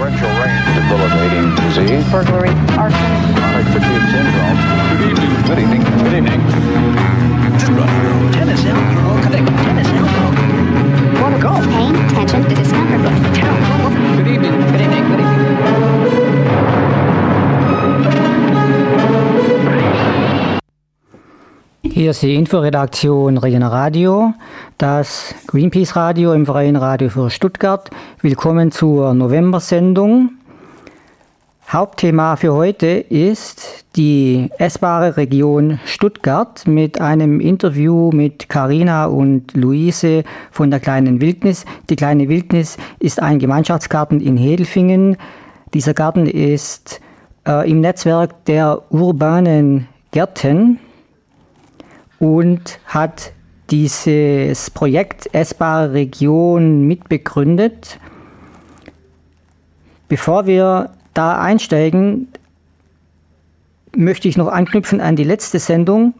torrential 0.00 0.30
rain, 0.40 0.56
debilitating 0.72 1.54
disease, 1.56 2.10
burglary, 2.10 2.48
arson, 2.80 3.12
chronic 3.36 3.66
fatigue 3.68 4.06
syndrome. 4.08 4.56
Good 4.96 5.10
evening. 5.10 5.30
Good 5.44 5.58
evening. 5.58 5.82
Good 6.00 6.14
evening. 6.14 6.40
Tennis 8.32 8.64
elbow, 8.64 9.22
connect. 9.22 9.46
Tennis 9.46 9.88
elbow. 9.88 11.20
Water 11.20 11.38
golf, 11.38 11.64
pain, 11.68 11.92
tension, 12.08 12.42
discomfort. 12.48 13.12
Good 14.16 14.28
evening. 14.28 14.52
Good 14.72 14.80
evening. 14.80 15.04
Good 15.04 15.10
evening. 15.10 15.19
Hier 22.00 22.12
ist 22.12 22.22
die 22.22 22.34
Inforedaktion 22.34 23.36
Regina 23.36 23.68
Radio, 23.68 24.32
das 24.78 25.34
Greenpeace 25.46 25.96
Radio 25.96 26.32
im 26.32 26.46
Freien 26.46 26.76
Radio 26.76 27.10
für 27.10 27.28
Stuttgart. 27.28 27.90
Willkommen 28.22 28.72
zur 28.72 29.12
November-Sendung. 29.12 30.30
Hauptthema 31.68 32.36
für 32.36 32.54
heute 32.54 32.86
ist 32.86 33.84
die 33.96 34.48
essbare 34.56 35.18
Region 35.18 35.78
Stuttgart 35.84 36.66
mit 36.66 37.02
einem 37.02 37.38
Interview 37.38 38.10
mit 38.12 38.48
Karina 38.48 39.04
und 39.04 39.54
Luise 39.54 40.24
von 40.50 40.70
der 40.70 40.80
kleinen 40.80 41.20
Wildnis. 41.20 41.66
Die 41.90 41.96
kleine 41.96 42.30
Wildnis 42.30 42.78
ist 42.98 43.20
ein 43.20 43.38
Gemeinschaftsgarten 43.38 44.22
in 44.22 44.38
Hedelfingen. 44.38 45.18
Dieser 45.74 45.92
Garten 45.92 46.24
ist 46.24 47.02
äh, 47.46 47.70
im 47.70 47.82
Netzwerk 47.82 48.46
der 48.46 48.90
urbanen 48.90 49.86
Gärten 50.12 50.78
und 52.20 52.78
hat 52.84 53.32
dieses 53.70 54.70
Projekt 54.70 55.34
Essbare 55.34 55.92
Region 55.92 56.86
mitbegründet. 56.86 57.98
Bevor 60.08 60.46
wir 60.46 60.90
da 61.14 61.40
einsteigen, 61.40 62.28
möchte 63.96 64.28
ich 64.28 64.36
noch 64.36 64.48
anknüpfen 64.48 65.00
an 65.00 65.16
die 65.16 65.24
letzte 65.24 65.58
Sendung. 65.58 66.14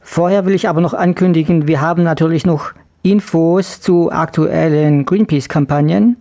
Vorher 0.00 0.46
will 0.46 0.54
ich 0.54 0.68
aber 0.68 0.80
noch 0.80 0.94
ankündigen, 0.94 1.66
wir 1.68 1.80
haben 1.82 2.02
natürlich 2.02 2.46
noch 2.46 2.72
Infos 3.02 3.80
zu 3.80 4.10
aktuellen 4.10 5.04
Greenpeace-Kampagnen. 5.04 6.16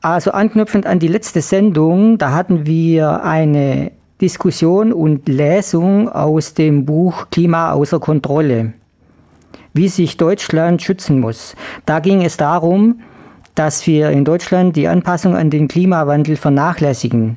Also 0.00 0.32
anknüpfend 0.32 0.86
an 0.86 0.98
die 0.98 1.08
letzte 1.08 1.42
Sendung, 1.42 2.18
da 2.18 2.32
hatten 2.32 2.66
wir 2.66 3.22
eine 3.22 3.92
Diskussion 4.22 4.92
und 4.92 5.28
Lesung 5.28 6.08
aus 6.08 6.54
dem 6.54 6.86
Buch 6.86 7.26
Klima 7.32 7.72
außer 7.72 7.98
Kontrolle, 7.98 8.72
wie 9.74 9.88
sich 9.88 10.16
Deutschland 10.16 10.80
schützen 10.80 11.18
muss. 11.18 11.56
Da 11.86 11.98
ging 11.98 12.22
es 12.22 12.36
darum, 12.36 13.00
dass 13.56 13.84
wir 13.84 14.10
in 14.10 14.24
Deutschland 14.24 14.76
die 14.76 14.86
Anpassung 14.86 15.34
an 15.34 15.50
den 15.50 15.66
Klimawandel 15.66 16.36
vernachlässigen. 16.36 17.36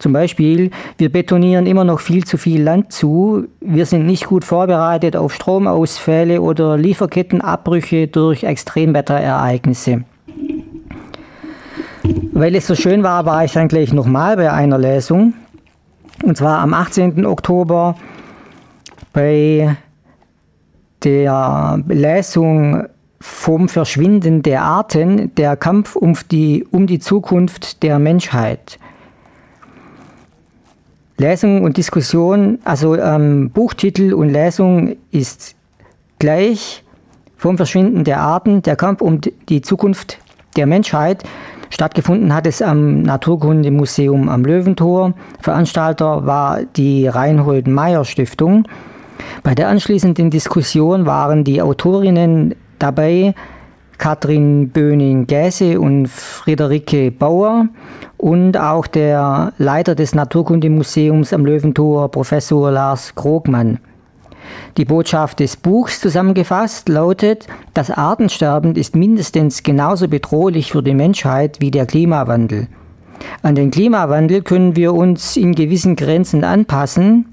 Zum 0.00 0.12
Beispiel, 0.12 0.72
wir 0.98 1.12
betonieren 1.12 1.66
immer 1.66 1.84
noch 1.84 2.00
viel 2.00 2.24
zu 2.24 2.36
viel 2.36 2.64
Land 2.64 2.92
zu, 2.92 3.46
wir 3.60 3.86
sind 3.86 4.04
nicht 4.04 4.26
gut 4.26 4.44
vorbereitet 4.44 5.14
auf 5.14 5.32
Stromausfälle 5.32 6.40
oder 6.42 6.76
Lieferkettenabbrüche 6.76 8.08
durch 8.08 8.42
Extremwetterereignisse. 8.42 10.02
Weil 12.32 12.56
es 12.56 12.66
so 12.66 12.74
schön 12.74 13.04
war, 13.04 13.24
war 13.24 13.44
ich 13.44 13.52
dann 13.52 13.68
gleich 13.68 13.92
nochmal 13.92 14.34
bei 14.34 14.50
einer 14.50 14.78
Lesung. 14.78 15.34
Und 16.22 16.36
zwar 16.36 16.58
am 16.58 16.74
18. 16.74 17.26
Oktober 17.26 17.96
bei 19.12 19.76
der 21.02 21.82
Lesung 21.88 22.84
vom 23.20 23.68
Verschwinden 23.68 24.42
der 24.42 24.62
Arten, 24.62 25.34
der 25.36 25.56
Kampf 25.56 25.96
um 25.96 26.16
die, 26.30 26.66
um 26.70 26.86
die 26.86 26.98
Zukunft 26.98 27.82
der 27.82 27.98
Menschheit. 27.98 28.78
Lesung 31.18 31.62
und 31.62 31.76
Diskussion, 31.76 32.58
also 32.64 32.96
ähm, 32.96 33.50
Buchtitel 33.50 34.12
und 34.12 34.30
Lesung 34.30 34.96
ist 35.12 35.54
gleich 36.18 36.82
vom 37.36 37.56
Verschwinden 37.56 38.04
der 38.04 38.20
Arten, 38.20 38.62
der 38.62 38.76
Kampf 38.76 39.00
um 39.00 39.20
die 39.20 39.62
Zukunft 39.62 40.18
der 40.56 40.66
Menschheit. 40.66 41.22
Stattgefunden 41.72 42.34
hat 42.34 42.46
es 42.46 42.60
am 42.60 43.00
Naturkundemuseum 43.00 44.28
am 44.28 44.44
Löwentor. 44.44 45.14
Veranstalter 45.40 46.26
war 46.26 46.64
die 46.64 47.06
Reinhold 47.06 47.66
Meyer 47.66 48.04
Stiftung. 48.04 48.68
Bei 49.42 49.54
der 49.54 49.68
anschließenden 49.68 50.28
Diskussion 50.28 51.06
waren 51.06 51.44
die 51.44 51.62
Autorinnen 51.62 52.54
dabei 52.78 53.34
Katrin 53.96 54.68
Böning-Gäse 54.68 55.80
und 55.80 56.08
Friederike 56.08 57.10
Bauer 57.10 57.68
und 58.18 58.58
auch 58.58 58.86
der 58.86 59.54
Leiter 59.56 59.94
des 59.94 60.14
Naturkundemuseums 60.14 61.32
am 61.32 61.46
Löwentor, 61.46 62.10
Professor 62.10 62.70
Lars 62.70 63.14
Krogmann. 63.14 63.78
Die 64.76 64.84
Botschaft 64.84 65.40
des 65.40 65.56
Buchs 65.56 66.00
zusammengefasst 66.00 66.88
lautet, 66.88 67.46
das 67.74 67.90
Artensterben 67.90 68.74
ist 68.76 68.96
mindestens 68.96 69.62
genauso 69.62 70.08
bedrohlich 70.08 70.72
für 70.72 70.82
die 70.82 70.94
Menschheit 70.94 71.60
wie 71.60 71.70
der 71.70 71.86
Klimawandel. 71.86 72.68
An 73.42 73.54
den 73.54 73.70
Klimawandel 73.70 74.42
können 74.42 74.76
wir 74.76 74.94
uns 74.94 75.36
in 75.36 75.54
gewissen 75.54 75.96
Grenzen 75.96 76.44
anpassen, 76.44 77.26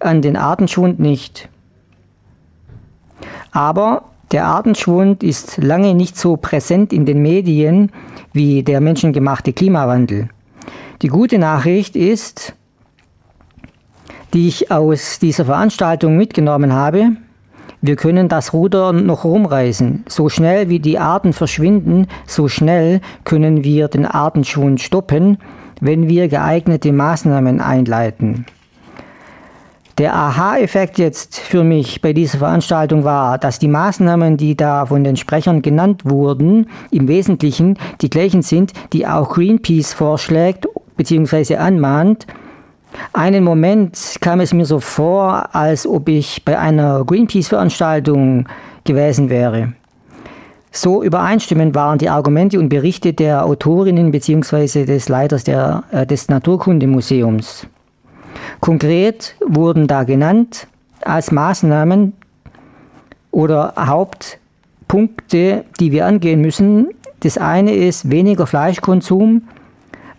an 0.00 0.22
den 0.22 0.36
Artenschwund 0.36 0.98
nicht. 0.98 1.48
Aber 3.52 4.04
der 4.32 4.46
Artenschwund 4.46 5.22
ist 5.22 5.58
lange 5.58 5.94
nicht 5.94 6.16
so 6.16 6.36
präsent 6.36 6.92
in 6.92 7.04
den 7.04 7.20
Medien 7.20 7.92
wie 8.32 8.62
der 8.62 8.80
menschengemachte 8.80 9.52
Klimawandel. 9.52 10.28
Die 11.02 11.08
gute 11.08 11.38
Nachricht 11.38 11.96
ist, 11.96 12.54
die 14.32 14.48
ich 14.48 14.70
aus 14.70 15.18
dieser 15.18 15.44
Veranstaltung 15.44 16.16
mitgenommen 16.16 16.72
habe, 16.72 17.12
wir 17.84 17.96
können 17.96 18.28
das 18.28 18.52
Ruder 18.52 18.92
noch 18.92 19.24
rumreißen. 19.24 20.04
So 20.08 20.28
schnell 20.28 20.68
wie 20.68 20.78
die 20.78 21.00
Arten 21.00 21.32
verschwinden, 21.32 22.06
so 22.26 22.46
schnell 22.46 23.00
können 23.24 23.64
wir 23.64 23.88
den 23.88 24.06
Artenschwund 24.06 24.80
stoppen, 24.80 25.38
wenn 25.80 26.08
wir 26.08 26.28
geeignete 26.28 26.92
Maßnahmen 26.92 27.60
einleiten. 27.60 28.46
Der 29.98 30.14
Aha-Effekt 30.14 30.98
jetzt 30.98 31.38
für 31.38 31.64
mich 31.64 32.00
bei 32.00 32.12
dieser 32.12 32.38
Veranstaltung 32.38 33.04
war, 33.04 33.36
dass 33.36 33.58
die 33.58 33.68
Maßnahmen, 33.68 34.36
die 34.36 34.56
da 34.56 34.86
von 34.86 35.04
den 35.04 35.16
Sprechern 35.16 35.60
genannt 35.60 36.02
wurden, 36.04 36.68
im 36.90 37.08
Wesentlichen 37.08 37.78
die 38.00 38.08
gleichen 38.08 38.42
sind, 38.42 38.72
die 38.92 39.06
auch 39.06 39.34
Greenpeace 39.34 39.92
vorschlägt 39.92 40.66
bzw. 40.96 41.56
anmahnt. 41.56 42.26
Einen 43.12 43.44
Moment 43.44 44.16
kam 44.20 44.40
es 44.40 44.52
mir 44.52 44.66
so 44.66 44.80
vor, 44.80 45.54
als 45.54 45.86
ob 45.86 46.08
ich 46.08 46.44
bei 46.44 46.58
einer 46.58 47.04
Greenpeace-Veranstaltung 47.04 48.48
gewesen 48.84 49.30
wäre. 49.30 49.72
So 50.70 51.02
übereinstimmend 51.02 51.74
waren 51.74 51.98
die 51.98 52.08
Argumente 52.08 52.58
und 52.58 52.70
Berichte 52.70 53.12
der 53.12 53.44
Autorinnen 53.44 54.10
bzw. 54.10 54.86
des 54.86 55.08
Leiters 55.10 55.44
der, 55.44 55.84
äh, 55.92 56.06
des 56.06 56.28
Naturkundemuseums. 56.28 57.66
Konkret 58.60 59.36
wurden 59.46 59.86
da 59.86 60.04
genannt 60.04 60.66
als 61.02 61.30
Maßnahmen 61.30 62.14
oder 63.30 63.74
Hauptpunkte, 63.76 65.64
die 65.78 65.92
wir 65.92 66.06
angehen 66.06 66.40
müssen. 66.40 66.88
Das 67.20 67.36
eine 67.36 67.74
ist 67.74 68.10
weniger 68.10 68.46
Fleischkonsum, 68.46 69.42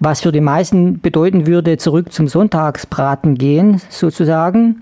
was 0.03 0.21
für 0.21 0.31
die 0.31 0.41
meisten 0.41 0.99
bedeuten 0.99 1.47
würde, 1.47 1.77
zurück 1.77 2.11
zum 2.11 2.27
Sonntagsbraten 2.27 3.35
gehen, 3.35 3.81
sozusagen. 3.89 4.81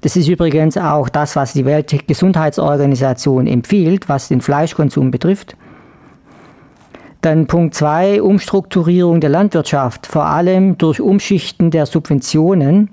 Das 0.00 0.16
ist 0.16 0.28
übrigens 0.28 0.78
auch 0.78 1.08
das, 1.08 1.36
was 1.36 1.52
die 1.52 1.66
Weltgesundheitsorganisation 1.66 3.46
empfiehlt, 3.46 4.08
was 4.08 4.28
den 4.28 4.40
Fleischkonsum 4.40 5.10
betrifft. 5.10 5.56
Dann 7.20 7.46
Punkt 7.46 7.74
2, 7.74 8.22
Umstrukturierung 8.22 9.20
der 9.20 9.28
Landwirtschaft, 9.28 10.06
vor 10.06 10.24
allem 10.24 10.78
durch 10.78 11.02
Umschichten 11.02 11.70
der 11.70 11.84
Subventionen. 11.84 12.90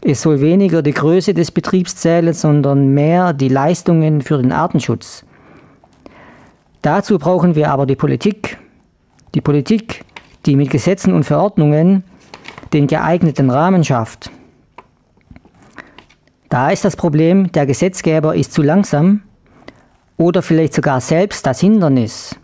Es 0.00 0.22
soll 0.22 0.40
weniger 0.40 0.80
die 0.82 0.92
Größe 0.92 1.34
des 1.34 1.50
Betriebs 1.50 1.96
zählen, 1.96 2.32
sondern 2.32 2.94
mehr 2.94 3.32
die 3.32 3.48
Leistungen 3.48 4.22
für 4.22 4.40
den 4.40 4.52
Artenschutz. 4.52 5.24
Dazu 6.82 7.18
brauchen 7.18 7.56
wir 7.56 7.72
aber 7.72 7.86
die 7.86 7.96
Politik. 7.96 8.58
Die 9.34 9.40
Politik, 9.40 10.04
die 10.46 10.56
mit 10.56 10.70
Gesetzen 10.70 11.12
und 11.12 11.24
Verordnungen 11.24 12.04
den 12.72 12.86
geeigneten 12.86 13.50
Rahmen 13.50 13.84
schafft. 13.84 14.30
Da 16.48 16.70
ist 16.70 16.84
das 16.84 16.96
Problem, 16.96 17.50
der 17.52 17.66
Gesetzgeber 17.66 18.34
ist 18.34 18.52
zu 18.52 18.62
langsam 18.62 19.22
oder 20.16 20.42
vielleicht 20.42 20.74
sogar 20.74 21.00
selbst 21.00 21.46
das 21.46 21.60
Hindernis. 21.60 22.36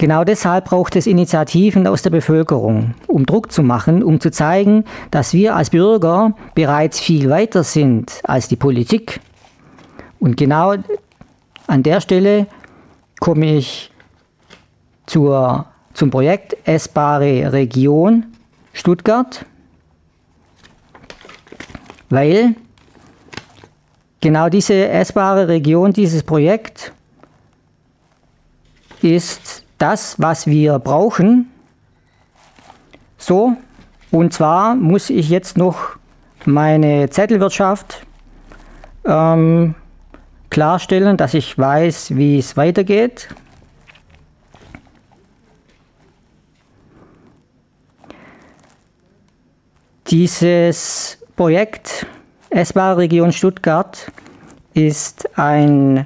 Genau 0.00 0.24
deshalb 0.24 0.64
braucht 0.64 0.96
es 0.96 1.06
Initiativen 1.06 1.86
aus 1.86 2.00
der 2.00 2.08
Bevölkerung, 2.08 2.94
um 3.06 3.26
Druck 3.26 3.52
zu 3.52 3.62
machen, 3.62 4.02
um 4.02 4.18
zu 4.18 4.30
zeigen, 4.30 4.84
dass 5.10 5.34
wir 5.34 5.54
als 5.54 5.68
Bürger 5.70 6.34
bereits 6.54 6.98
viel 6.98 7.28
weiter 7.28 7.64
sind 7.64 8.20
als 8.24 8.48
die 8.48 8.56
Politik. 8.56 9.20
Und 10.18 10.38
genau 10.38 10.74
an 11.66 11.82
der 11.82 12.00
Stelle 12.00 12.46
komme 13.20 13.56
ich 13.56 13.90
zur, 15.04 15.66
zum 16.00 16.10
Projekt 16.10 16.56
Essbare 16.66 17.52
Region 17.52 18.24
Stuttgart, 18.72 19.44
weil 22.08 22.54
genau 24.22 24.48
diese 24.48 24.88
essbare 24.88 25.46
Region, 25.46 25.92
dieses 25.92 26.22
Projekt 26.22 26.94
ist 29.02 29.62
das, 29.76 30.18
was 30.18 30.46
wir 30.46 30.78
brauchen. 30.78 31.50
So, 33.18 33.52
und 34.10 34.32
zwar 34.32 34.76
muss 34.76 35.10
ich 35.10 35.28
jetzt 35.28 35.58
noch 35.58 35.98
meine 36.46 37.10
Zettelwirtschaft 37.10 38.06
ähm, 39.04 39.74
klarstellen, 40.48 41.18
dass 41.18 41.34
ich 41.34 41.58
weiß, 41.58 42.16
wie 42.16 42.38
es 42.38 42.56
weitergeht. 42.56 43.28
Dieses 50.10 51.18
Projekt 51.36 52.04
Essbare 52.50 52.96
Region 52.96 53.30
Stuttgart 53.30 54.10
ist 54.74 55.38
ein 55.38 56.04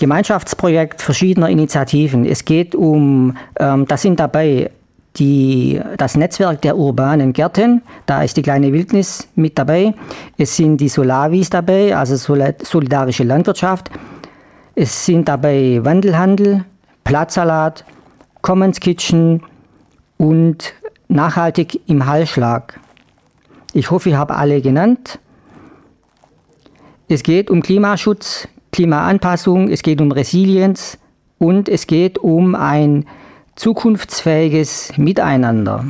Gemeinschaftsprojekt 0.00 1.00
verschiedener 1.00 1.50
Initiativen. 1.50 2.24
Es 2.24 2.44
geht 2.44 2.74
um, 2.74 3.36
ähm, 3.60 3.86
da 3.86 3.96
sind 3.96 4.18
dabei 4.18 4.72
die, 5.18 5.80
das 5.98 6.16
Netzwerk 6.16 6.60
der 6.62 6.76
urbanen 6.76 7.32
Gärten, 7.32 7.82
da 8.06 8.24
ist 8.24 8.36
die 8.36 8.42
kleine 8.42 8.72
Wildnis 8.72 9.28
mit 9.36 9.56
dabei. 9.56 9.94
Es 10.36 10.56
sind 10.56 10.78
die 10.78 10.88
Solavis 10.88 11.50
dabei, 11.50 11.96
also 11.96 12.16
solidarische 12.16 13.22
Landwirtschaft. 13.22 13.88
Es 14.74 15.06
sind 15.06 15.28
dabei 15.28 15.78
Wandelhandel, 15.84 16.64
Platzsalat, 17.04 17.84
Commons 18.42 18.80
Kitchen 18.80 19.44
und 20.16 20.74
nachhaltig 21.08 21.80
im 21.86 22.06
Hallschlag. 22.06 22.80
Ich 23.72 23.90
hoffe, 23.90 24.10
ich 24.10 24.14
habe 24.14 24.36
alle 24.36 24.60
genannt. 24.60 25.18
Es 27.08 27.22
geht 27.22 27.50
um 27.50 27.62
Klimaschutz, 27.62 28.48
Klimaanpassung, 28.72 29.68
es 29.68 29.82
geht 29.82 30.00
um 30.00 30.12
Resilienz 30.12 30.98
und 31.38 31.68
es 31.68 31.86
geht 31.86 32.18
um 32.18 32.54
ein 32.54 33.06
zukunftsfähiges 33.56 34.92
Miteinander. 34.98 35.86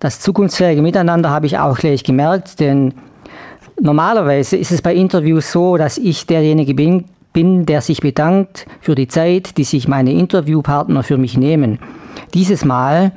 Das 0.00 0.20
zukunftsfähige 0.20 0.82
Miteinander 0.82 1.30
habe 1.30 1.46
ich 1.46 1.58
auch 1.58 1.78
gleich 1.78 2.04
gemerkt, 2.04 2.60
denn 2.60 2.92
normalerweise 3.80 4.56
ist 4.56 4.72
es 4.72 4.82
bei 4.82 4.94
Interviews 4.94 5.50
so, 5.52 5.76
dass 5.76 5.96
ich 5.96 6.26
derjenige 6.26 6.74
bin, 6.74 7.04
bin, 7.32 7.66
der 7.66 7.80
sich 7.80 8.00
bedankt 8.00 8.66
für 8.80 8.94
die 8.94 9.08
Zeit, 9.08 9.56
die 9.56 9.64
sich 9.64 9.88
meine 9.88 10.12
Interviewpartner 10.12 11.02
für 11.02 11.18
mich 11.18 11.36
nehmen. 11.36 11.78
Dieses 12.34 12.64
Mal 12.64 13.12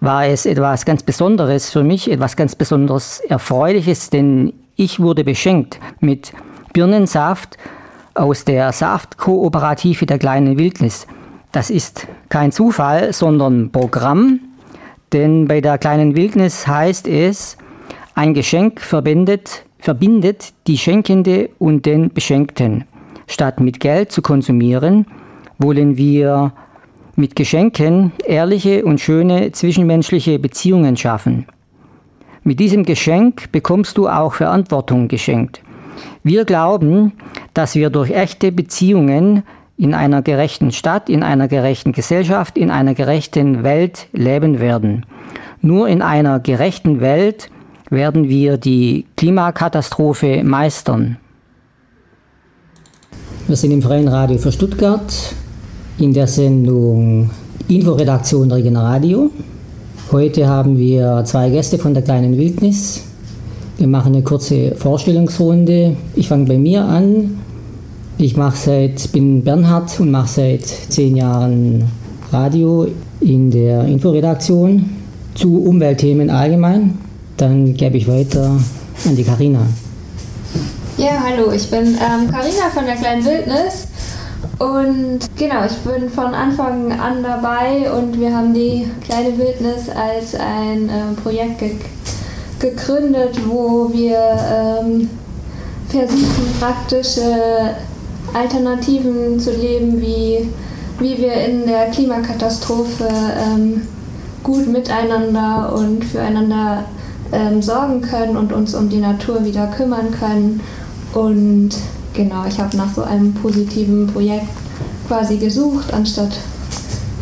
war 0.00 0.26
es 0.26 0.46
etwas 0.46 0.84
ganz 0.84 1.02
Besonderes 1.02 1.70
für 1.70 1.84
mich, 1.84 2.10
etwas 2.10 2.36
ganz 2.36 2.54
besonders 2.54 3.20
Erfreuliches, 3.20 4.10
denn 4.10 4.52
ich 4.76 4.98
wurde 4.98 5.24
beschenkt 5.24 5.78
mit 6.00 6.32
Birnensaft 6.72 7.58
aus 8.14 8.44
der 8.44 8.72
Saftkooperative 8.72 10.06
der 10.06 10.18
kleinen 10.18 10.58
Wildnis. 10.58 11.06
Das 11.52 11.70
ist 11.70 12.06
kein 12.28 12.52
Zufall, 12.52 13.12
sondern 13.12 13.70
Programm, 13.70 14.40
denn 15.12 15.48
bei 15.48 15.60
der 15.60 15.78
kleinen 15.78 16.16
Wildnis 16.16 16.66
heißt 16.66 17.06
es, 17.08 17.58
ein 18.14 18.34
Geschenk 18.34 18.80
verbindet, 18.80 19.64
verbindet 19.78 20.52
die 20.66 20.78
Schenkende 20.78 21.50
und 21.58 21.86
den 21.86 22.12
Beschenkten. 22.12 22.84
Statt 23.26 23.60
mit 23.60 23.80
Geld 23.80 24.12
zu 24.12 24.22
konsumieren, 24.22 25.06
wollen 25.58 25.96
wir 25.96 26.52
mit 27.20 27.36
Geschenken 27.36 28.12
ehrliche 28.24 28.84
und 28.84 29.00
schöne 29.00 29.52
zwischenmenschliche 29.52 30.38
Beziehungen 30.38 30.96
schaffen. 30.96 31.46
Mit 32.42 32.58
diesem 32.58 32.84
Geschenk 32.84 33.52
bekommst 33.52 33.98
du 33.98 34.08
auch 34.08 34.32
Verantwortung 34.32 35.06
geschenkt. 35.08 35.60
Wir 36.24 36.44
glauben, 36.44 37.12
dass 37.54 37.74
wir 37.74 37.90
durch 37.90 38.10
echte 38.10 38.50
Beziehungen 38.50 39.42
in 39.76 39.94
einer 39.94 40.22
gerechten 40.22 40.72
Stadt, 40.72 41.08
in 41.08 41.22
einer 41.22 41.48
gerechten 41.48 41.92
Gesellschaft, 41.92 42.56
in 42.56 42.70
einer 42.70 42.94
gerechten 42.94 43.62
Welt 43.62 44.08
leben 44.12 44.58
werden. 44.58 45.06
Nur 45.60 45.88
in 45.88 46.02
einer 46.02 46.40
gerechten 46.40 47.00
Welt 47.00 47.50
werden 47.90 48.28
wir 48.28 48.56
die 48.56 49.06
Klimakatastrophe 49.16 50.42
meistern. 50.42 51.18
Wir 53.46 53.56
sind 53.56 53.72
im 53.72 53.82
Freien 53.82 54.08
Radio 54.08 54.38
für 54.38 54.52
Stuttgart 54.52 55.34
in 56.00 56.14
der 56.14 56.26
Sendung 56.26 57.30
Inforedaktion 57.68 58.50
Regeneradio. 58.50 59.30
Heute 60.10 60.48
haben 60.48 60.78
wir 60.78 61.22
zwei 61.26 61.50
Gäste 61.50 61.78
von 61.78 61.92
der 61.92 62.02
kleinen 62.02 62.38
Wildnis. 62.38 63.02
Wir 63.76 63.86
machen 63.86 64.14
eine 64.14 64.22
kurze 64.22 64.74
Vorstellungsrunde. 64.76 65.96
Ich 66.16 66.28
fange 66.28 66.46
bei 66.46 66.58
mir 66.58 66.84
an. 66.84 67.38
Ich 68.16 68.36
mache 68.36 68.56
seit, 68.56 69.12
bin 69.12 69.44
Bernhard 69.44 70.00
und 70.00 70.10
mache 70.10 70.28
seit 70.28 70.66
zehn 70.66 71.16
Jahren 71.16 71.84
Radio 72.32 72.86
in 73.20 73.50
der 73.50 73.84
Inforedaktion 73.84 74.88
zu 75.34 75.62
Umweltthemen 75.64 76.30
allgemein. 76.30 76.98
Dann 77.36 77.74
gebe 77.74 77.98
ich 77.98 78.08
weiter 78.08 78.58
an 79.06 79.16
die 79.16 79.24
Karina. 79.24 79.60
Ja, 80.96 81.22
hallo, 81.24 81.52
ich 81.52 81.70
bin 81.70 81.96
Karina 81.96 82.26
ähm, 82.28 82.72
von 82.74 82.84
der 82.84 82.96
kleinen 82.96 83.24
Wildnis 83.24 83.89
und 84.60 85.20
genau, 85.38 85.64
ich 85.64 85.76
bin 85.78 86.10
von 86.10 86.34
Anfang 86.34 86.92
an 86.92 87.22
dabei 87.22 87.90
und 87.90 88.20
wir 88.20 88.36
haben 88.36 88.52
die 88.52 88.86
kleine 89.02 89.38
Wildnis 89.38 89.88
als 89.88 90.34
ein 90.34 90.90
äh, 90.90 91.20
Projekt 91.22 91.60
ge 91.60 91.76
gegründet, 92.58 93.40
wo 93.48 93.90
wir 93.90 94.18
ähm, 94.18 95.08
versuchen, 95.88 96.54
praktische 96.60 97.74
Alternativen 98.34 99.40
zu 99.40 99.50
leben, 99.52 99.98
wie, 99.98 100.46
wie 100.98 101.16
wir 101.16 101.32
in 101.32 101.66
der 101.66 101.86
Klimakatastrophe 101.86 103.08
ähm, 103.08 103.88
gut 104.42 104.66
miteinander 104.66 105.74
und 105.74 106.04
füreinander 106.04 106.84
ähm, 107.32 107.62
sorgen 107.62 108.02
können 108.02 108.36
und 108.36 108.52
uns 108.52 108.74
um 108.74 108.90
die 108.90 108.98
Natur 108.98 109.42
wieder 109.42 109.68
kümmern 109.68 110.10
können. 110.10 110.60
Und 111.14 111.70
genau, 112.14 112.44
ich 112.48 112.58
habe 112.58 112.76
nach 112.76 112.92
so 112.94 113.02
einem 113.02 113.34
positiven 113.34 114.06
Projekt 114.06 114.48
quasi 115.08 115.36
gesucht, 115.36 115.92
anstatt 115.92 116.38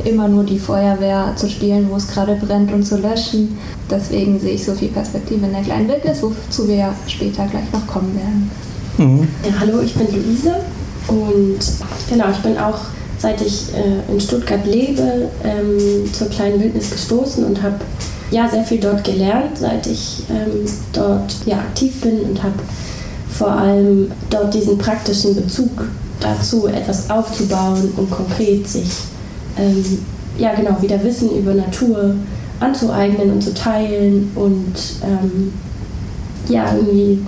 immer 0.05 0.29
nur 0.29 0.45
die 0.45 0.59
Feuerwehr 0.59 1.33
zu 1.37 1.49
spielen, 1.49 1.89
wo 1.91 1.97
es 1.97 2.09
gerade 2.09 2.35
brennt 2.35 2.73
und 2.73 2.85
zu 2.85 2.99
löschen. 2.99 3.59
Deswegen 3.91 4.39
sehe 4.39 4.53
ich 4.53 4.65
so 4.65 4.75
viel 4.75 4.89
Perspektive 4.89 5.47
in 5.47 5.53
der 5.53 5.63
kleinen 5.63 5.89
Wildnis, 5.89 6.23
wozu 6.23 6.69
wir 6.69 6.77
ja 6.77 6.95
später 7.07 7.47
gleich 7.47 7.73
noch 7.73 7.87
kommen 7.87 8.15
werden. 8.15 8.51
Mhm. 8.99 9.29
Ja, 9.45 9.61
hallo, 9.61 9.81
ich 9.81 9.95
bin 9.95 10.07
Luise 10.13 10.55
und 11.09 11.59
genau, 12.11 12.27
ich 12.31 12.39
bin 12.39 12.59
auch, 12.59 12.79
seit 13.19 13.41
ich 13.41 13.69
äh, 13.75 14.13
in 14.13 14.21
Stuttgart 14.21 14.65
lebe, 14.67 15.31
ähm, 15.43 16.13
zur 16.13 16.29
kleinen 16.29 16.61
Wildnis 16.61 16.91
gestoßen 16.91 17.45
und 17.45 17.63
habe 17.63 17.77
ja 18.31 18.49
sehr 18.49 18.65
viel 18.65 18.79
dort 18.79 19.05
gelernt, 19.05 19.59
seit 19.59 19.87
ich 19.87 20.25
ähm, 20.29 20.67
dort 20.93 21.35
ja, 21.47 21.59
aktiv 21.59 22.01
bin 22.01 22.21
und 22.21 22.43
habe 22.43 22.57
vor 23.39 23.53
allem 23.53 24.11
dort 24.31 24.53
diesen 24.53 24.77
praktischen 24.79 25.37
Bezug 25.37 25.71
dazu, 26.19 26.67
etwas 26.67 27.09
aufzubauen 27.09 27.93
und 27.97 28.11
konkret 28.11 28.67
sich 28.69 28.91
ähm, 29.57 29.85
ja 30.37 30.55
genau 30.55 30.83
wieder 30.83 31.03
Wissen 31.05 31.31
über 31.39 31.55
Natur 31.55 32.17
anzueignen 32.59 33.31
und 33.33 33.43
zu 33.43 33.55
teilen 33.55 34.33
und 34.35 34.75
ähm, 35.05 35.53
ja 36.49 36.75
irgendwie 36.75 37.21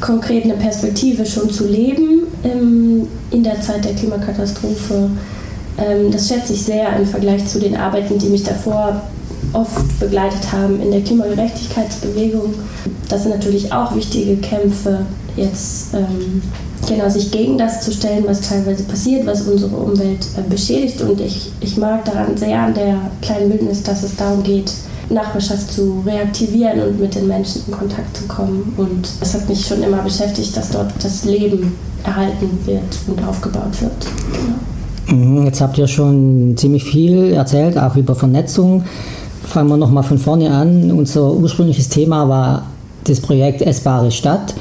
konkret 0.00 0.44
eine 0.44 0.54
Perspektive 0.54 1.26
schon 1.26 1.50
zu 1.50 1.66
leben 1.66 2.22
ähm, 2.42 3.06
in 3.30 3.42
der 3.42 3.60
Zeit 3.60 3.84
der 3.84 3.92
Klimakatastrophe. 3.92 5.10
Ähm, 5.76 6.10
das 6.10 6.28
schätze 6.28 6.54
ich 6.54 6.62
sehr 6.62 6.96
im 6.96 7.04
Vergleich 7.04 7.46
zu 7.46 7.60
den 7.60 7.76
Arbeiten, 7.76 8.18
die 8.18 8.28
mich 8.28 8.44
davor 8.44 9.02
oft 9.52 10.00
begleitet 10.00 10.52
haben 10.52 10.80
in 10.80 10.90
der 10.90 11.00
Klimagerechtigkeitsbewegung. 11.02 12.54
Das 13.08 13.22
sind 13.22 13.32
natürlich 13.32 13.72
auch 13.72 13.94
wichtige 13.94 14.36
Kämpfe, 14.36 15.00
jetzt 15.36 15.94
ähm, 15.94 16.42
genau 16.86 17.08
sich 17.08 17.30
gegen 17.30 17.58
das 17.58 17.82
zu 17.82 17.92
stellen, 17.92 18.24
was 18.26 18.40
teilweise 18.40 18.84
passiert, 18.84 19.26
was 19.26 19.42
unsere 19.42 19.76
Umwelt 19.76 20.26
äh, 20.36 20.48
beschädigt. 20.48 21.00
Und 21.02 21.20
ich, 21.20 21.50
ich 21.60 21.76
mag 21.76 22.04
daran 22.04 22.36
sehr 22.36 22.58
an 22.60 22.74
der 22.74 22.98
kleinen 23.22 23.50
Bildnis, 23.50 23.82
dass 23.82 24.02
es 24.02 24.16
darum 24.16 24.42
geht, 24.42 24.72
Nachbarschaft 25.10 25.72
zu 25.72 26.02
reaktivieren 26.04 26.80
und 26.82 27.00
mit 27.00 27.14
den 27.14 27.26
Menschen 27.28 27.62
in 27.66 27.72
Kontakt 27.72 28.16
zu 28.16 28.24
kommen. 28.26 28.74
Und 28.76 29.08
es 29.20 29.34
hat 29.34 29.48
mich 29.48 29.66
schon 29.66 29.82
immer 29.82 30.02
beschäftigt, 30.02 30.56
dass 30.56 30.70
dort 30.70 30.92
das 31.02 31.24
Leben 31.24 31.74
erhalten 32.04 32.58
wird 32.64 32.98
und 33.06 33.26
aufgebaut 33.26 33.80
wird. 33.80 34.06
Genau. 34.32 35.44
Jetzt 35.44 35.62
habt 35.62 35.78
ihr 35.78 35.88
schon 35.88 36.54
ziemlich 36.56 36.84
viel 36.84 37.32
erzählt, 37.32 37.78
auch 37.78 37.96
über 37.96 38.14
Vernetzung. 38.14 38.84
Fangen 39.48 39.70
wir 39.70 39.78
nochmal 39.78 40.02
von 40.02 40.18
vorne 40.18 40.50
an. 40.50 40.92
Unser 40.92 41.32
ursprüngliches 41.32 41.88
Thema 41.88 42.28
war 42.28 42.66
das 43.04 43.18
Projekt 43.18 43.62
Essbare 43.62 44.10
Stadt. 44.10 44.54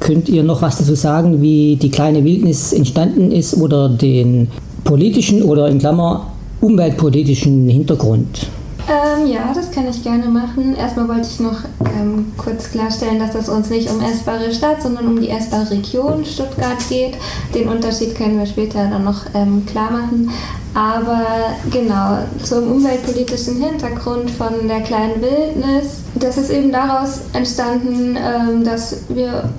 Könnt 0.00 0.28
ihr 0.28 0.42
noch 0.42 0.62
was 0.62 0.78
dazu 0.78 0.96
sagen, 0.96 1.40
wie 1.40 1.76
die 1.76 1.90
kleine 1.90 2.24
Wildnis 2.24 2.72
entstanden 2.72 3.30
ist 3.30 3.56
oder 3.56 3.88
den 3.88 4.48
politischen 4.82 5.44
oder 5.44 5.68
in 5.68 5.78
Klammer 5.78 6.26
umweltpolitischen 6.60 7.68
Hintergrund? 7.68 8.48
Ähm, 8.88 9.26
ja, 9.26 9.52
das 9.54 9.70
kann 9.70 9.88
ich 9.88 10.02
gerne 10.02 10.26
machen. 10.26 10.74
Erstmal 10.74 11.08
wollte 11.08 11.28
ich 11.28 11.40
noch 11.40 11.58
ähm, 11.98 12.32
kurz 12.36 12.70
klarstellen, 12.70 13.18
dass 13.18 13.34
es 13.34 13.48
uns 13.48 13.70
nicht 13.70 13.90
um 13.90 14.00
essbare 14.00 14.52
Stadt, 14.52 14.82
sondern 14.82 15.06
um 15.06 15.20
die 15.20 15.30
essbare 15.30 15.70
Region 15.70 16.24
Stuttgart 16.24 16.78
geht. 16.88 17.14
Den 17.54 17.68
Unterschied 17.68 18.14
können 18.14 18.38
wir 18.38 18.46
später 18.46 18.88
dann 18.88 19.04
noch 19.04 19.26
ähm, 19.34 19.64
klar 19.66 19.90
machen. 19.90 20.30
Aber 20.74 21.26
genau, 21.70 22.18
zum 22.42 22.70
umweltpolitischen 22.72 23.62
Hintergrund 23.62 24.30
von 24.30 24.68
der 24.68 24.80
kleinen 24.80 25.20
Wildnis. 25.20 26.02
Das 26.14 26.36
ist 26.36 26.50
eben 26.50 26.70
daraus 26.70 27.20
entstanden, 27.32 28.16
ähm, 28.16 28.64
dass 28.64 29.02
wir 29.08 29.50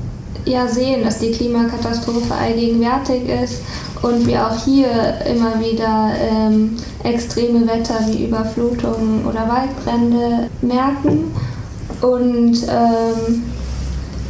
ja 0.46 0.68
sehen, 0.68 1.04
dass 1.04 1.20
die 1.20 1.32
Klimakatastrophe 1.32 2.34
allgegenwärtig 2.34 3.30
ist 3.30 3.62
und 4.02 4.26
wir 4.26 4.48
auch 4.48 4.64
hier 4.64 4.90
immer 5.26 5.60
wieder 5.60 6.12
ähm, 6.20 6.78
extreme 7.04 7.68
Wetter 7.68 8.00
wie 8.08 8.26
Überflutungen 8.26 9.26
oder 9.26 9.48
Waldbrände 9.48 10.50
merken. 10.62 11.34
Und 12.02 12.58
ähm, 12.68 13.44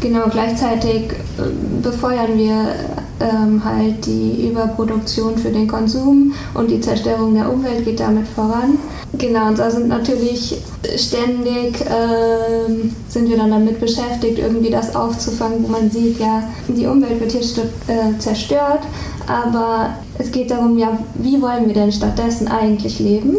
genau 0.02 0.28
gleichzeitig 0.30 1.12
äh, 1.12 1.82
befeuern 1.82 2.38
wir 2.38 2.76
ähm, 3.22 3.64
halt 3.64 4.06
die 4.06 4.50
Überproduktion 4.50 5.38
für 5.38 5.50
den 5.50 5.68
Konsum 5.68 6.34
und 6.54 6.72
die 6.72 6.82
Zerstörung 6.82 7.34
der 7.36 7.52
Umwelt 7.52 7.86
geht 7.86 8.00
damit 8.00 8.28
voran. 8.28 8.78
Genau, 9.18 9.48
und 9.48 9.60
da 9.60 9.70
sind 9.70 9.88
natürlich 9.90 10.62
ständig 10.96 11.82
ähm, 11.82 12.96
sind 13.08 13.30
wir 13.30 13.38
dann 13.38 13.52
damit 13.52 13.80
beschäftigt, 13.80 14.40
irgendwie 14.40 14.70
das 14.70 14.96
aufzufangen, 14.96 15.64
wo 15.64 15.68
man 15.68 15.92
sieht, 15.92 16.20
ja, 16.20 16.44
die 16.68 16.86
Umwelt 16.86 17.20
wird 17.20 17.32
hier 17.32 17.42
äh, 17.42 18.18
zerstört, 18.20 18.82
aber 19.28 19.92
es 20.18 20.32
geht 20.32 20.52
darum, 20.52 20.78
ja, 20.78 20.98
wie 21.16 21.42
wollen 21.42 21.68
wir 21.68 21.74
denn 21.74 21.92
stattdessen 21.92 22.48
eigentlich 22.48 23.00
leben? 23.00 23.38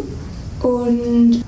Und 0.61 1.43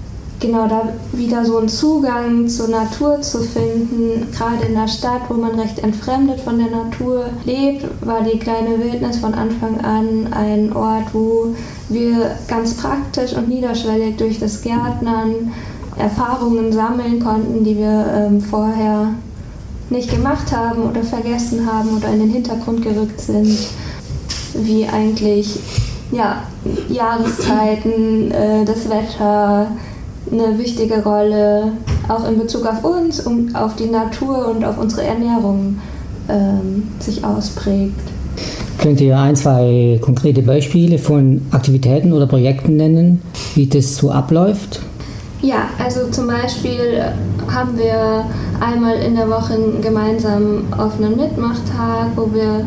genau 0.45 0.67
da 0.67 0.89
wieder 1.11 1.45
so 1.45 1.57
einen 1.57 1.69
Zugang 1.69 2.47
zur 2.47 2.69
Natur 2.69 3.21
zu 3.21 3.41
finden, 3.41 4.27
gerade 4.31 4.65
in 4.67 4.75
der 4.75 4.87
Stadt, 4.87 5.21
wo 5.29 5.33
man 5.35 5.59
recht 5.59 5.79
entfremdet 5.79 6.39
von 6.39 6.57
der 6.57 6.69
Natur 6.69 7.25
lebt, 7.45 7.85
war 8.05 8.21
die 8.21 8.39
kleine 8.39 8.79
Wildnis 8.79 9.17
von 9.17 9.33
Anfang 9.33 9.79
an 9.81 10.31
ein 10.31 10.75
Ort, 10.75 11.13
wo 11.13 11.55
wir 11.89 12.35
ganz 12.47 12.75
praktisch 12.75 13.33
und 13.33 13.49
niederschwellig 13.49 14.17
durch 14.17 14.39
das 14.39 14.61
Gärtnern 14.61 15.51
Erfahrungen 15.97 16.71
sammeln 16.71 17.19
konnten, 17.19 17.63
die 17.63 17.77
wir 17.77 18.05
ähm, 18.13 18.41
vorher 18.41 19.09
nicht 19.89 20.11
gemacht 20.11 20.51
haben 20.51 20.83
oder 20.83 21.03
vergessen 21.03 21.65
haben 21.71 21.95
oder 21.95 22.09
in 22.09 22.19
den 22.19 22.29
Hintergrund 22.29 22.81
gerückt 22.81 23.21
sind, 23.21 23.57
wie 24.55 24.85
eigentlich 24.87 25.59
ja, 26.11 26.43
Jahreszeiten, 26.89 28.31
äh, 28.31 28.65
das 28.65 28.89
Wetter, 28.89 29.67
eine 30.31 30.57
wichtige 30.57 31.03
Rolle, 31.03 31.73
auch 32.07 32.27
in 32.27 32.37
Bezug 32.37 32.65
auf 32.65 32.83
uns 32.83 33.19
und 33.19 33.55
auf 33.55 33.75
die 33.75 33.87
Natur 33.87 34.49
und 34.49 34.63
auf 34.63 34.77
unsere 34.77 35.03
Ernährung 35.03 35.79
ähm, 36.29 36.83
sich 36.99 37.23
ausprägt. 37.23 37.99
Könnt 38.79 39.01
ihr 39.01 39.17
ein, 39.17 39.35
zwei 39.35 39.99
konkrete 40.01 40.41
Beispiele 40.41 40.97
von 40.97 41.41
Aktivitäten 41.51 42.11
oder 42.11 42.27
Projekten 42.27 42.75
nennen, 42.75 43.21
wie 43.55 43.67
das 43.67 43.95
so 43.97 44.11
abläuft? 44.11 44.81
Ja, 45.41 45.69
also 45.83 46.09
zum 46.11 46.27
Beispiel 46.27 47.03
haben 47.51 47.77
wir 47.77 48.25
einmal 48.59 48.97
in 48.97 49.15
der 49.15 49.29
Woche 49.29 49.53
einen 49.53 49.81
gemeinsamen 49.81 50.65
offenen 50.77 51.17
Mitmachtag, 51.17 52.07
wo 52.15 52.33
wir, 52.33 52.65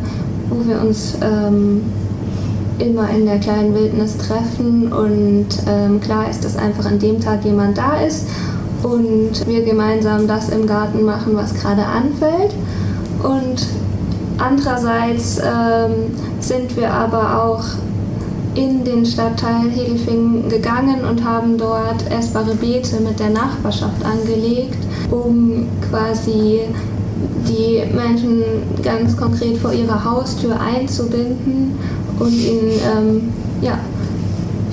wo 0.48 0.66
wir 0.66 0.80
uns 0.80 1.18
ähm, 1.20 1.82
immer 2.78 3.08
in 3.10 3.26
der 3.26 3.38
kleinen 3.38 3.74
Wildnis 3.74 4.16
treffen 4.16 4.92
und 4.92 5.46
ähm, 5.66 6.00
klar 6.00 6.28
ist, 6.30 6.44
dass 6.44 6.56
einfach 6.56 6.86
an 6.86 6.98
dem 6.98 7.20
Tag 7.20 7.44
jemand 7.44 7.78
da 7.78 8.00
ist 8.00 8.26
und 8.82 9.46
wir 9.46 9.64
gemeinsam 9.64 10.26
das 10.26 10.48
im 10.50 10.66
Garten 10.66 11.04
machen, 11.04 11.34
was 11.34 11.54
gerade 11.54 11.84
anfällt. 11.84 12.54
Und 13.22 13.66
andererseits 14.38 15.38
ähm, 15.38 16.14
sind 16.40 16.76
wir 16.76 16.92
aber 16.92 17.42
auch 17.44 17.64
in 18.54 18.84
den 18.84 19.04
Stadtteil 19.04 19.70
Hedelfingen 19.70 20.48
gegangen 20.48 21.04
und 21.08 21.24
haben 21.24 21.58
dort 21.58 22.10
essbare 22.10 22.54
Beete 22.54 23.00
mit 23.00 23.18
der 23.20 23.30
Nachbarschaft 23.30 24.04
angelegt, 24.04 24.78
um 25.10 25.68
quasi 25.90 26.60
die 27.48 27.82
Menschen 27.94 28.42
ganz 28.82 29.16
konkret 29.16 29.56
vor 29.58 29.72
ihrer 29.72 30.04
Haustür 30.04 30.56
einzubinden 30.60 31.78
und 32.18 32.32
ihnen 32.32 32.70
ähm, 32.96 33.32
ja, 33.60 33.78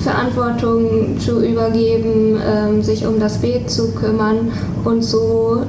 Verantwortung 0.00 1.18
zu 1.18 1.44
übergeben, 1.44 2.38
ähm, 2.44 2.82
sich 2.82 3.06
um 3.06 3.18
das 3.18 3.38
Beet 3.38 3.70
zu 3.70 3.92
kümmern 3.92 4.52
und 4.84 5.02
so 5.02 5.62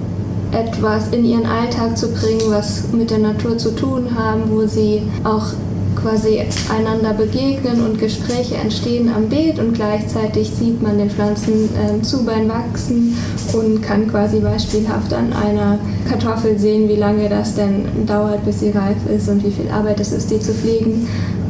etwas 0.51 1.10
in 1.10 1.25
ihren 1.25 1.46
Alltag 1.46 1.98
zu 1.98 2.10
bringen, 2.12 2.41
was 2.50 2.84
mit 2.91 3.10
der 3.10 3.19
Natur 3.19 3.57
zu 3.57 3.75
tun 3.75 4.10
haben, 4.15 4.43
wo 4.50 4.65
sie 4.65 5.01
auch 5.24 5.48
quasi 5.96 6.39
einander 6.69 7.13
begegnen 7.13 7.84
und 7.84 8.00
Gespräche 8.00 8.55
entstehen 8.55 9.12
am 9.13 9.27
Beet 9.29 9.60
und 9.60 9.74
gleichzeitig 9.74 10.51
sieht 10.51 10.81
man 10.81 10.98
den 10.98 11.10
Pflanzen 11.10 11.69
äh, 11.75 12.01
zu 12.01 12.24
beim 12.24 12.48
Wachsen 12.48 13.17
und 13.53 13.81
kann 13.81 14.07
quasi 14.07 14.39
beispielhaft 14.39 15.13
an 15.13 15.34
einer 15.34 15.79
Kartoffel 16.07 16.57
sehen, 16.60 16.88
wie 16.88 16.96
lange 16.96 17.27
das 17.27 17.55
denn 17.55 18.05
dauert, 18.05 18.46
bis 18.46 18.60
sie 18.60 18.69
reif 18.69 18.98
ist 19.13 19.27
und 19.27 19.43
wie 19.43 19.51
viel 19.51 19.69
Arbeit 19.72 20.00
es 20.00 20.12
ist, 20.12 20.29
die 20.29 20.39
zu 20.39 20.53
pflegen 20.53 21.07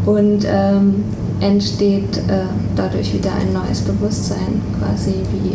und 0.07 0.45
ähm, 0.49 1.03
entsteht 1.39 2.17
äh, 2.27 2.47
dadurch 2.75 3.13
wieder 3.13 3.31
ein 3.33 3.53
neues 3.53 3.81
Bewusstsein, 3.81 4.61
quasi 4.79 5.13
wie 5.31 5.51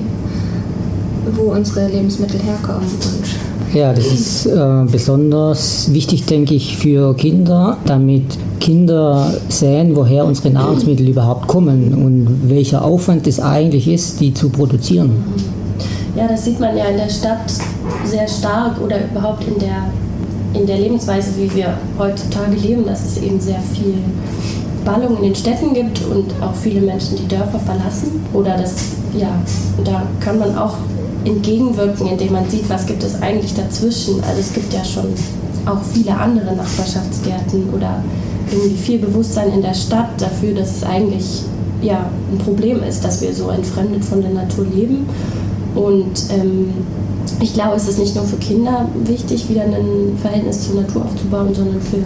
wo 1.37 1.53
unsere 1.53 1.89
Lebensmittel 1.89 2.41
herkommen. 2.41 2.83
Und 2.83 3.75
ja, 3.75 3.93
das 3.93 4.07
ist 4.07 4.47
äh, 4.47 4.85
besonders 4.91 5.93
wichtig, 5.93 6.27
denke 6.27 6.55
ich, 6.55 6.77
für 6.77 7.15
Kinder, 7.15 7.79
damit 7.87 8.25
Kinder 8.61 9.33
sehen, 9.49 9.97
woher 9.97 10.25
unsere 10.25 10.51
Nahrungsmittel 10.51 11.09
überhaupt 11.09 11.49
kommen 11.49 11.95
und 11.95 12.51
welcher 12.51 12.85
Aufwand 12.85 13.27
es 13.27 13.41
eigentlich 13.41 13.89
ist, 13.89 14.21
die 14.21 14.35
zu 14.35 14.51
produzieren. 14.51 15.11
Ja, 16.15 16.29
das 16.29 16.45
sieht 16.45 16.61
man 16.61 16.77
ja 16.77 16.85
in 16.87 16.99
der 16.99 17.09
Stadt 17.09 17.51
sehr 18.05 18.29
stark 18.29 18.81
oder 18.85 18.97
überhaupt 19.11 19.45
in 19.49 19.59
der, 19.59 19.91
in 20.61 20.67
der 20.67 20.79
Lebensweise, 20.79 21.31
wie 21.39 21.55
wir 21.55 21.75
heutzutage 21.99 22.57
leben, 22.57 22.85
dass 22.85 23.05
es 23.07 23.23
eben 23.23 23.41
sehr 23.41 23.61
viel 23.61 23.95
Ballung 24.85 25.17
in 25.19 25.23
den 25.25 25.35
Städten 25.35 25.75
gibt 25.75 26.05
und 26.05 26.33
auch 26.43 26.55
viele 26.55 26.81
Menschen 26.81 27.17
die 27.17 27.29
Dörfer 27.29 27.59
verlassen. 27.59 28.25
Oder 28.33 28.57
das, 28.57 28.75
ja, 29.17 29.31
da 29.85 30.03
kann 30.21 30.39
man 30.39 30.57
auch 30.57 30.77
entgegenwirken, 31.25 32.09
indem 32.09 32.33
man 32.33 32.49
sieht, 32.49 32.69
was 32.69 32.87
gibt 32.87 33.03
es 33.03 33.21
eigentlich 33.23 33.55
dazwischen. 33.55 34.23
Also 34.25 34.41
es 34.41 34.53
gibt 34.53 34.73
ja 34.73 34.85
schon 34.85 35.07
auch 35.67 35.83
viele 35.93 36.17
andere 36.17 36.55
Nachbarschaftsgärten 36.57 37.71
oder 37.73 38.03
irgendwie 38.51 38.77
viel 38.77 38.99
Bewusstsein 38.99 39.53
in 39.53 39.63
der 39.63 39.75
Stadt 39.75 40.09
dafür, 40.19 40.55
dass 40.55 40.77
es 40.77 40.85
eigentlich 40.85 41.43
ja, 41.81 42.11
ein 42.31 42.39
Problem 42.39 42.83
ist, 42.83 43.05
dass 43.05 43.21
wir 43.21 43.33
so 43.33 43.51
entfremdet 43.51 44.05
von 44.05 44.21
der 44.21 44.31
Natur 44.31 44.67
leben. 44.73 45.07
Und 45.75 46.31
ähm, 46.31 46.71
ich 47.41 47.55
glaube, 47.55 47.77
es 47.77 47.89
ist 47.89 47.99
nicht 47.99 48.15
nur 48.15 48.25
für 48.25 48.37
Kinder 48.37 48.89
wichtig, 49.05 49.49
wieder 49.49 49.63
ein 49.63 50.19
Verhältnis 50.21 50.67
zur 50.67 50.81
Natur 50.81 51.03
aufzubauen, 51.05 51.55
sondern 51.55 51.81
für 51.81 51.99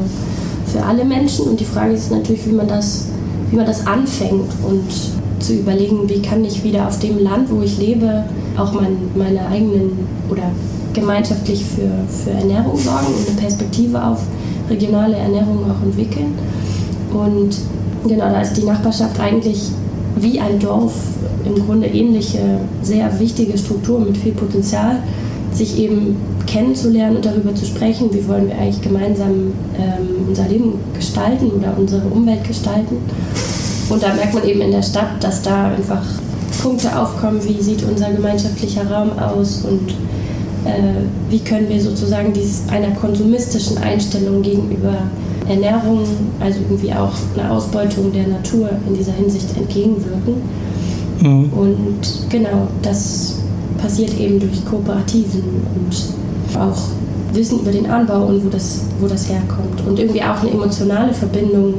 für 0.66 0.82
alle 0.82 1.04
Menschen. 1.04 1.46
Und 1.46 1.60
die 1.60 1.64
Frage 1.64 1.92
ist 1.92 2.10
natürlich, 2.10 2.46
wie 2.46 2.52
man 2.52 2.68
das, 2.68 3.08
wie 3.50 3.56
man 3.56 3.66
das 3.66 3.86
anfängt 3.86 4.50
und 4.66 4.84
zu 5.42 5.54
überlegen, 5.54 6.08
wie 6.08 6.20
kann 6.22 6.44
ich 6.44 6.64
wieder 6.64 6.86
auf 6.86 6.98
dem 6.98 7.18
Land, 7.18 7.50
wo 7.50 7.62
ich 7.62 7.78
lebe, 7.78 8.24
auch 8.56 8.72
mein, 8.72 8.96
meine 9.14 9.46
eigenen 9.46 10.06
oder 10.30 10.50
gemeinschaftlich 10.92 11.64
für, 11.64 11.90
für 12.08 12.30
Ernährung 12.30 12.76
sorgen 12.78 13.06
und 13.06 13.28
eine 13.28 13.38
Perspektive 13.38 14.02
auf 14.02 14.20
regionale 14.70 15.16
Ernährung 15.16 15.58
auch 15.70 15.84
entwickeln. 15.84 16.32
Und 17.12 17.56
genau, 18.08 18.30
da 18.30 18.40
ist 18.40 18.54
die 18.54 18.64
Nachbarschaft 18.64 19.20
eigentlich 19.20 19.70
wie 20.16 20.40
ein 20.40 20.58
Dorf 20.58 20.94
im 21.44 21.66
Grunde 21.66 21.86
ähnliche, 21.86 22.60
sehr 22.82 23.20
wichtige 23.20 23.56
Struktur 23.56 24.00
mit 24.00 24.16
viel 24.16 24.32
Potenzial, 24.32 25.02
sich 25.52 25.78
eben 25.78 26.16
kennenzulernen 26.46 27.16
und 27.16 27.24
darüber 27.24 27.54
zu 27.54 27.66
sprechen, 27.66 28.12
wie 28.12 28.26
wollen 28.28 28.48
wir 28.48 28.56
eigentlich 28.56 28.80
gemeinsam 28.80 29.52
ähm, 29.78 30.26
unser 30.28 30.48
Leben 30.48 30.74
gestalten 30.94 31.50
oder 31.50 31.74
unsere 31.76 32.06
Umwelt 32.08 32.44
gestalten. 32.44 32.96
Und 33.88 34.02
da 34.02 34.14
merkt 34.14 34.34
man 34.34 34.44
eben 34.44 34.60
in 34.60 34.72
der 34.72 34.82
Stadt, 34.82 35.22
dass 35.22 35.42
da 35.42 35.68
einfach 35.68 36.02
Punkte 36.62 36.98
aufkommen, 36.98 37.40
wie 37.44 37.62
sieht 37.62 37.82
unser 37.84 38.10
gemeinschaftlicher 38.10 38.90
Raum 38.90 39.18
aus 39.18 39.64
und 39.64 39.90
äh, 40.64 41.04
wie 41.30 41.38
können 41.38 41.68
wir 41.68 41.80
sozusagen 41.80 42.32
dies, 42.32 42.62
einer 42.68 42.90
konsumistischen 42.90 43.78
Einstellung 43.78 44.42
gegenüber 44.42 44.94
Ernährung, 45.48 46.00
also 46.40 46.58
irgendwie 46.68 46.92
auch 46.92 47.12
eine 47.36 47.50
Ausbeutung 47.50 48.12
der 48.12 48.26
Natur 48.26 48.70
in 48.88 48.94
dieser 48.96 49.12
Hinsicht 49.12 49.56
entgegenwirken. 49.56 50.42
Mhm. 51.20 51.52
Und 51.52 52.30
genau, 52.30 52.66
das 52.82 53.38
passiert 53.78 54.18
eben 54.18 54.40
durch 54.40 54.64
Kooperativen 54.64 55.42
und 55.74 56.25
auch 56.54 56.78
Wissen 57.32 57.60
über 57.60 57.70
den 57.70 57.88
Anbau 57.90 58.26
und 58.26 58.44
wo 58.44 58.48
das, 58.48 58.82
wo 59.00 59.06
das 59.06 59.28
herkommt. 59.28 59.86
Und 59.86 59.98
irgendwie 59.98 60.22
auch 60.22 60.40
eine 60.40 60.50
emotionale 60.50 61.12
Verbindung 61.12 61.74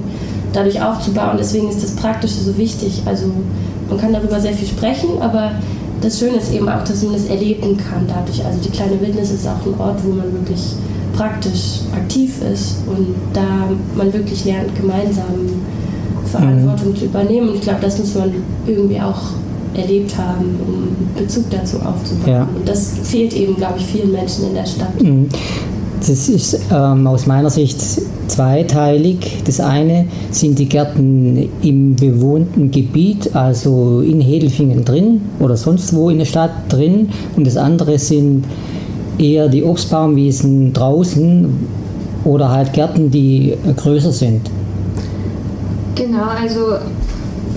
dadurch 0.53 0.81
aufzubauen. 0.81 1.37
Deswegen 1.39 1.69
ist 1.69 1.83
das 1.83 1.91
Praktische 1.91 2.39
so 2.41 2.57
wichtig. 2.57 3.01
Also 3.05 3.27
man 3.89 3.97
kann 3.97 4.13
darüber 4.13 4.39
sehr 4.39 4.53
viel 4.53 4.67
sprechen, 4.67 5.21
aber 5.21 5.51
das 6.01 6.19
Schöne 6.19 6.37
ist 6.37 6.53
eben 6.53 6.69
auch, 6.69 6.83
dass 6.83 7.03
man 7.03 7.13
das 7.13 7.25
erleben 7.25 7.77
kann 7.77 8.05
dadurch. 8.07 8.45
Also 8.45 8.59
die 8.59 8.69
kleine 8.69 8.99
Wildnis 9.01 9.31
ist 9.31 9.47
auch 9.47 9.65
ein 9.65 9.79
Ort, 9.79 10.03
wo 10.03 10.09
man 10.09 10.31
wirklich 10.33 10.75
praktisch 11.15 11.81
aktiv 11.95 12.41
ist 12.41 12.77
und 12.85 13.15
da 13.33 13.67
man 13.95 14.13
wirklich 14.13 14.45
lernt, 14.45 14.75
gemeinsam 14.75 15.63
Verantwortung 16.25 16.89
mhm. 16.89 16.95
zu 16.95 17.05
übernehmen. 17.05 17.49
Und 17.49 17.55
ich 17.55 17.61
glaube, 17.61 17.79
das 17.81 17.97
muss 17.97 18.13
man 18.13 18.31
irgendwie 18.67 19.01
auch 19.01 19.19
erlebt 19.75 20.17
haben, 20.17 20.55
um 20.65 21.21
Bezug 21.21 21.49
dazu 21.49 21.77
aufzubauen. 21.77 22.31
Ja. 22.31 22.43
Und 22.43 22.67
das 22.67 22.99
fehlt 23.03 23.33
eben, 23.33 23.55
glaube 23.55 23.75
ich, 23.77 23.85
vielen 23.85 24.11
Menschen 24.11 24.47
in 24.47 24.53
der 24.53 24.65
Stadt. 24.65 25.01
Mhm. 25.01 25.27
Das 25.99 26.29
ist 26.29 26.59
ähm, 26.71 27.07
aus 27.07 27.25
meiner 27.25 27.49
Sicht 27.49 27.81
zweiteilig. 28.27 29.41
Das 29.45 29.59
eine 29.59 30.05
sind 30.31 30.59
die 30.59 30.69
Gärten 30.69 31.49
im 31.63 31.95
bewohnten 31.95 32.69
Gebiet, 32.69 33.35
also 33.35 34.01
in 34.01 34.21
Hedelfingen 34.21 34.85
drin 34.85 35.21
oder 35.39 35.57
sonst 35.57 35.95
wo 35.95 36.09
in 36.09 36.19
der 36.19 36.25
Stadt 36.25 36.51
drin. 36.69 37.09
Und 37.35 37.47
das 37.47 37.57
andere 37.57 37.97
sind 37.97 38.45
eher 39.17 39.47
die 39.47 39.63
Obstbaumwiesen 39.63 40.73
draußen 40.73 41.49
oder 42.23 42.51
halt 42.51 42.73
Gärten, 42.73 43.09
die 43.09 43.55
größer 43.75 44.11
sind. 44.11 44.41
Genau, 45.95 46.25
also 46.39 46.77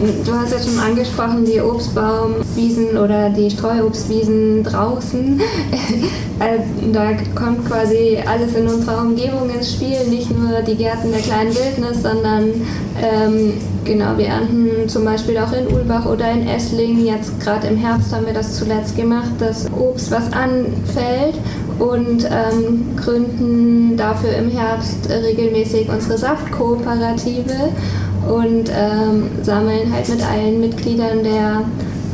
Du 0.01 0.33
hast 0.33 0.51
ja 0.51 0.59
schon 0.59 0.79
angesprochen, 0.79 1.45
die 1.45 1.61
Obstbaumwiesen 1.61 2.97
oder 2.97 3.29
die 3.29 3.51
Streuobstwiesen 3.51 4.65
draußen. 4.65 5.41
Äh, 6.41 6.61
da 6.91 7.11
kommt 7.35 7.69
quasi 7.69 8.17
alles 8.25 8.55
in 8.55 8.67
unserer 8.67 9.03
Umgebung 9.03 9.51
ins 9.51 9.75
Spiel, 9.75 10.07
nicht 10.09 10.31
nur 10.31 10.63
die 10.63 10.75
Gärten 10.75 11.13
der 11.13 11.21
kleinen 11.21 11.55
Wildnis, 11.55 12.03
sondern 12.03 12.45
ähm, 12.99 13.53
genau, 13.85 14.17
wir 14.17 14.29
ernten 14.29 14.89
zum 14.89 15.05
Beispiel 15.05 15.37
auch 15.37 15.53
in 15.53 15.67
Ulbach 15.67 16.07
oder 16.07 16.31
in 16.31 16.49
Esslingen. 16.49 17.05
Jetzt 17.05 17.39
gerade 17.41 17.67
im 17.67 17.77
Herbst 17.77 18.15
haben 18.15 18.25
wir 18.25 18.33
das 18.33 18.57
zuletzt 18.57 18.97
gemacht, 18.97 19.33
das 19.39 19.67
Obst, 19.79 20.11
was 20.11 20.33
anfällt 20.33 21.35
und 21.79 22.25
ähm, 22.25 22.97
gründen 22.97 23.99
dafür 23.99 24.35
im 24.37 24.51
Herbst 24.51 25.11
regelmäßig 25.11 25.91
unsere 25.91 26.17
Saftkooperative 26.17 27.71
und 28.29 28.71
ähm, 28.71 29.31
sammeln 29.43 29.93
halt 29.93 30.09
mit 30.09 30.23
allen 30.23 30.61
Mitgliedern 30.61 31.23
der 31.23 31.65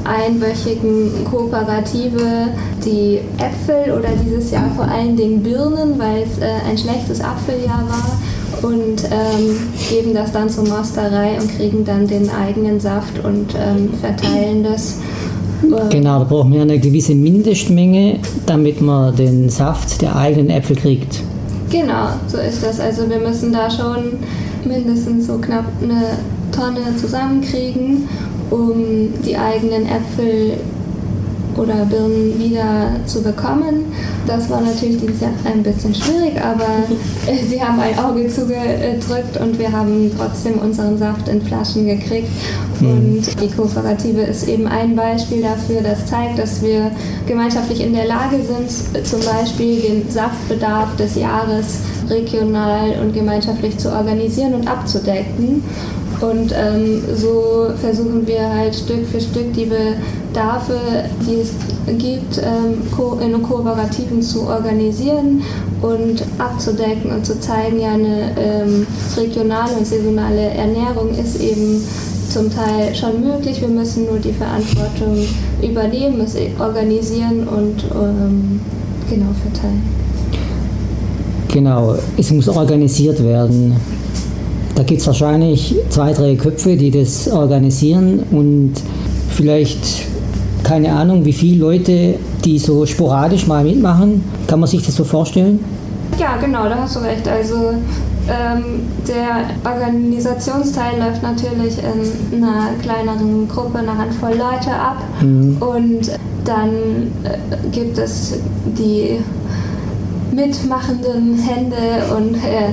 einwöchigen 0.05 1.25
Kooperative 1.25 2.49
die 2.85 3.19
Äpfel 3.39 3.93
oder 3.93 4.11
dieses 4.25 4.53
Jahr 4.53 4.71
vor 4.77 4.87
allen 4.87 5.17
Dingen 5.17 5.43
Birnen, 5.43 5.99
weil 5.99 6.23
es 6.23 6.39
äh, 6.39 6.47
ein 6.69 6.79
schlechtes 6.79 7.21
Apfeljahr 7.21 7.85
war 7.89 8.19
und 8.63 9.05
ähm, 9.05 9.57
geben 9.91 10.15
das 10.15 10.33
dann 10.33 10.49
zur 10.49 10.69
Mosterei 10.69 11.39
und 11.41 11.57
kriegen 11.57 11.85
dann 11.85 12.07
den 12.07 12.31
eigenen 12.31 12.81
Saft 12.81 13.23
und 13.25 13.55
ähm, 13.55 13.91
verteilen 14.01 14.63
das. 14.63 14.99
Genau, 15.91 16.19
da 16.21 16.25
brauchen 16.25 16.53
wir 16.53 16.63
eine 16.63 16.79
gewisse 16.79 17.15
Mindestmenge, 17.15 18.19
damit 18.45 18.81
man 18.81 19.17
den 19.17 19.49
Saft 19.49 20.03
der 20.03 20.15
eigenen 20.15 20.51
Äpfel 20.51 20.77
kriegt. 20.77 21.23
Genau, 21.71 22.11
so 22.29 22.39
ist 22.39 22.63
das. 22.63 22.79
Also 22.79 23.09
wir 23.09 23.19
müssen 23.19 23.53
da 23.53 23.71
schon 23.71 24.19
mindestens 24.66 25.26
so 25.26 25.38
knapp 25.38 25.66
eine 25.82 26.18
Tonne 26.52 26.96
zusammenkriegen, 26.96 28.08
um 28.50 29.12
die 29.25 29.37
eigenen 29.37 29.87
Äpfel 29.87 30.58
oder 31.56 31.87
Birnen 31.87 32.38
wieder 32.38 32.90
zu 33.06 33.23
bekommen. 33.23 33.87
Das 34.26 34.50
war 34.50 34.61
natürlich 34.61 34.99
dieses 35.00 35.20
Jahr 35.20 35.30
ein 35.44 35.62
bisschen 35.62 35.94
schwierig, 35.94 36.40
aber 36.40 36.66
sie 37.49 37.62
haben 37.62 37.80
ein 37.80 37.99
Auge 37.99 38.28
zugedrückt 38.28 39.38
und 39.40 39.58
wir 39.58 39.73
haben 39.73 40.11
trotzdem 40.16 40.58
unseren 40.58 40.99
Saft 40.99 41.28
in 41.28 41.40
Flaschen 41.42 41.87
gekriegt. 41.87 42.28
Mhm. 42.80 42.88
Und 42.90 43.42
die 43.42 43.49
Kooperative 43.49 44.23
ist 44.23 44.49
eben 44.49 44.66
ein 44.66 44.94
Beispiel 44.94 45.42
dafür, 45.42 45.81
das 45.81 46.07
zeigt, 46.07 46.38
dass 46.38 46.62
wir 46.62 46.90
gemeinschaftlich 47.26 47.81
in 47.83 47.92
der 47.92 48.07
Lage 48.07 48.37
sind, 48.37 49.07
zum 49.07 49.20
Beispiel 49.20 49.81
den 49.81 50.11
Saftbedarf 50.11 50.96
des 50.96 51.14
Jahres 51.14 51.79
regional 52.09 52.99
und 53.01 53.12
gemeinschaftlich 53.12 53.79
zu 53.79 53.90
organisieren 53.90 54.55
und 54.55 54.69
abzudecken. 54.69 55.62
Und 56.21 56.55
ähm, 56.57 57.03
so 57.14 57.69
versuchen 57.79 58.27
wir 58.27 58.49
halt 58.49 58.75
Stück 58.75 59.07
für 59.07 59.21
Stück 59.21 59.53
die 59.53 59.66
Bedarfe, 59.66 60.79
die 61.27 61.40
es 61.40 61.53
gibt, 61.99 62.38
ähm, 62.38 62.83
in 63.21 63.42
Kooperativen 63.42 64.23
zu 64.23 64.47
organisieren 64.47 65.42
und 65.83 66.25
abzudecken 66.38 67.12
und 67.12 67.27
zu 67.27 67.38
zeigen, 67.38 67.81
ja, 67.81 67.92
eine 67.92 68.31
ähm, 68.38 68.87
regionale 69.16 69.73
und 69.75 69.87
saisonale 69.87 70.49
Ernährung 70.51 71.11
ist 71.11 71.40
eben 71.40 71.83
zum 72.31 72.51
Teil 72.51 72.95
schon 72.95 73.21
möglich. 73.21 73.61
Wir 73.61 73.69
müssen 73.69 74.07
nur 74.07 74.19
die 74.19 74.33
Verantwortung 74.33 75.19
übernehmen, 75.62 76.21
es 76.23 76.37
organisieren 76.59 77.47
und 77.47 77.85
ähm, 77.95 78.61
genau 79.09 79.33
verteilen. 79.42 80.06
Genau, 81.57 81.97
es 82.19 82.31
muss 82.33 82.51
organisiert 82.51 83.25
werden. 83.25 83.75
Da 84.75 84.83
gibt 84.83 85.01
es 85.01 85.07
wahrscheinlich 85.07 85.75
zwei, 85.88 86.12
drei 86.12 86.35
Köpfe, 86.35 86.77
die 86.77 86.90
das 86.90 87.33
organisieren 87.33 88.25
und 88.31 88.75
vielleicht 89.31 90.05
keine 90.62 90.92
Ahnung, 90.92 91.25
wie 91.25 91.33
viele 91.33 91.61
Leute, 91.61 92.16
die 92.45 92.59
so 92.59 92.85
sporadisch 92.85 93.47
mal 93.47 93.64
mitmachen. 93.64 94.23
Kann 94.47 94.61
man 94.61 94.69
sich 94.69 94.85
das 94.85 94.97
so 94.97 95.05
vorstellen? 95.05 95.64
Ja, 96.19 96.37
genau, 96.37 96.64
da 96.69 96.77
hast 96.77 96.97
du 96.97 97.01
recht. 97.01 97.27
Also 97.27 97.71
ähm, 98.29 98.83
der 99.09 99.73
Organisationsteil 99.73 100.99
läuft 100.99 101.23
natürlich 101.23 101.79
in 101.79 102.45
einer 102.45 102.75
kleineren 102.83 103.49
Gruppe, 103.49 103.79
eine 103.79 103.97
Handvoll 103.97 104.33
Leute 104.33 104.75
ab. 104.75 105.03
Mhm. 105.23 105.57
Und 105.59 106.11
dann 106.45 106.69
äh, 107.25 107.38
gibt 107.73 107.97
es 107.97 108.35
die 108.79 109.21
mitmachenden 110.37 111.38
Hände 111.38 112.14
und 112.16 112.35
äh, 112.35 112.72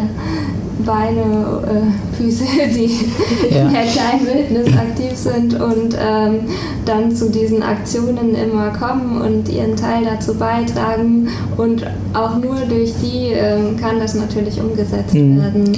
Beine, 0.85 1.61
äh, 1.65 2.15
Füße, 2.15 2.43
die 2.75 3.53
ja. 3.53 3.67
in 3.67 3.73
der 3.73 3.83
kleinen 3.83 4.25
Wildnis 4.25 4.77
aktiv 4.77 5.15
sind 5.15 5.53
und 5.53 5.95
ähm, 5.99 6.39
dann 6.85 7.15
zu 7.15 7.29
diesen 7.29 7.63
Aktionen 7.63 8.35
immer 8.35 8.69
kommen 8.71 9.21
und 9.21 9.49
ihren 9.49 9.75
Teil 9.75 10.03
dazu 10.03 10.33
beitragen. 10.35 11.29
Und 11.57 11.85
auch 12.13 12.37
nur 12.37 12.57
durch 12.67 12.93
die 13.01 13.31
ähm, 13.33 13.77
kann 13.79 13.99
das 13.99 14.15
natürlich 14.15 14.59
umgesetzt 14.59 15.13
mhm. 15.13 15.41
werden. 15.41 15.77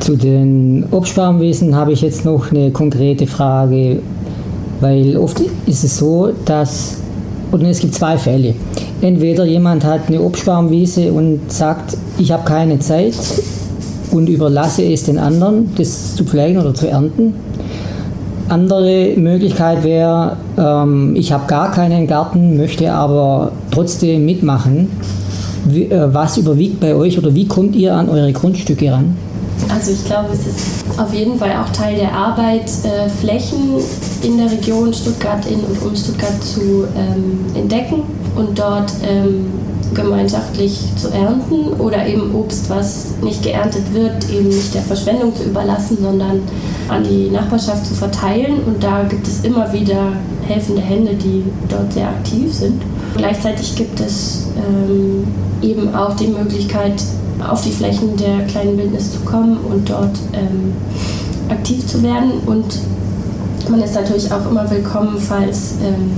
Zu 0.00 0.16
den 0.16 0.86
Obstbaumwesen 0.90 1.76
habe 1.76 1.92
ich 1.92 2.00
jetzt 2.00 2.24
noch 2.24 2.50
eine 2.50 2.70
konkrete 2.70 3.26
Frage, 3.26 4.00
weil 4.80 5.16
oft 5.16 5.40
ist 5.66 5.84
es 5.84 5.98
so, 5.98 6.32
dass, 6.46 6.96
und 7.52 7.64
es 7.64 7.78
gibt 7.78 7.94
zwei 7.94 8.16
Fälle. 8.16 8.54
Entweder 9.02 9.44
jemand 9.46 9.84
hat 9.84 10.08
eine 10.08 10.20
Obstbaumwiese 10.20 11.12
und 11.12 11.50
sagt, 11.50 11.96
ich 12.18 12.32
habe 12.32 12.44
keine 12.44 12.78
Zeit 12.80 13.14
und 14.10 14.28
überlasse 14.28 14.82
es 14.82 15.04
den 15.04 15.18
anderen, 15.18 15.74
das 15.76 16.16
zu 16.16 16.24
pflegen 16.24 16.58
oder 16.58 16.74
zu 16.74 16.88
ernten. 16.88 17.34
Andere 18.48 19.14
Möglichkeit 19.16 19.84
wäre, 19.84 20.36
ähm, 20.58 21.14
ich 21.16 21.32
habe 21.32 21.46
gar 21.46 21.70
keinen 21.70 22.06
Garten, 22.06 22.56
möchte 22.56 22.92
aber 22.92 23.52
trotzdem 23.70 24.26
mitmachen. 24.26 24.90
Wie, 25.64 25.84
äh, 25.84 26.12
was 26.12 26.36
überwiegt 26.36 26.80
bei 26.80 26.94
euch 26.94 27.16
oder 27.16 27.34
wie 27.34 27.46
kommt 27.46 27.76
ihr 27.76 27.94
an 27.94 28.08
eure 28.08 28.32
Grundstücke 28.32 28.92
ran? 28.92 29.16
Also 29.72 29.92
ich 29.92 30.04
glaube, 30.04 30.30
es 30.32 30.46
ist 30.46 30.98
auf 30.98 31.14
jeden 31.14 31.38
Fall 31.38 31.52
auch 31.52 31.70
Teil 31.72 31.96
der 31.96 32.12
Arbeit, 32.12 32.70
äh, 32.84 33.08
Flächen 33.08 33.74
in 34.22 34.36
der 34.36 34.50
Region 34.50 34.92
Stuttgart 34.92 35.46
in 35.46 35.60
und 35.60 35.82
um 35.82 35.96
Stuttgart 35.96 36.42
zu 36.42 36.86
ähm, 36.96 37.44
entdecken 37.54 38.02
und 38.36 38.58
dort 38.58 38.92
ähm, 39.02 39.46
gemeinschaftlich 39.94 40.78
zu 40.96 41.08
ernten 41.08 41.80
oder 41.80 42.06
eben 42.06 42.34
Obst, 42.34 42.70
was 42.70 43.14
nicht 43.22 43.42
geerntet 43.42 43.92
wird, 43.92 44.30
eben 44.30 44.48
nicht 44.48 44.74
der 44.74 44.82
Verschwendung 44.82 45.34
zu 45.34 45.44
überlassen, 45.44 45.98
sondern 46.00 46.42
an 46.88 47.04
die 47.04 47.30
Nachbarschaft 47.30 47.86
zu 47.86 47.94
verteilen. 47.94 48.62
Und 48.66 48.82
da 48.82 49.02
gibt 49.04 49.26
es 49.26 49.44
immer 49.44 49.72
wieder 49.72 50.12
helfende 50.46 50.82
Hände, 50.82 51.14
die 51.14 51.44
dort 51.68 51.92
sehr 51.92 52.08
aktiv 52.08 52.52
sind. 52.52 52.82
Gleichzeitig 53.16 53.74
gibt 53.74 54.00
es 54.00 54.48
ähm, 54.56 55.26
eben 55.62 55.94
auch 55.94 56.14
die 56.14 56.28
Möglichkeit, 56.28 57.02
auf 57.48 57.62
die 57.62 57.70
Flächen 57.70 58.16
der 58.16 58.46
kleinen 58.46 58.76
Wildnis 58.76 59.12
zu 59.12 59.20
kommen 59.20 59.58
und 59.70 59.88
dort 59.88 60.16
ähm, 60.32 60.74
aktiv 61.48 61.86
zu 61.86 62.02
werden. 62.02 62.32
Und 62.46 62.66
man 63.70 63.82
ist 63.82 63.94
natürlich 63.94 64.30
auch 64.32 64.50
immer 64.50 64.68
willkommen, 64.70 65.16
falls 65.18 65.76
ähm, 65.82 66.10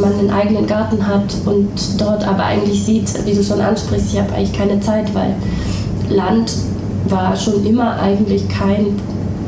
man 0.00 0.12
einen 0.18 0.30
eigenen 0.30 0.66
Garten 0.66 1.06
hat 1.06 1.34
und 1.44 2.00
dort 2.00 2.26
aber 2.26 2.44
eigentlich 2.44 2.84
sieht, 2.84 3.26
wie 3.26 3.34
du 3.34 3.42
schon 3.42 3.60
ansprichst, 3.60 4.12
ich 4.12 4.20
habe 4.20 4.32
eigentlich 4.32 4.52
keine 4.52 4.80
Zeit, 4.80 5.12
weil 5.14 5.34
Land 6.08 6.52
war 7.08 7.36
schon 7.36 7.64
immer 7.66 7.98
eigentlich 8.00 8.48
kein 8.48 8.96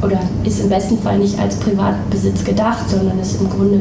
oder 0.03 0.19
ist 0.45 0.61
im 0.61 0.69
besten 0.69 0.99
Fall 0.99 1.19
nicht 1.19 1.39
als 1.39 1.57
Privatbesitz 1.57 2.43
gedacht, 2.43 2.91
sondern 2.91 3.21
ist 3.21 3.41
im 3.41 3.49
Grunde 3.49 3.81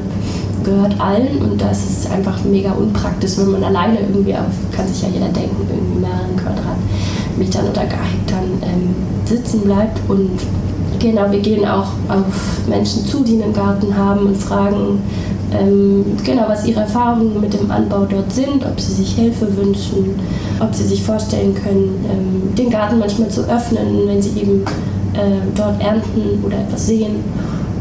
gehört 0.64 1.00
allen 1.00 1.42
und 1.42 1.60
das 1.60 1.84
ist 1.84 2.12
einfach 2.12 2.44
mega 2.44 2.72
unpraktisch, 2.74 3.38
wenn 3.38 3.52
man 3.52 3.64
alleine 3.64 4.00
irgendwie 4.02 4.36
auf, 4.36 4.54
kann 4.72 4.88
sich 4.88 5.02
ja 5.02 5.10
jeder 5.10 5.30
denken, 5.30 5.68
irgendwie 5.68 6.00
mehreren 6.02 6.36
Quadratmetern 6.36 7.72
oder 7.72 7.86
gar 7.88 8.06
Hektar 8.06 8.44
ähm, 8.62 8.94
sitzen 9.26 9.62
bleibt 9.62 10.00
und 10.08 10.40
Genau, 11.02 11.32
wir 11.32 11.40
gehen 11.40 11.66
auch 11.66 11.88
auf 12.10 12.68
Menschen 12.68 13.06
zu, 13.06 13.24
die 13.24 13.42
einen 13.42 13.54
Garten 13.54 13.96
haben 13.98 14.28
und 14.28 14.38
fragen, 14.38 15.02
ähm, 15.52 16.06
genau, 16.24 16.44
was 16.48 16.66
ihre 16.68 16.82
Erfahrungen 16.82 17.42
mit 17.42 17.54
dem 17.54 17.70
Anbau 17.72 18.06
dort 18.10 18.32
sind, 18.32 18.64
ob 18.66 18.80
sie 18.80 18.94
sich 18.94 19.16
Hilfe 19.16 19.48
wünschen, 19.58 20.16
ob 20.60 20.74
sie 20.76 20.84
sich 20.84 21.04
vorstellen 21.04 21.56
können, 21.56 22.06
ähm, 22.10 22.56
den 22.56 22.70
Garten 22.70 23.00
manchmal 23.00 23.30
zu 23.30 23.42
öffnen, 23.42 24.06
wenn 24.06 24.22
sie 24.22 24.40
eben 24.40 24.64
äh, 25.14 25.42
dort 25.56 25.82
ernten 25.82 26.44
oder 26.46 26.60
etwas 26.60 26.88
sehen. 26.88 27.16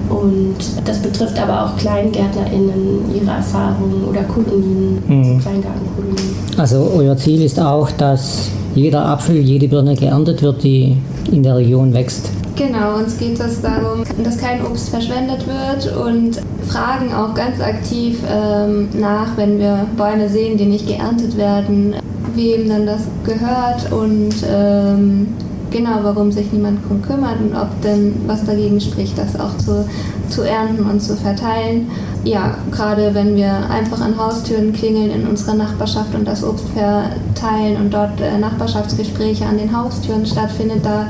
Und 0.08 0.56
das 0.84 0.98
betrifft 0.98 1.40
aber 1.40 1.66
auch 1.66 1.76
KleingärtnerInnen, 1.76 3.14
ihre 3.14 3.30
Erfahrungen 3.30 4.04
oder 4.08 4.22
Kolonien, 4.22 4.98
mhm. 5.06 5.38
Kleingartenkolonien. 5.40 6.30
Also 6.56 6.90
euer 6.96 7.16
Ziel 7.16 7.42
ist 7.42 7.60
auch, 7.60 7.90
dass 7.92 8.48
jeder 8.74 9.04
Apfel, 9.06 9.36
jede 9.36 9.68
Birne 9.68 9.94
geerntet 9.94 10.42
wird, 10.42 10.64
die 10.64 10.96
in 11.30 11.42
der 11.42 11.56
Region 11.58 11.92
wächst. 11.92 12.30
Genau, 12.60 12.96
uns 12.98 13.16
geht 13.16 13.40
es 13.40 13.62
darum, 13.62 14.02
dass 14.22 14.36
kein 14.36 14.62
Obst 14.66 14.90
verschwendet 14.90 15.46
wird 15.46 15.96
und 15.96 16.42
fragen 16.68 17.10
auch 17.14 17.34
ganz 17.34 17.58
aktiv 17.58 18.18
ähm, 18.30 18.90
nach, 18.92 19.34
wenn 19.36 19.58
wir 19.58 19.86
Bäume 19.96 20.28
sehen, 20.28 20.58
die 20.58 20.66
nicht 20.66 20.86
geerntet 20.86 21.38
werden, 21.38 21.94
wem 22.34 22.68
dann 22.68 22.84
das 22.84 23.00
gehört 23.24 23.90
und 23.90 24.34
ähm, 24.46 25.28
genau, 25.70 26.00
warum 26.02 26.30
sich 26.32 26.52
niemand 26.52 26.84
darum 26.84 27.00
kümmert 27.00 27.40
und 27.40 27.56
ob 27.56 27.80
denn 27.80 28.14
was 28.26 28.44
dagegen 28.44 28.78
spricht, 28.78 29.16
das 29.16 29.40
auch 29.40 29.56
zu, 29.56 29.88
zu 30.28 30.42
ernten 30.42 30.84
und 30.84 31.00
zu 31.00 31.16
verteilen. 31.16 31.90
Ja, 32.24 32.58
gerade 32.70 33.14
wenn 33.14 33.36
wir 33.36 33.70
einfach 33.70 34.02
an 34.02 34.18
Haustüren 34.18 34.74
klingeln 34.74 35.10
in 35.10 35.26
unserer 35.26 35.54
Nachbarschaft 35.54 36.14
und 36.14 36.28
das 36.28 36.44
Obst 36.44 36.66
verteilen 36.74 37.78
und 37.78 37.94
dort 37.94 38.20
äh, 38.20 38.36
Nachbarschaftsgespräche 38.36 39.46
an 39.46 39.56
den 39.56 39.74
Haustüren 39.74 40.26
stattfindet, 40.26 40.80
da 40.84 41.06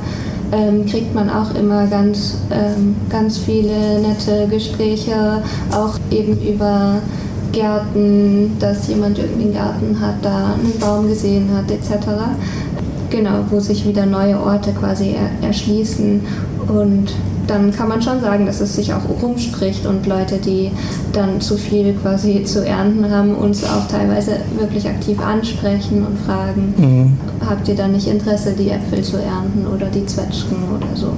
ähm, 0.53 0.87
kriegt 0.87 1.15
man 1.15 1.31
auch 1.31 1.55
immer 1.55 1.87
ganz, 1.87 2.39
ähm, 2.51 2.97
ganz 3.09 3.39
viele 3.39 4.01
nette 4.01 4.49
Gespräche, 4.49 5.43
auch 5.73 5.99
eben 6.11 6.41
über 6.41 6.99
Gärten, 7.53 8.57
dass 8.59 8.89
jemand 8.89 9.19
irgendwie 9.19 9.45
einen 9.45 9.55
Garten 9.55 10.01
hat, 10.01 10.17
da 10.23 10.55
einen 10.55 10.79
Baum 10.79 11.09
gesehen 11.09 11.49
hat, 11.55 11.71
etc. 11.71 12.07
Genau, 13.11 13.45
wo 13.51 13.59
sich 13.59 13.87
wieder 13.87 14.07
neue 14.07 14.41
Orte 14.41 14.73
quasi 14.73 15.15
er 15.15 15.47
erschließen 15.47 16.21
und 16.69 17.13
dann 17.51 17.73
kann 17.73 17.89
man 17.89 18.01
schon 18.01 18.21
sagen, 18.21 18.47
dass 18.47 18.61
es 18.61 18.77
sich 18.77 18.93
auch 18.95 19.03
rumspricht 19.21 19.85
und 19.85 20.07
Leute, 20.07 20.39
die 20.39 20.71
dann 21.13 21.41
zu 21.41 21.57
viel 21.57 21.93
quasi 21.95 22.45
zu 22.45 22.65
ernten 22.65 23.11
haben, 23.11 23.35
uns 23.35 23.65
auch 23.65 23.89
teilweise 23.89 24.37
wirklich 24.57 24.89
aktiv 24.89 25.19
ansprechen 25.21 26.07
und 26.07 26.17
fragen, 26.21 26.75
mhm. 26.77 27.13
habt 27.45 27.67
ihr 27.69 27.75
da 27.75 27.89
nicht 27.89 28.07
Interesse, 28.07 28.55
die 28.57 28.71
Äpfel 28.71 29.03
zu 29.03 29.17
ernten 29.17 29.67
oder 29.67 29.87
die 29.87 30.07
Zwetschgen 30.07 30.59
oder 30.77 30.87
so. 30.95 31.09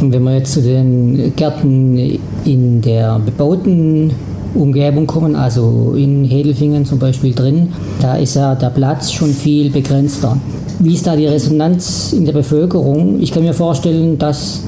Und 0.00 0.12
wenn 0.12 0.24
wir 0.24 0.38
jetzt 0.38 0.54
zu 0.54 0.62
den 0.62 1.34
Gärten 1.36 2.18
in 2.44 2.80
der 2.80 3.20
bebauten 3.20 4.12
Umgebung 4.54 5.06
kommen, 5.06 5.36
also 5.36 5.94
in 5.96 6.24
Hedelfingen 6.24 6.84
zum 6.84 6.98
Beispiel 6.98 7.32
drin, 7.32 7.68
da 8.00 8.16
ist 8.16 8.34
ja 8.34 8.56
der 8.56 8.70
Platz 8.70 9.12
schon 9.12 9.30
viel 9.30 9.70
begrenzter. 9.70 10.36
Wie 10.80 10.94
ist 10.94 11.06
da 11.06 11.14
die 11.14 11.26
Resonanz 11.26 12.12
in 12.12 12.24
der 12.24 12.32
Bevölkerung? 12.32 13.20
Ich 13.20 13.30
kann 13.30 13.42
mir 13.44 13.52
vorstellen, 13.52 14.18
dass 14.18 14.62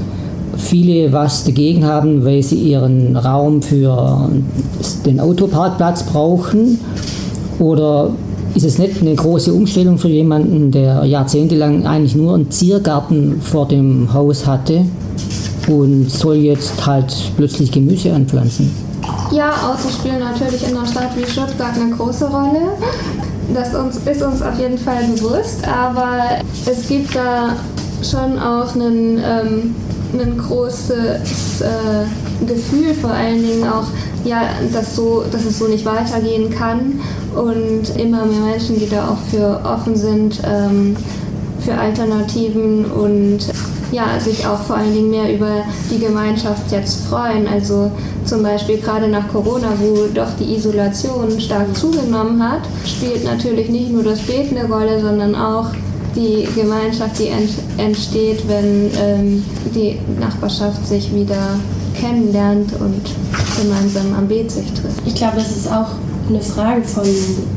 viele 0.57 1.13
was 1.13 1.45
dagegen 1.45 1.85
haben, 1.85 2.25
weil 2.25 2.43
sie 2.43 2.57
ihren 2.57 3.17
Raum 3.17 3.63
für 3.63 4.29
den 5.07 5.21
Autoparkplatz 5.21 6.05
brauchen? 6.05 6.79
Oder 7.59 8.11
ist 8.55 8.65
es 8.65 8.79
nicht 8.79 9.01
eine 9.01 9.15
große 9.15 9.53
Umstellung 9.53 9.99
für 9.99 10.09
jemanden, 10.09 10.71
der 10.71 11.05
jahrzehntelang 11.05 11.87
eigentlich 11.87 12.15
nur 12.15 12.35
einen 12.35 12.51
Ziergarten 12.51 13.41
vor 13.41 13.67
dem 13.67 14.13
Haus 14.13 14.47
hatte 14.47 14.85
und 15.69 16.11
soll 16.11 16.37
jetzt 16.37 16.85
halt 16.85 17.15
plötzlich 17.37 17.71
Gemüse 17.71 18.13
anpflanzen? 18.13 18.71
Ja, 19.31 19.51
Autos 19.71 19.95
spielen 19.95 20.19
natürlich 20.21 20.69
in 20.69 20.77
einer 20.77 20.87
Stadt 20.87 21.11
wie 21.17 21.25
Stuttgart 21.25 21.75
eine 21.81 21.95
große 21.97 22.27
Rolle. 22.27 22.61
Das 23.55 23.75
uns, 23.75 23.97
ist 23.97 24.23
uns 24.23 24.43
auf 24.43 24.59
jeden 24.59 24.79
Fall 24.79 25.05
bewusst, 25.15 25.67
aber 25.67 26.43
es 26.67 26.87
gibt 26.87 27.15
da 27.15 27.57
schon 28.03 28.39
auch 28.39 28.75
einen 28.75 29.19
ähm, 29.19 29.75
ein 30.21 30.39
großes 30.39 31.61
äh, 31.61 32.47
Gefühl, 32.47 32.95
vor 32.95 33.11
allen 33.11 33.43
Dingen 33.43 33.65
auch, 33.69 33.87
ja, 34.25 34.43
dass, 34.73 34.95
so, 34.95 35.25
dass 35.31 35.45
es 35.45 35.59
so 35.59 35.67
nicht 35.67 35.85
weitergehen 35.85 36.51
kann 36.51 37.01
und 37.35 37.97
immer 38.01 38.25
mehr 38.25 38.53
Menschen, 38.53 38.79
die 38.79 38.89
da 38.89 39.09
auch 39.09 39.19
für 39.31 39.61
offen 39.65 39.97
sind, 39.97 40.41
ähm, 40.47 40.97
für 41.61 41.75
Alternativen 41.75 42.85
und 42.85 43.41
ja, 43.93 44.19
sich 44.19 44.47
auch 44.47 44.61
vor 44.63 44.77
allen 44.77 44.95
Dingen 44.95 45.11
mehr 45.11 45.35
über 45.35 45.65
die 45.91 45.99
Gemeinschaft 45.99 46.73
jetzt 46.73 47.07
freuen. 47.07 47.47
Also 47.47 47.91
zum 48.25 48.43
Beispiel 48.43 48.79
gerade 48.79 49.07
nach 49.07 49.29
Corona, 49.29 49.69
wo 49.79 50.07
doch 50.13 50.31
die 50.41 50.55
Isolation 50.55 51.39
stark 51.39 51.77
zugenommen 51.77 52.43
hat, 52.43 52.63
spielt 52.87 53.25
natürlich 53.25 53.69
nicht 53.69 53.93
nur 53.93 54.03
das 54.03 54.21
Beten 54.21 54.57
eine 54.57 54.69
Rolle, 54.69 55.01
sondern 55.01 55.35
auch 55.35 55.67
die 56.15 56.47
Gemeinschaft, 56.55 57.19
die 57.19 57.31
entsteht, 57.79 58.47
wenn 58.49 58.91
ähm, 58.99 59.45
die 59.75 59.99
Nachbarschaft 60.21 60.87
sich 60.87 61.15
wieder 61.15 61.59
kennenlernt 61.99 62.73
und 62.75 63.03
gemeinsam 63.61 64.15
am 64.15 64.29
Beet 64.29 64.51
sich 64.51 64.67
trifft. 64.73 65.03
Ich 65.07 65.15
glaube, 65.15 65.37
das 65.37 65.51
ist 65.57 65.71
auch 65.71 65.89
eine 66.29 66.41
Frage 66.41 66.83
von, 66.83 67.05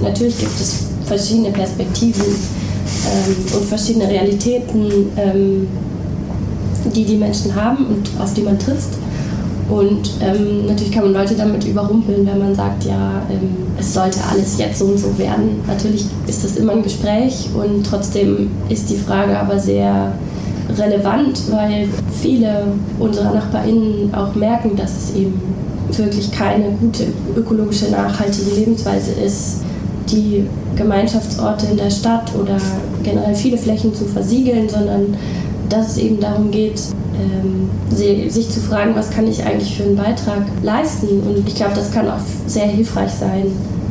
natürlich 0.02 0.38
gibt 0.38 0.60
es 0.60 0.88
verschiedene 1.06 1.52
Perspektiven 1.52 2.26
ähm, 2.26 3.58
und 3.58 3.66
verschiedene 3.66 4.08
Realitäten, 4.08 5.12
ähm, 5.18 5.68
die 6.94 7.04
die 7.04 7.18
Menschen 7.18 7.56
haben 7.56 7.86
und 7.88 8.10
auf 8.20 8.34
die 8.34 8.42
man 8.42 8.60
trifft. 8.60 8.90
Und 9.70 10.12
ähm, 10.22 10.68
natürlich 10.68 10.92
kann 10.92 11.06
man 11.06 11.14
Leute 11.14 11.34
damit 11.34 11.64
überrumpeln, 11.66 12.26
wenn 12.26 12.38
man 12.38 12.54
sagt, 12.54 12.86
ja, 12.86 13.24
ähm, 13.32 13.50
es 13.80 13.94
sollte 13.94 14.20
alles 14.30 14.60
jetzt 14.60 14.78
so 14.78 14.86
und 14.86 15.00
so 15.00 15.18
werden. 15.18 15.62
Natürlich 15.66 16.06
ist 16.28 16.44
das 16.44 16.58
immer 16.58 16.74
ein 16.74 16.84
Gespräch 16.84 17.50
und 17.56 17.86
trotzdem 17.86 18.52
ist 18.70 18.90
die 18.90 18.96
Frage 18.96 19.38
aber 19.38 19.60
sehr 19.60 20.14
relevant, 20.78 21.42
weil 21.52 21.88
viele 22.22 22.68
unserer 23.00 23.34
NachbarInnen 23.34 24.14
auch 24.14 24.36
merken, 24.36 24.76
dass 24.76 24.92
es 24.92 25.16
eben 25.16 25.42
wirklich 25.92 26.32
keine 26.32 26.72
gute 26.80 27.06
ökologische, 27.36 27.90
nachhaltige 27.90 28.52
Lebensweise 28.52 29.12
ist, 29.14 29.62
die 30.12 30.46
Gemeinschaftsorte 30.76 31.68
in 31.68 31.78
der 31.78 31.90
Stadt 31.90 32.32
oder 32.40 32.58
generell 33.04 33.36
viele 33.36 33.58
Flächen 33.58 33.94
zu 33.94 34.06
versiegeln, 34.06 34.70
sondern 34.70 35.16
dass 35.70 35.92
es 35.92 35.98
eben 35.98 36.20
darum 36.20 36.52
geht, 36.52 36.82
ähm, 37.20 37.70
sich 38.30 38.50
zu 38.50 38.60
fragen, 38.60 38.96
was 38.96 39.10
kann 39.10 39.28
ich 39.28 39.44
eigentlich 39.44 39.78
für 39.78 39.84
einen 39.84 39.96
Beitrag 39.96 40.44
leisten. 40.64 41.22
Und 41.22 41.48
ich 41.48 41.56
glaube, 41.56 41.74
das 41.76 41.92
kann 41.92 42.08
auch 42.08 42.20
sehr 42.48 42.68
hilfreich 42.68 43.12
sein, 43.12 43.48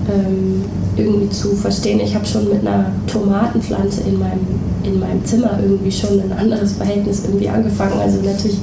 ähm, 0.09 0.65
irgendwie 0.97 1.31
zu 1.31 1.55
verstehen. 1.57 2.01
Ich 2.01 2.15
habe 2.15 2.27
schon 2.27 2.49
mit 2.49 2.67
einer 2.67 2.93
Tomatenpflanze 3.07 4.03
in 4.03 4.19
meinem, 4.19 4.47
in 4.85 5.01
meinem 5.01 5.25
Zimmer 5.25 5.59
irgendwie 5.61 5.91
schon 5.91 6.21
ein 6.21 6.33
anderes 6.39 6.73
Verhältnis 6.73 7.25
irgendwie 7.25 7.49
angefangen. 7.49 7.99
Also 8.01 8.21
natürlich 8.23 8.59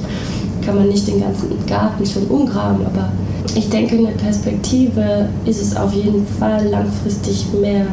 kann 0.64 0.76
man 0.76 0.88
nicht 0.88 1.06
den 1.06 1.20
ganzen 1.20 1.48
Garten 1.66 2.06
schon 2.06 2.24
umgraben, 2.28 2.86
aber 2.86 3.10
ich 3.54 3.68
denke, 3.68 3.96
in 3.96 4.04
der 4.04 4.12
Perspektive 4.12 5.28
ist 5.44 5.60
es 5.60 5.76
auf 5.76 5.92
jeden 5.92 6.26
Fall 6.38 6.68
langfristig 6.68 7.46
mehr 7.60 7.86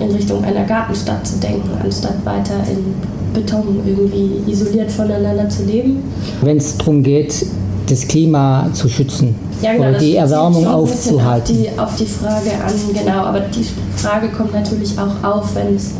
in 0.00 0.10
Richtung 0.10 0.42
einer 0.42 0.64
Gartenstadt 0.64 1.26
zu 1.26 1.38
denken, 1.38 1.70
anstatt 1.82 2.24
weiter 2.24 2.56
in 2.68 3.13
Beton 3.34 3.80
irgendwie 3.84 4.50
isoliert 4.50 4.90
voneinander 4.90 5.48
zu 5.48 5.64
leben. 5.64 6.02
Wenn 6.42 6.56
es 6.56 6.78
darum 6.78 7.02
geht, 7.02 7.44
das 7.88 8.08
Klima 8.08 8.68
zu 8.72 8.88
schützen 8.88 9.34
ja, 9.60 9.72
genau, 9.72 9.88
oder 9.88 9.98
die 9.98 10.16
Erwärmung 10.16 10.66
aufzuhalten. 10.66 11.56
Auf 11.56 11.62
die, 11.62 11.78
auf 11.78 11.96
die 11.96 12.06
Frage 12.06 12.50
an, 12.52 12.72
genau, 12.94 13.24
aber 13.24 13.40
die 13.40 13.66
Frage 13.96 14.28
kommt 14.28 14.54
natürlich 14.54 14.92
auch 14.98 15.28
auf, 15.28 15.54
wenn 15.54 15.76
es 15.76 15.92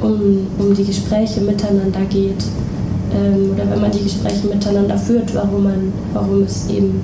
um, 0.00 0.46
um 0.58 0.74
die 0.74 0.84
Gespräche 0.84 1.40
miteinander 1.40 2.00
geht 2.10 2.44
ähm, 3.12 3.52
oder 3.54 3.70
wenn 3.70 3.80
man 3.80 3.90
die 3.90 4.02
Gespräche 4.02 4.46
miteinander 4.46 4.96
führt, 4.96 5.34
warum, 5.34 5.64
man, 5.64 5.92
warum 6.12 6.42
es 6.42 6.68
eben 6.68 7.00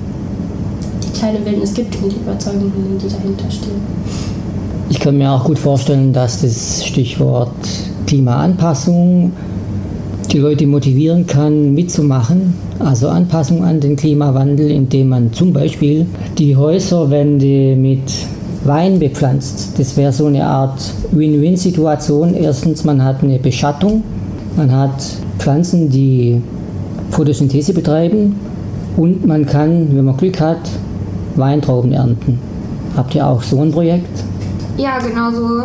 die 1.03 1.17
kleine 1.17 1.45
Wildnis 1.45 1.73
gibt 1.73 1.95
und 2.01 2.11
die 2.11 2.17
Überzeugungen, 2.17 2.97
die 3.01 3.07
dahinter 3.07 3.49
stehen. 3.49 3.81
Ich 4.89 4.99
kann 4.99 5.17
mir 5.17 5.31
auch 5.31 5.43
gut 5.43 5.57
vorstellen, 5.57 6.13
dass 6.13 6.41
das 6.41 6.85
Stichwort 6.85 7.51
Klimaanpassung 8.05 9.31
die 10.27 10.39
Leute 10.39 10.67
motivieren 10.67 11.25
kann, 11.27 11.73
mitzumachen. 11.73 12.53
Also 12.79 13.09
Anpassung 13.09 13.63
an 13.63 13.79
den 13.79 13.95
Klimawandel, 13.95 14.69
indem 14.71 15.09
man 15.09 15.33
zum 15.33 15.53
Beispiel 15.53 16.05
die 16.37 16.55
Häuserwände 16.55 17.75
mit 17.75 18.11
Wein 18.63 18.99
bepflanzt. 18.99 19.77
Das 19.77 19.95
wäre 19.95 20.11
so 20.11 20.25
eine 20.25 20.45
Art 20.45 20.79
Win-Win-Situation. 21.11 22.33
Erstens, 22.33 22.83
man 22.83 23.03
hat 23.03 23.23
eine 23.23 23.39
Beschattung, 23.39 24.03
man 24.57 24.71
hat 24.71 25.03
Pflanzen, 25.37 25.89
die 25.89 26.41
Photosynthese 27.11 27.73
betreiben 27.73 28.35
und 28.97 29.25
man 29.25 29.45
kann, 29.45 29.95
wenn 29.95 30.05
man 30.05 30.17
Glück 30.17 30.39
hat, 30.41 30.69
Weintrauben 31.35 31.91
ernten. 31.91 32.39
Habt 32.95 33.13
ihr 33.13 33.27
auch 33.27 33.41
so 33.41 33.61
ein 33.61 33.71
Projekt? 33.71 34.23
Ja, 34.77 34.99
genau 34.99 35.31
so 35.31 35.63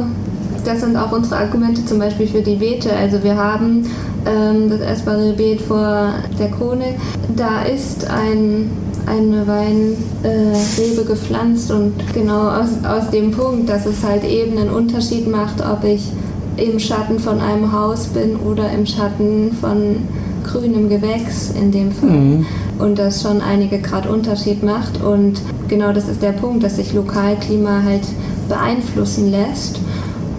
Das 0.65 0.81
sind 0.81 0.97
auch 0.97 1.13
unsere 1.13 1.37
Argumente 1.37 1.85
zum 1.85 1.99
Beispiel 1.99 2.27
für 2.27 2.43
die 2.43 2.57
Beete. 2.57 2.93
Also 2.95 3.23
wir 3.23 3.37
haben 3.37 3.87
ähm, 4.27 4.71
das 4.71 4.81
essbare 4.81 5.33
Beet 5.33 5.61
vor 5.61 6.15
der 6.39 6.49
Krone. 6.51 6.95
Da 7.37 7.63
ist 7.63 8.09
ein 8.11 8.71
eine 9.07 9.47
Weinrebe 9.47 11.01
äh, 11.03 11.05
gepflanzt 11.05 11.71
und 11.71 11.95
genau 12.15 12.49
aus, 12.49 12.69
aus 12.85 13.11
dem 13.11 13.33
Punkt, 13.33 13.69
dass 13.69 13.87
es 13.87 14.05
halt 14.05 14.25
eben 14.25 14.59
einen 14.59 14.71
Unterschied 14.71 15.29
macht, 15.29 15.61
ob 15.61 15.85
ich 15.85 16.13
im 16.57 16.79
Schatten 16.79 17.19
von 17.19 17.41
einem 17.41 17.73
Haus 17.73 18.09
bin 18.09 18.37
oder 18.37 18.71
im 18.71 18.87
Schatten 18.87 19.57
von 19.61 19.97
grünem 20.45 20.89
Gewächs 20.89 21.53
in 21.59 21.71
dem 21.73 21.93
Fall. 21.93 22.11
Mhm. 22.11 22.47
Und 22.79 22.99
das 22.99 23.23
schon 23.23 23.41
einige 23.41 23.79
Grad 23.79 24.07
Unterschied 24.09 24.63
macht. 24.63 25.03
Und 25.03 25.41
genau 25.69 25.93
das 25.93 26.09
ist 26.09 26.23
der 26.23 26.33
Punkt, 26.33 26.63
dass 26.63 26.77
sich 26.77 26.93
Lokalklima 26.93 27.83
halt 27.85 28.03
beeinflussen 28.49 29.31
lässt 29.31 29.81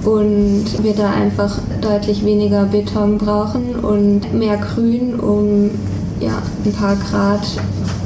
und 0.04 0.66
wir 0.84 0.94
da 0.94 1.12
einfach 1.12 1.58
deutlich 1.82 2.26
weniger 2.26 2.66
Beton 2.66 3.18
brauchen 3.18 3.76
und 3.76 4.34
mehr 4.34 4.58
Grün, 4.58 5.20
um 5.20 5.72
ja, 6.20 6.42
ein 6.66 6.72
paar 6.74 6.96
Grad 6.96 7.42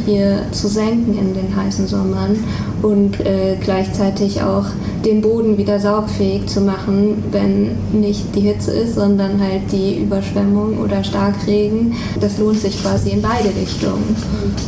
hier 0.06 0.44
zu 0.52 0.68
senken 0.68 1.18
in 1.18 1.34
den 1.34 1.56
heißen 1.56 1.88
Sommern 1.88 2.38
und 2.82 3.20
äh, 3.26 3.58
gleichzeitig 3.62 4.42
auch 4.42 4.66
den 5.04 5.22
Boden 5.22 5.58
wieder 5.58 5.80
saugfähig 5.80 6.48
zu 6.48 6.62
machen, 6.62 7.24
wenn 7.32 7.72
nicht 7.92 8.36
die 8.36 8.42
Hitze 8.42 8.72
ist, 8.72 8.96
sondern 8.96 9.40
halt 9.42 9.72
die 9.72 10.00
Überschwemmung 10.00 10.78
oder 10.80 11.04
Starkregen. 11.04 11.94
Das 12.20 12.38
lohnt 12.38 12.60
sich 12.60 12.82
quasi 12.82 13.12
in 13.12 13.22
beide 13.22 13.50
Richtungen. 13.50 14.16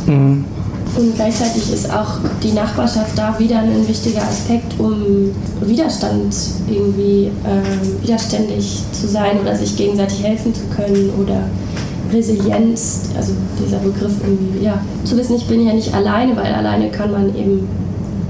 Mhm. 0.06 0.44
Und 0.98 1.14
gleichzeitig 1.14 1.72
ist 1.72 1.88
auch 1.92 2.18
die 2.42 2.50
Nachbarschaft 2.50 3.16
da 3.16 3.38
wieder 3.38 3.60
ein 3.60 3.86
wichtiger 3.86 4.22
Aspekt, 4.22 4.80
um 4.80 5.30
Widerstand 5.60 6.34
irgendwie 6.68 7.30
äh, 7.44 8.02
widerständig 8.04 8.82
zu 8.90 9.06
sein 9.06 9.38
oder 9.40 9.54
sich 9.54 9.76
gegenseitig 9.76 10.24
helfen 10.24 10.52
zu 10.52 10.62
können 10.74 11.10
oder 11.22 11.42
Resilienz, 12.12 13.10
also 13.16 13.32
dieser 13.64 13.78
Begriff 13.78 14.14
irgendwie, 14.24 14.64
ja, 14.64 14.80
zu 15.04 15.16
wissen, 15.16 15.36
ich 15.36 15.46
bin 15.46 15.64
ja 15.64 15.72
nicht 15.72 15.94
alleine, 15.94 16.36
weil 16.36 16.52
alleine 16.52 16.90
kann 16.90 17.12
man 17.12 17.28
eben 17.36 17.68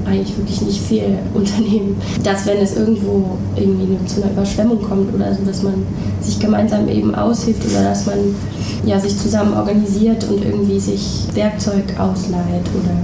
eigentlich 0.09 0.37
wirklich 0.37 0.61
nicht 0.63 0.81
viel 0.81 1.19
unternehmen. 1.35 1.97
Dass 2.23 2.47
wenn 2.47 2.59
es 2.59 2.77
irgendwo 2.77 3.39
irgendwie 3.57 3.97
zu 4.07 4.23
einer 4.23 4.33
Überschwemmung 4.33 4.83
kommt 4.83 5.15
oder 5.15 5.35
so, 5.35 5.45
dass 5.45 5.63
man 5.63 5.75
sich 6.21 6.39
gemeinsam 6.39 6.89
eben 6.89 7.15
aushilft 7.15 7.65
oder 7.71 7.85
dass 7.85 8.07
man 8.07 8.19
ja, 8.85 8.99
sich 8.99 9.17
zusammen 9.19 9.55
organisiert 9.55 10.25
und 10.31 10.45
irgendwie 10.45 10.81
sich 10.81 11.25
Werkzeug 11.35 11.85
ausleiht 11.99 12.67
oder 12.75 12.95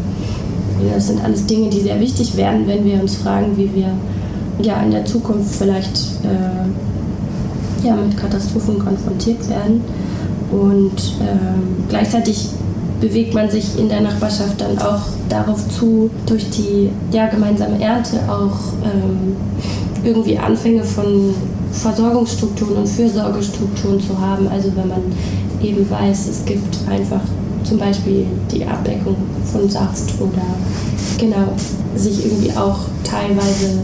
ja, 0.87 0.95
das 0.95 1.07
sind 1.09 1.23
alles 1.23 1.47
Dinge, 1.47 1.71
die 1.71 1.81
sehr 1.81 2.01
wichtig 2.01 2.37
werden, 2.37 2.67
wenn 2.67 2.85
wir 2.85 3.01
uns 3.01 3.17
fragen, 3.17 3.57
wie 3.57 3.71
wir 3.75 3.93
ja 4.63 4.83
in 4.83 4.91
der 4.91 5.05
Zukunft 5.05 5.55
vielleicht 5.55 5.97
äh, 6.25 7.87
ja, 7.87 7.95
mit 7.95 8.17
Katastrophen 8.17 8.79
konfrontiert 8.79 9.49
werden. 9.49 9.83
Und 10.51 10.99
äh, 11.21 11.89
gleichzeitig 11.89 12.51
bewegt 13.05 13.35
man 13.35 13.51
sich 13.51 13.79
in 13.79 13.91
der 13.91 14.01
Nachbarschaft 14.01 14.59
dann 14.59 14.79
auch 14.79 15.03
darauf 15.29 15.69
zu, 15.69 16.09
durch 16.25 16.49
die 16.49 16.89
ja, 17.13 17.27
gemeinsame 17.27 17.79
Ernte 17.83 18.19
auch 18.27 18.73
ähm, 18.83 19.37
irgendwie 20.03 20.39
Anfänge 20.39 20.83
von 20.83 21.35
Versorgungsstrukturen 21.71 22.77
und 22.77 22.89
Fürsorgestrukturen 22.89 24.01
zu 24.01 24.19
haben. 24.19 24.49
Also 24.49 24.73
wenn 24.75 24.89
man 24.89 25.03
eben 25.63 25.89
weiß, 25.91 26.29
es 26.29 26.45
gibt 26.47 26.79
einfach 26.89 27.21
zum 27.63 27.79
Beispiel 27.79 28.25
die 28.51 28.65
Abdeckung 28.65 29.17
von 29.53 29.69
Saft 29.69 30.15
oder 30.19 30.43
genau, 31.19 31.53
sich 31.97 32.25
irgendwie 32.25 32.57
auch 32.57 32.79
teilweise 33.03 33.81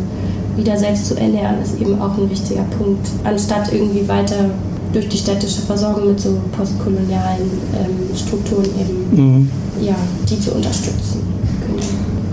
wieder 0.56 0.78
selbst 0.78 1.08
zu 1.08 1.16
ernähren, 1.16 1.60
ist 1.62 1.78
eben 1.78 2.00
auch 2.00 2.16
ein 2.16 2.30
wichtiger 2.30 2.64
Punkt, 2.78 3.06
anstatt 3.24 3.70
irgendwie 3.70 4.08
weiter 4.08 4.50
durch 4.92 5.08
die 5.08 5.16
städtische 5.16 5.62
Versorgung 5.62 6.08
mit 6.08 6.20
so 6.20 6.36
postkolonialen 6.56 7.50
ähm, 7.74 8.16
Strukturen 8.16 8.64
eben, 8.64 9.38
mhm. 9.40 9.50
ja, 9.80 9.94
die 10.28 10.40
zu 10.40 10.52
unterstützen. 10.52 11.22
Genau. 11.66 11.82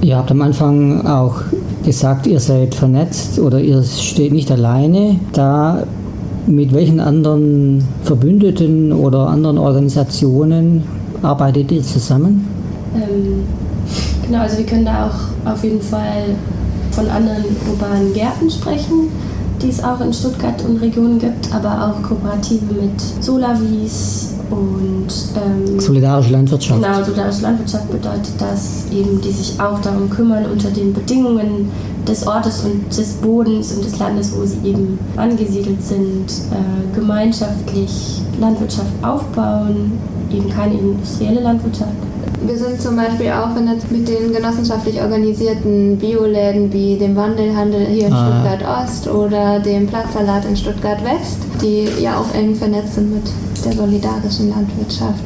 Ihr 0.01 0.17
habt 0.17 0.31
am 0.31 0.41
Anfang 0.41 1.05
auch 1.05 1.41
gesagt, 1.83 2.27
ihr 2.27 2.39
seid 2.39 2.75
vernetzt 2.75 3.39
oder 3.39 3.59
ihr 3.59 3.83
steht 3.83 4.33
nicht 4.33 4.51
alleine 4.51 5.19
da. 5.33 5.83
Mit 6.45 6.73
welchen 6.73 7.01
anderen 7.01 7.83
Verbündeten 8.03 8.93
oder 8.93 9.27
anderen 9.27 9.57
Organisationen 9.57 10.83
arbeitet 11.21 11.73
ihr 11.73 11.83
zusammen? 11.83 12.47
Ähm, 12.95 13.43
genau, 14.25 14.43
also 14.43 14.57
wir 14.57 14.65
können 14.65 14.85
da 14.85 15.07
auch 15.07 15.51
auf 15.51 15.61
jeden 15.63 15.81
Fall 15.81 16.23
von 16.91 17.09
anderen 17.09 17.43
urbanen 17.69 18.13
Gärten 18.13 18.49
sprechen 18.49 19.09
die 19.61 19.69
es 19.69 19.83
auch 19.83 19.99
in 20.01 20.13
Stuttgart 20.13 20.63
und 20.65 20.77
Regionen 20.77 21.19
gibt, 21.19 21.53
aber 21.53 21.87
auch 21.87 22.01
Kooperative 22.07 22.65
mit 22.73 23.23
Solavis 23.23 24.35
und 24.49 25.07
ähm, 25.35 25.79
solidarische 25.79 26.31
Landwirtschaft. 26.31 26.81
Genau, 26.81 27.03
solidarische 27.03 27.41
Landwirtschaft 27.41 27.91
bedeutet 27.91 28.33
das 28.39 28.85
eben, 28.91 29.19
die 29.21 29.31
sich 29.31 29.59
auch 29.59 29.79
darum 29.81 30.09
kümmern, 30.09 30.45
unter 30.51 30.69
den 30.69 30.93
Bedingungen 30.93 31.69
des 32.07 32.25
Ortes 32.25 32.63
und 32.63 32.95
des 32.95 33.13
Bodens 33.15 33.73
und 33.73 33.83
des 33.83 33.99
Landes, 33.99 34.31
wo 34.35 34.45
sie 34.45 34.69
eben 34.69 34.97
angesiedelt 35.17 35.83
sind, 35.83 36.29
äh, 36.51 36.95
gemeinschaftlich 36.95 38.21
Landwirtschaft 38.39 38.91
aufbauen, 39.01 39.93
eben 40.31 40.49
keine 40.49 40.75
industrielle 40.75 41.41
Landwirtschaft 41.41 41.91
wir 42.45 42.57
sind 42.57 42.81
zum 42.81 42.95
Beispiel 42.95 43.31
auch 43.31 43.51
vernetzt 43.51 43.91
mit 43.91 44.07
den 44.07 44.31
genossenschaftlich 44.31 45.01
organisierten 45.01 45.97
Bioläden 45.97 46.71
wie 46.71 46.97
dem 46.97 47.15
Wandelhandel 47.15 47.85
hier 47.87 48.07
in 48.07 48.13
ah. 48.13 48.43
Stuttgart 48.43 48.83
Ost 48.83 49.07
oder 49.07 49.59
dem 49.59 49.87
Platzsalat 49.87 50.45
in 50.45 50.55
Stuttgart 50.55 51.03
West, 51.03 51.39
die 51.61 51.87
ja 52.01 52.19
auch 52.19 52.33
eng 52.35 52.55
vernetzt 52.55 52.95
sind 52.95 53.13
mit 53.13 53.23
der 53.65 53.73
solidarischen 53.73 54.49
Landwirtschaft 54.49 55.23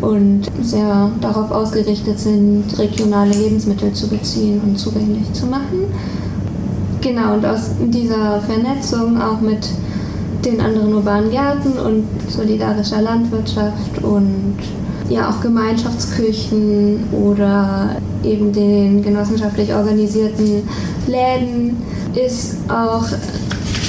und 0.00 0.42
sehr 0.62 1.10
darauf 1.20 1.50
ausgerichtet 1.50 2.18
sind, 2.18 2.64
regionale 2.78 3.32
Lebensmittel 3.32 3.92
zu 3.92 4.08
beziehen 4.08 4.60
und 4.64 4.78
zugänglich 4.78 5.32
zu 5.32 5.46
machen. 5.46 5.84
Genau, 7.00 7.34
und 7.34 7.46
aus 7.46 7.70
dieser 7.80 8.40
Vernetzung 8.40 9.20
auch 9.20 9.40
mit 9.40 9.68
den 10.44 10.60
anderen 10.60 10.94
urbanen 10.94 11.30
Gärten 11.30 11.72
und 11.78 12.06
solidarischer 12.28 13.02
Landwirtschaft 13.02 14.02
und 14.02 14.56
ja 15.10 15.28
auch 15.28 15.40
Gemeinschaftsküchen 15.40 17.04
oder 17.12 17.96
eben 18.24 18.52
den 18.52 19.02
genossenschaftlich 19.02 19.74
organisierten 19.74 20.62
Läden 21.06 21.76
ist 22.14 22.56
auch 22.68 23.04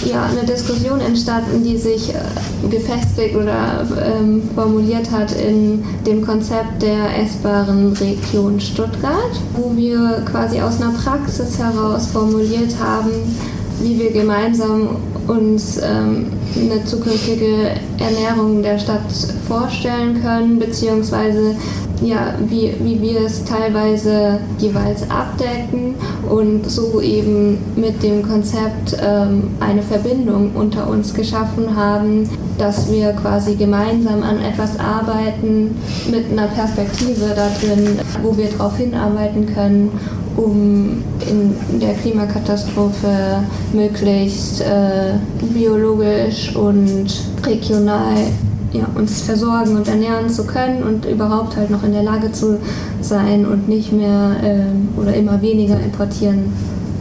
ja, 0.05 0.25
eine 0.25 0.43
Diskussion 0.43 0.99
entstanden, 0.99 1.63
die 1.63 1.77
sich 1.77 2.09
äh, 2.09 2.67
gefestigt 2.69 3.35
oder 3.35 3.85
ähm, 4.03 4.41
formuliert 4.55 5.11
hat 5.11 5.31
in 5.33 5.83
dem 6.05 6.25
Konzept 6.25 6.81
der 6.81 7.19
essbaren 7.19 7.93
Region 7.93 8.59
Stuttgart, 8.59 9.39
wo 9.55 9.75
wir 9.75 10.23
quasi 10.29 10.59
aus 10.59 10.81
einer 10.81 10.93
Praxis 10.93 11.59
heraus 11.59 12.07
formuliert 12.07 12.73
haben, 12.79 13.11
wie 13.81 13.99
wir 13.99 14.11
gemeinsam 14.11 14.97
uns 15.31 15.77
ähm, 15.77 16.27
eine 16.55 16.83
zukünftige 16.83 17.71
Ernährung 17.97 18.61
der 18.61 18.77
Stadt 18.77 19.11
vorstellen 19.47 20.21
können, 20.21 20.59
beziehungsweise 20.59 21.55
ja, 22.01 22.33
wie, 22.47 22.73
wie 22.79 23.01
wir 23.01 23.21
es 23.21 23.45
teilweise 23.45 24.39
jeweils 24.57 25.07
abdecken 25.09 25.95
und 26.29 26.69
so 26.69 26.99
eben 26.99 27.59
mit 27.75 28.01
dem 28.01 28.23
Konzept 28.23 28.97
ähm, 28.99 29.51
eine 29.59 29.83
Verbindung 29.83 30.51
unter 30.55 30.89
uns 30.89 31.13
geschaffen 31.13 31.75
haben, 31.75 32.27
dass 32.57 32.91
wir 32.91 33.11
quasi 33.13 33.55
gemeinsam 33.55 34.23
an 34.23 34.41
etwas 34.41 34.79
arbeiten 34.79 35.75
mit 36.09 36.31
einer 36.31 36.47
Perspektive 36.47 37.33
da 37.35 37.49
drin, 37.59 37.99
wo 38.23 38.35
wir 38.35 38.49
darauf 38.49 38.77
hinarbeiten 38.77 39.45
können 39.53 39.91
um 40.37 41.03
in 41.29 41.79
der 41.79 41.93
Klimakatastrophe 41.93 43.43
möglichst 43.73 44.61
äh, 44.61 45.13
biologisch 45.53 46.55
und 46.55 47.07
regional 47.45 48.15
ja, 48.73 48.85
uns 48.95 49.21
versorgen 49.21 49.75
und 49.75 49.87
ernähren 49.87 50.29
zu 50.29 50.45
können 50.45 50.83
und 50.83 51.05
überhaupt 51.05 51.57
halt 51.57 51.69
noch 51.69 51.83
in 51.83 51.91
der 51.91 52.03
Lage 52.03 52.31
zu 52.31 52.57
sein 53.01 53.45
und 53.45 53.67
nicht 53.67 53.91
mehr 53.91 54.35
äh, 54.43 54.99
oder 54.99 55.13
immer 55.13 55.41
weniger 55.41 55.79
importieren 55.79 56.53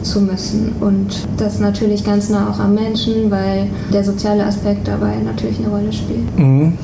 zu 0.03 0.21
müssen. 0.21 0.73
Und 0.79 1.27
das 1.37 1.59
natürlich 1.59 2.03
ganz 2.03 2.29
nah 2.29 2.49
auch 2.49 2.59
am 2.59 2.73
Menschen, 2.73 3.29
weil 3.31 3.67
der 3.93 4.03
soziale 4.03 4.45
Aspekt 4.45 4.87
dabei 4.87 5.15
natürlich 5.23 5.59
eine 5.59 5.69
Rolle 5.69 5.93
spielt. 5.93 6.37
Mhm. 6.37 6.77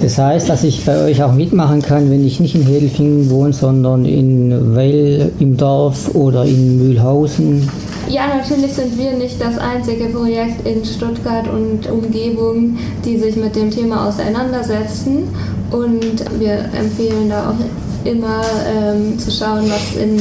Das 0.00 0.16
heißt, 0.16 0.48
dass 0.48 0.64
ich 0.64 0.84
bei 0.86 1.04
euch 1.04 1.22
auch 1.22 1.32
mitmachen 1.32 1.82
kann, 1.82 2.10
wenn 2.10 2.26
ich 2.26 2.40
nicht 2.40 2.54
in 2.54 2.62
Hedelfingen 2.62 3.28
wohne, 3.28 3.52
sondern 3.52 4.06
in 4.06 4.74
Weil 4.74 5.30
im 5.38 5.58
Dorf 5.58 6.14
oder 6.14 6.44
in 6.44 6.78
Mühlhausen. 6.78 7.68
Ja, 8.08 8.22
natürlich 8.26 8.72
sind 8.72 8.98
wir 8.98 9.12
nicht 9.12 9.40
das 9.40 9.58
einzige 9.58 10.06
Projekt 10.06 10.66
in 10.66 10.84
Stuttgart 10.84 11.46
und 11.48 11.88
Umgebung, 11.90 12.78
die 13.04 13.18
sich 13.18 13.36
mit 13.36 13.54
dem 13.54 13.70
Thema 13.70 14.08
auseinandersetzen. 14.08 15.28
Und 15.70 16.24
wir 16.40 16.64
empfehlen 16.76 17.28
da 17.28 17.50
auch 17.50 18.10
immer 18.10 18.42
ähm, 18.66 19.18
zu 19.18 19.30
schauen, 19.30 19.64
was 19.68 20.02
in 20.02 20.18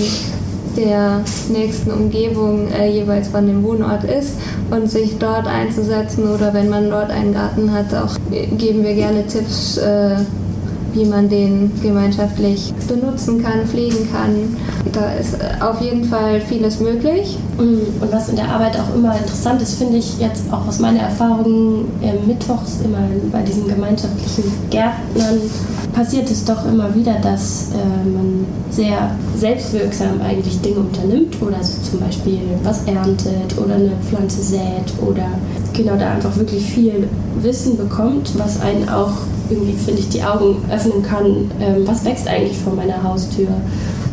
der 0.76 1.22
nächsten 1.50 1.92
Umgebung 1.92 2.68
äh, 2.72 2.90
jeweils 2.90 3.30
von 3.30 3.46
dem 3.48 3.64
Wohnort 3.64 4.04
ist 4.04 4.34
und 4.72 4.90
sich 4.90 5.18
dort 5.18 5.48
einzusetzen 5.48 6.30
oder 6.30 6.54
wenn 6.54 6.70
man 6.70 6.90
dort 6.90 7.12
einen 7.12 7.34
Garten 7.34 7.72
hat, 7.72 7.94
auch 7.94 8.16
geben 8.30 8.84
wir 8.84 8.94
gerne 8.94 9.26
Tipps, 9.28 9.78
äh, 9.78 10.18
wie 10.94 11.06
man 11.06 11.30
den 11.30 11.72
gemeinschaftlich 11.82 12.74
benutzen 12.88 13.44
kann, 13.44 13.66
pflegen 13.68 14.10
kann. 14.12 14.58
Da 14.92 15.14
ist 15.14 15.36
äh, 15.36 15.62
auf 15.62 15.82
jeden 15.82 16.06
Fall 16.06 16.42
vieles 16.42 16.80
möglich. 16.80 17.38
Mm, 17.58 18.02
und 18.02 18.12
was 18.12 18.30
in 18.30 18.36
der 18.36 18.50
Arbeit 18.50 18.78
auch 18.80 18.96
immer 18.96 19.16
interessant 19.18 19.62
ist, 19.62 19.76
finde 19.76 19.98
ich 19.98 20.20
jetzt 20.20 20.52
auch 20.52 20.68
aus 20.68 20.80
meiner 20.80 21.02
Erfahrung 21.02 21.86
äh, 22.02 22.14
mittwochs 22.26 22.80
immer 22.84 23.00
bei 23.32 23.42
diesen 23.42 23.68
gemeinschaftlichen 23.68 24.52
Gärtnern 24.70 25.40
passiert 26.00 26.32
es 26.32 26.46
doch 26.46 26.66
immer 26.66 26.96
wieder, 26.96 27.16
dass 27.16 27.72
äh, 27.74 28.10
man 28.10 28.46
sehr 28.70 29.12
selbstwirksam 29.36 30.22
eigentlich 30.22 30.62
Dinge 30.62 30.80
unternimmt 30.80 31.36
oder 31.42 31.62
so 31.62 31.82
zum 31.82 32.00
Beispiel 32.00 32.40
was 32.64 32.86
erntet 32.86 33.58
oder 33.58 33.76
eine 33.76 33.92
Pflanze 34.10 34.42
sät 34.42 34.94
oder 35.06 35.28
genau 35.74 35.98
da 35.98 36.12
einfach 36.12 36.34
wirklich 36.38 36.64
viel 36.64 37.10
Wissen 37.42 37.76
bekommt, 37.76 38.32
was 38.38 38.62
einen 38.62 38.88
auch 38.88 39.12
irgendwie, 39.50 39.74
finde 39.74 40.00
ich, 40.00 40.08
die 40.08 40.24
Augen 40.24 40.64
öffnen 40.72 41.04
kann, 41.04 41.52
ähm, 41.60 41.86
was 41.86 42.06
wächst 42.06 42.30
eigentlich 42.30 42.58
vor 42.58 42.76
meiner 42.76 43.04
Haustür. 43.04 43.50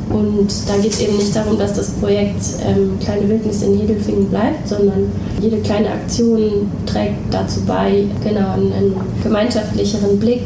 Und 0.09 0.49
da 0.69 0.77
geht 0.77 0.92
es 0.92 1.01
eben 1.01 1.16
nicht 1.16 1.35
darum, 1.35 1.59
dass 1.59 1.75
das 1.75 1.90
Projekt 1.90 2.40
ähm, 2.64 2.97
Kleine 3.01 3.29
Wildnis 3.29 3.62
in 3.62 3.79
Jedelfingen 3.81 4.29
bleibt, 4.29 4.69
sondern 4.69 5.11
jede 5.40 5.59
kleine 5.59 5.90
Aktion 5.90 6.71
trägt 6.87 7.33
dazu 7.33 7.62
bei, 7.66 8.05
genau 8.23 8.53
einen, 8.53 8.73
einen 8.73 8.95
gemeinschaftlicheren 9.23 10.19
Blick 10.19 10.45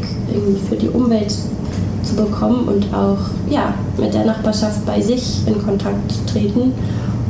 für 0.68 0.76
die 0.76 0.88
Umwelt 0.88 1.34
zu 2.02 2.16
bekommen 2.16 2.68
und 2.68 2.86
auch 2.94 3.18
ja, 3.50 3.74
mit 3.98 4.14
der 4.14 4.24
Nachbarschaft 4.24 4.84
bei 4.86 5.00
sich 5.00 5.46
in 5.46 5.62
Kontakt 5.62 6.10
zu 6.10 6.24
treten. 6.24 6.72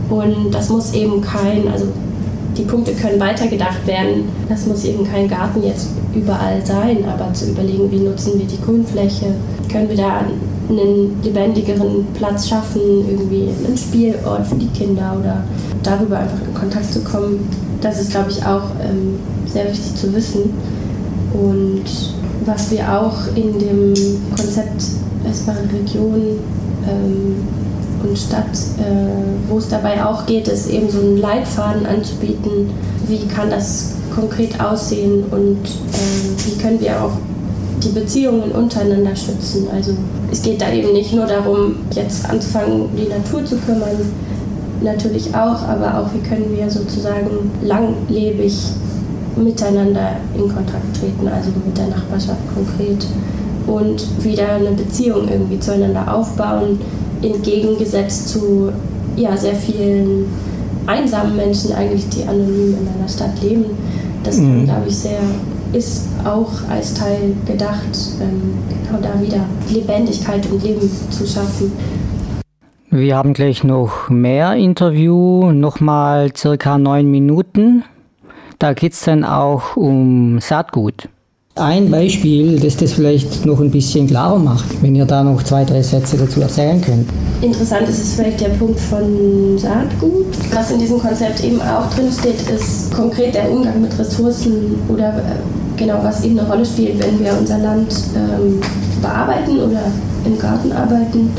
Und 0.08 0.52
das 0.52 0.68
muss 0.68 0.92
eben 0.92 1.20
kein, 1.20 1.68
also 1.68 1.86
die 2.56 2.62
Punkte 2.62 2.92
können 2.92 3.18
weitergedacht 3.18 3.86
werden. 3.86 4.28
Das 4.48 4.66
muss 4.66 4.84
eben 4.84 5.04
kein 5.04 5.28
Garten 5.28 5.62
jetzt 5.62 5.88
überall 6.14 6.64
sein, 6.64 6.98
aber 7.08 7.32
zu 7.32 7.50
überlegen, 7.50 7.90
wie 7.90 8.00
nutzen 8.00 8.38
wir 8.38 8.46
die 8.46 8.60
Grünfläche, 8.60 9.34
können 9.70 9.88
wir 9.88 9.96
da 9.96 10.24
einen 10.70 11.22
lebendigeren 11.22 12.06
Platz 12.14 12.48
schaffen, 12.48 12.80
irgendwie 13.08 13.48
einen 13.66 13.76
Spielort 13.76 14.46
für 14.46 14.56
die 14.56 14.68
Kinder 14.68 15.16
oder 15.18 15.44
darüber 15.82 16.18
einfach 16.18 16.46
in 16.46 16.54
Kontakt 16.54 16.92
zu 16.92 17.00
kommen. 17.00 17.48
Das 17.80 18.00
ist, 18.00 18.10
glaube 18.10 18.30
ich, 18.30 18.44
auch 18.44 18.70
ähm, 18.82 19.18
sehr 19.46 19.64
wichtig 19.66 19.94
zu 19.96 20.12
wissen. 20.14 20.52
Und 21.32 21.84
was 22.44 22.70
wir 22.70 22.80
auch 22.92 23.14
in 23.34 23.58
dem 23.58 23.94
Konzept 24.36 24.82
Essbare 25.28 25.58
Region 25.72 26.38
ähm, 26.88 27.36
und 28.02 28.18
Stadt, 28.18 28.56
äh, 28.78 29.48
wo 29.48 29.58
es 29.58 29.68
dabei 29.68 30.04
auch 30.04 30.26
geht, 30.26 30.48
ist 30.48 30.68
eben 30.70 30.90
so 30.90 30.98
einen 31.00 31.18
Leitfaden 31.18 31.86
anzubieten. 31.86 32.70
Wie 33.06 33.26
kann 33.26 33.50
das 33.50 33.94
konkret 34.14 34.60
aussehen 34.60 35.24
und 35.30 35.64
äh, 35.64 36.46
wie 36.46 36.58
können 36.60 36.80
wir 36.80 37.02
auch 37.02 37.12
die 37.82 37.88
Beziehungen 37.88 38.52
untereinander 38.52 39.16
schützen. 39.16 39.68
Also 39.74 39.92
es 40.30 40.42
geht 40.42 40.60
da 40.60 40.72
eben 40.72 40.92
nicht 40.92 41.14
nur 41.14 41.26
darum, 41.26 41.76
jetzt 41.94 42.28
anzufangen, 42.28 42.88
die 42.96 43.08
Natur 43.08 43.44
zu 43.44 43.56
kümmern, 43.56 43.96
natürlich 44.82 45.34
auch, 45.34 45.62
aber 45.62 45.98
auch 45.98 46.14
wie 46.14 46.26
können 46.26 46.56
wir 46.56 46.70
sozusagen 46.70 47.50
langlebig 47.62 48.54
miteinander 49.36 50.16
in 50.34 50.42
Kontakt 50.42 50.98
treten, 50.98 51.28
also 51.28 51.50
mit 51.64 51.76
der 51.76 51.88
Nachbarschaft 51.88 52.40
konkret 52.54 53.06
und 53.66 54.24
wieder 54.24 54.54
eine 54.54 54.72
Beziehung 54.72 55.28
irgendwie 55.28 55.58
zueinander 55.58 56.12
aufbauen, 56.12 56.80
entgegengesetzt 57.22 58.30
zu 58.30 58.72
ja, 59.16 59.36
sehr 59.36 59.54
vielen 59.54 60.26
einsamen 60.86 61.36
Menschen 61.36 61.72
eigentlich, 61.72 62.08
die 62.08 62.22
anonym 62.22 62.74
in 62.80 62.88
einer 62.98 63.08
Stadt 63.08 63.40
leben. 63.42 63.64
Das 64.24 64.36
kann, 64.36 64.62
mhm. 64.62 64.64
glaube 64.64 64.88
ich, 64.88 64.96
sehr 64.96 65.20
ist 65.72 66.08
auch 66.24 66.50
als 66.68 66.94
Teil 66.94 67.34
gedacht, 67.46 67.96
ähm, 68.20 68.58
genau 68.86 69.00
da 69.00 69.20
wieder 69.20 69.44
Lebendigkeit 69.68 70.46
und 70.50 70.62
Leben 70.62 70.90
zu 71.10 71.26
schaffen. 71.26 71.72
Wir 72.90 73.16
haben 73.16 73.34
gleich 73.34 73.62
noch 73.62 74.08
mehr 74.08 74.54
Interview, 74.54 75.52
nochmal 75.52 76.34
circa 76.36 76.76
neun 76.76 77.08
Minuten. 77.08 77.84
Da 78.58 78.72
geht 78.72 78.94
es 78.94 79.04
dann 79.04 79.24
auch 79.24 79.76
um 79.76 80.40
Saatgut. 80.40 81.08
Ein 81.56 81.90
Beispiel, 81.90 82.58
das 82.58 82.76
das 82.76 82.92
vielleicht 82.92 83.44
noch 83.44 83.60
ein 83.60 83.70
bisschen 83.70 84.06
klarer 84.06 84.38
macht, 84.38 84.82
wenn 84.82 84.94
ihr 84.94 85.04
da 85.04 85.22
noch 85.22 85.42
zwei, 85.42 85.64
drei 85.64 85.82
Sätze 85.82 86.16
dazu 86.16 86.40
erzählen 86.40 86.80
könnt. 86.80 87.08
Interessant 87.42 87.88
ist 87.88 87.98
es 87.98 88.14
vielleicht 88.14 88.40
der 88.40 88.50
Punkt 88.50 88.78
von 88.78 89.58
Saatgut. 89.58 90.26
Was 90.52 90.70
in 90.70 90.78
diesem 90.78 90.98
Konzept 90.98 91.44
eben 91.44 91.60
auch 91.60 91.92
drin 91.94 92.10
steht, 92.10 92.40
ist 92.48 92.94
konkret 92.94 93.34
der 93.34 93.50
Umgang 93.50 93.82
mit 93.82 93.98
Ressourcen 93.98 94.76
oder 94.88 95.08
äh, 95.08 95.59
genau 95.80 95.98
was 96.02 96.22
eben 96.24 96.38
eine 96.38 96.48
Rolle 96.48 96.64
spielt, 96.64 97.02
wenn 97.02 97.18
wir 97.18 97.36
unser 97.36 97.58
Land 97.58 97.92
ähm, 98.14 98.60
bearbeiten 99.02 99.58
oder 99.58 99.82
im 100.24 100.38
Garten 100.38 100.70
arbeiten. 100.70 101.30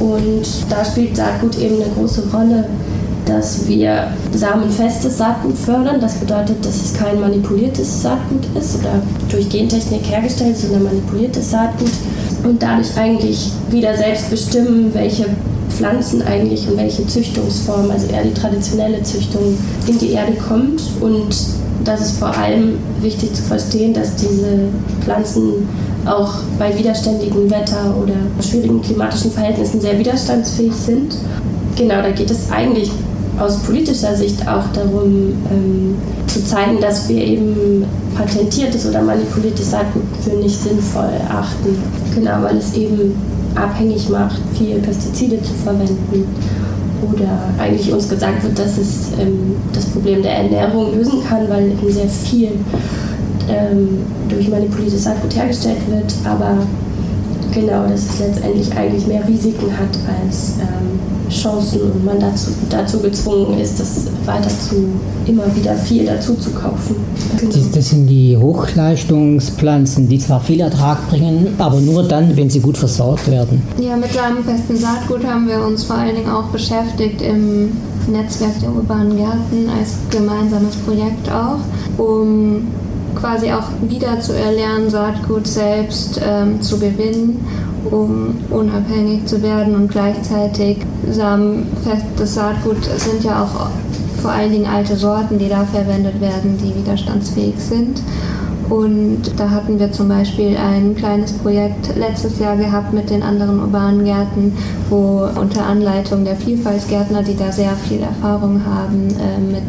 Und 0.00 0.46
da 0.68 0.84
spielt 0.84 1.16
Saatgut 1.16 1.56
eben 1.58 1.76
eine 1.76 1.92
große 1.94 2.24
Rolle 2.32 2.64
dass 3.26 3.66
wir 3.66 4.08
samenfestes 4.32 5.18
Saatgut 5.18 5.58
fördern. 5.58 6.00
Das 6.00 6.14
bedeutet, 6.14 6.64
dass 6.64 6.76
es 6.76 6.94
kein 6.94 7.20
manipuliertes 7.20 8.02
Saatgut 8.02 8.44
ist 8.58 8.78
oder 8.78 9.02
durch 9.28 9.48
Gentechnik 9.48 10.08
hergestellt, 10.08 10.56
sondern 10.56 10.84
manipuliertes 10.84 11.50
Saatgut. 11.50 11.90
Und 12.44 12.62
dadurch 12.62 12.96
eigentlich 12.96 13.50
wieder 13.70 13.96
selbst 13.96 14.30
bestimmen, 14.30 14.94
welche 14.94 15.26
Pflanzen 15.68 16.22
eigentlich 16.22 16.68
und 16.68 16.76
welche 16.76 17.06
Züchtungsform, 17.06 17.90
also 17.90 18.06
eher 18.06 18.22
die 18.22 18.34
traditionelle 18.34 19.02
Züchtung, 19.02 19.58
in 19.88 19.98
die 19.98 20.12
Erde 20.12 20.34
kommt. 20.34 20.80
Und 21.00 21.34
das 21.86 22.00
ist 22.00 22.18
vor 22.18 22.36
allem 22.36 22.78
wichtig 23.00 23.34
zu 23.34 23.42
verstehen, 23.42 23.94
dass 23.94 24.16
diese 24.16 24.68
Pflanzen 25.02 25.68
auch 26.04 26.34
bei 26.58 26.76
widerständigem 26.76 27.50
Wetter 27.50 27.94
oder 28.00 28.14
schwierigen 28.40 28.82
klimatischen 28.82 29.30
Verhältnissen 29.30 29.80
sehr 29.80 29.98
widerstandsfähig 29.98 30.72
sind. 30.74 31.16
Genau, 31.76 32.02
da 32.02 32.10
geht 32.10 32.30
es 32.30 32.50
eigentlich 32.50 32.90
aus 33.38 33.58
politischer 33.58 34.14
Sicht 34.16 34.40
auch 34.48 34.64
darum, 34.72 35.34
ähm, 35.50 35.96
zu 36.26 36.44
zeigen, 36.44 36.80
dass 36.80 37.08
wir 37.08 37.22
eben 37.22 37.84
patentiertes 38.16 38.86
oder 38.86 39.02
manipuliertes 39.02 39.70
Saatgut 39.70 40.02
für 40.22 40.36
nicht 40.36 40.60
sinnvoll 40.62 41.10
erachten. 41.28 41.76
Genau, 42.14 42.42
weil 42.42 42.56
es 42.56 42.74
eben 42.74 43.14
abhängig 43.54 44.08
macht, 44.08 44.40
viel 44.56 44.78
Pestizide 44.78 45.42
zu 45.42 45.52
verwenden. 45.64 46.26
Oder 47.02 47.50
eigentlich 47.58 47.92
uns 47.92 48.08
gesagt 48.08 48.42
wird, 48.42 48.58
dass 48.58 48.78
es 48.78 49.12
ähm, 49.20 49.56
das 49.72 49.86
Problem 49.86 50.22
der 50.22 50.32
Ernährung 50.32 50.94
lösen 50.96 51.22
kann, 51.28 51.48
weil 51.48 51.70
eben 51.70 51.92
sehr 51.92 52.08
viel 52.08 52.52
ähm, 53.48 53.98
durch 54.28 54.48
manipuliertes 54.48 55.04
Saatgut 55.04 55.36
hergestellt 55.36 55.78
wird. 55.88 56.14
Aber 56.24 56.58
genau, 57.56 57.88
dass 57.88 58.00
es 58.00 58.18
letztendlich 58.20 58.76
eigentlich 58.76 59.06
mehr 59.06 59.26
Risiken 59.26 59.72
hat 59.72 59.88
als 60.20 60.54
ähm, 60.60 61.30
Chancen 61.30 61.80
und 61.80 62.04
man 62.04 62.20
dazu, 62.20 62.50
dazu 62.70 63.00
gezwungen 63.00 63.58
ist, 63.58 63.80
das 63.80 64.06
weiter 64.26 64.48
zu, 64.48 64.84
immer 65.26 65.44
wieder 65.56 65.74
viel 65.74 66.04
dazu 66.04 66.34
zu 66.34 66.50
kaufen. 66.50 66.96
Genau. 67.40 67.52
Das 67.74 67.88
sind 67.88 68.06
die 68.06 68.36
Hochleistungspflanzen, 68.36 70.08
die 70.08 70.18
zwar 70.18 70.40
viel 70.40 70.60
Ertrag 70.60 71.08
bringen, 71.08 71.54
aber 71.58 71.80
nur 71.80 72.04
dann, 72.04 72.36
wenn 72.36 72.50
sie 72.50 72.60
gut 72.60 72.76
versorgt 72.76 73.28
werden. 73.30 73.62
Ja, 73.80 73.96
mit 73.96 74.12
samenfesten 74.12 74.76
Saatgut 74.76 75.24
haben 75.24 75.48
wir 75.48 75.60
uns 75.64 75.84
vor 75.84 75.96
allen 75.96 76.14
Dingen 76.14 76.30
auch 76.30 76.44
beschäftigt 76.44 77.22
im 77.22 77.72
Netzwerk 78.06 78.60
der 78.60 78.70
urbanen 78.70 79.16
Gärten 79.16 79.68
als 79.76 79.96
gemeinsames 80.10 80.76
Projekt 80.76 81.28
auch, 81.28 81.58
um 81.98 82.68
quasi 83.16 83.52
auch 83.52 83.68
wieder 83.88 84.20
zu 84.20 84.32
erlernen, 84.32 84.90
Saatgut 84.90 85.46
selbst 85.46 86.20
ähm, 86.24 86.60
zu 86.60 86.78
gewinnen 86.78 87.44
um 87.90 88.34
unabhängig 88.50 89.26
zu 89.26 89.42
werden 89.42 89.74
und 89.74 89.88
gleichzeitig 89.88 90.78
samenfestes 91.10 92.34
Saatgut 92.34 92.84
sind 92.96 93.24
ja 93.24 93.42
auch 93.42 93.68
vor 94.20 94.30
allen 94.30 94.52
Dingen 94.52 94.66
alte 94.66 94.96
Sorten, 94.96 95.38
die 95.38 95.48
da 95.48 95.64
verwendet 95.64 96.20
werden, 96.20 96.58
die 96.58 96.74
widerstandsfähig 96.74 97.54
sind. 97.58 98.00
Und 98.68 99.22
da 99.36 99.50
hatten 99.50 99.78
wir 99.78 99.92
zum 99.92 100.08
Beispiel 100.08 100.56
ein 100.56 100.96
kleines 100.96 101.34
Projekt 101.34 101.96
letztes 101.96 102.40
Jahr 102.40 102.56
gehabt 102.56 102.92
mit 102.92 103.10
den 103.10 103.22
anderen 103.22 103.60
urbanen 103.60 104.04
Gärten, 104.04 104.56
wo 104.90 105.28
unter 105.40 105.64
Anleitung 105.64 106.24
der 106.24 106.34
Vielfaltsgärtner, 106.34 107.22
die 107.22 107.36
da 107.36 107.52
sehr 107.52 107.76
viel 107.76 108.00
Erfahrung 108.00 108.62
haben 108.66 109.06
äh, 109.10 109.40
mit 109.52 109.62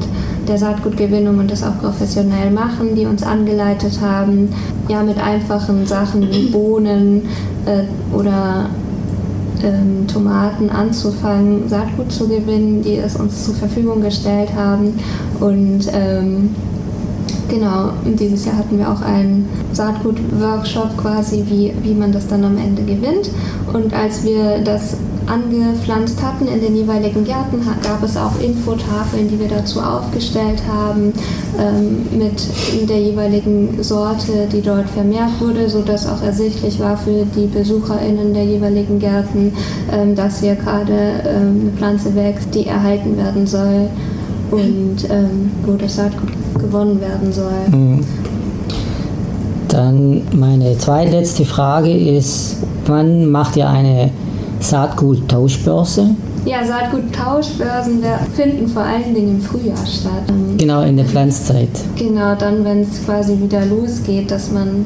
der 0.48 0.58
Saatgutgewinnung 0.58 1.40
und 1.40 1.52
das 1.52 1.64
auch 1.64 1.78
professionell 1.80 2.52
machen, 2.52 2.96
die 2.96 3.06
uns 3.06 3.24
angeleitet 3.24 4.00
haben, 4.02 4.50
ja 4.88 5.04
mit 5.04 5.20
einfachen 5.20 5.86
Sachen 5.86 6.30
wie 6.32 6.50
Bohnen 6.50 7.24
äh, 7.66 7.84
oder 8.16 8.70
ähm, 9.64 10.08
Tomaten 10.08 10.70
anzufangen, 10.70 11.68
Saatgut 11.68 12.12
zu 12.12 12.28
gewinnen, 12.28 12.82
die 12.82 12.98
es 12.98 13.16
uns 13.16 13.46
zur 13.46 13.56
Verfügung 13.56 14.02
gestellt 14.02 14.50
haben 14.56 14.94
und 15.40 15.88
ähm, 15.94 16.50
Genau, 17.50 17.92
dieses 18.04 18.46
Jahr 18.46 18.58
hatten 18.58 18.78
wir 18.78 18.92
auch 18.92 19.02
einen 19.02 19.48
Saatgut-Workshop 19.72 20.98
quasi, 20.98 21.46
wie, 21.48 21.74
wie 21.82 21.94
man 21.94 22.12
das 22.12 22.28
dann 22.28 22.44
am 22.44 22.58
Ende 22.58 22.84
gewinnt. 22.84 23.30
Und 23.72 23.94
als 23.94 24.24
wir 24.26 24.60
das 24.60 24.98
angepflanzt 25.28 26.22
hatten 26.22 26.48
in 26.48 26.62
den 26.62 26.76
jeweiligen 26.76 27.24
Gärten, 27.24 27.62
gab 27.84 28.02
es 28.04 28.18
auch 28.18 28.40
Infotafeln, 28.42 29.28
die 29.28 29.40
wir 29.40 29.48
dazu 29.48 29.80
aufgestellt 29.80 30.62
haben, 30.68 31.14
ähm, 31.60 32.06
mit 32.18 32.90
der 32.90 33.00
jeweiligen 33.00 33.82
Sorte, 33.84 34.48
die 34.52 34.62
dort 34.62 34.90
vermehrt 34.90 35.40
wurde, 35.40 35.70
sodass 35.70 36.08
auch 36.08 36.22
ersichtlich 36.22 36.80
war 36.80 36.98
für 36.98 37.26
die 37.36 37.48
BesucherInnen 37.48 38.34
der 38.34 38.46
jeweiligen 38.46 39.00
Gärten, 39.00 39.54
ähm, 39.92 40.16
dass 40.16 40.40
hier 40.40 40.56
gerade 40.56 41.22
ähm, 41.26 41.62
eine 41.62 41.72
Pflanze 41.78 42.16
wächst, 42.16 42.54
die 42.56 42.66
erhalten 42.66 43.18
werden 43.18 43.46
soll 43.46 43.90
und 44.50 45.06
wo 45.66 45.74
das 45.74 45.98
Saatgut 45.98 46.32
gewonnen 46.58 47.02
werden 47.02 47.34
soll. 47.34 47.68
Mhm. 47.70 48.00
Dann 49.68 50.22
meine 50.32 50.78
zweitletzte 50.78 51.44
Frage 51.44 51.92
ist, 51.92 52.58
wann 52.86 53.30
macht 53.30 53.58
ihr 53.58 53.68
eine 53.68 54.12
Saatguttauschbörse? 54.70 56.16
Ja, 56.46 56.66
Saatguttauschbörsen 56.66 58.04
finden 58.36 58.68
vor 58.68 58.84
allen 58.84 59.14
Dingen 59.14 59.36
im 59.36 59.42
Frühjahr 59.42 59.86
statt. 59.86 60.24
Genau, 60.58 60.82
in 60.84 60.98
der 60.98 61.06
Pflanzzeit. 61.06 61.70
Genau, 61.98 62.36
dann, 62.36 62.64
wenn 62.64 62.82
es 62.82 63.04
quasi 63.06 63.38
wieder 63.40 63.66
losgeht, 63.66 64.32
dass 64.32 64.52
man 64.52 64.86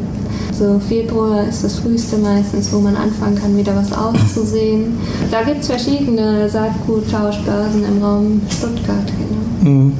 so 0.57 0.79
Februar 0.79 1.47
ist 1.47 1.63
das 1.63 1.79
früheste 1.79 2.17
meistens, 2.17 2.71
wo 2.71 2.79
man 2.79 2.95
anfangen 2.95 3.35
kann, 3.35 3.57
wieder 3.57 3.75
was 3.75 3.91
auszusehen. 3.91 4.97
Da 5.31 5.41
gibt 5.41 5.61
es 5.61 5.67
verschiedene 5.67 6.47
Saatguttauschbörsen 6.49 7.83
im 7.83 8.03
Raum 8.03 8.41
Stuttgart, 8.49 9.05
genau. 9.17 9.71
Mhm. 9.71 9.93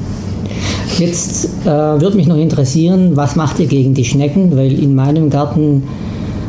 Jetzt 0.98 1.50
äh, 1.64 1.68
würde 1.68 2.18
mich 2.18 2.28
noch 2.28 2.38
interessieren, 2.38 3.16
was 3.16 3.36
macht 3.36 3.60
ihr 3.60 3.68
gegen 3.68 3.94
die 3.94 4.06
Schnecken? 4.06 4.56
Weil 4.56 4.72
in 4.78 4.94
meinem 4.94 5.30
Garten 5.30 5.84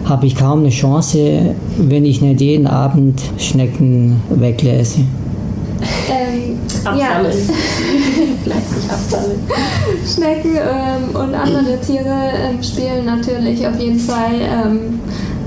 habe 0.05 0.27
ich 0.27 0.35
kaum 0.37 0.61
eine 0.61 0.71
Chance, 0.71 1.55
wenn 1.79 2.05
ich 2.05 2.21
nicht 2.21 2.41
jeden 2.41 2.67
Abend 2.67 3.21
Schnecken 3.39 4.21
weglese. 4.31 5.01
Ähm, 6.11 6.59
absammeln. 6.85 6.99
Ja. 6.99 7.23
Fleißig 8.45 8.91
absammeln. 8.91 9.41
Schnecken 10.07 10.57
ähm, 10.57 11.15
und 11.15 11.35
andere 11.35 11.81
Tiere 11.81 12.31
ähm, 12.37 12.63
spielen 12.63 13.05
natürlich 13.07 13.67
auf 13.67 13.79
jeden 13.81 13.99
Fall 13.99 14.35
ähm, 14.41 15.01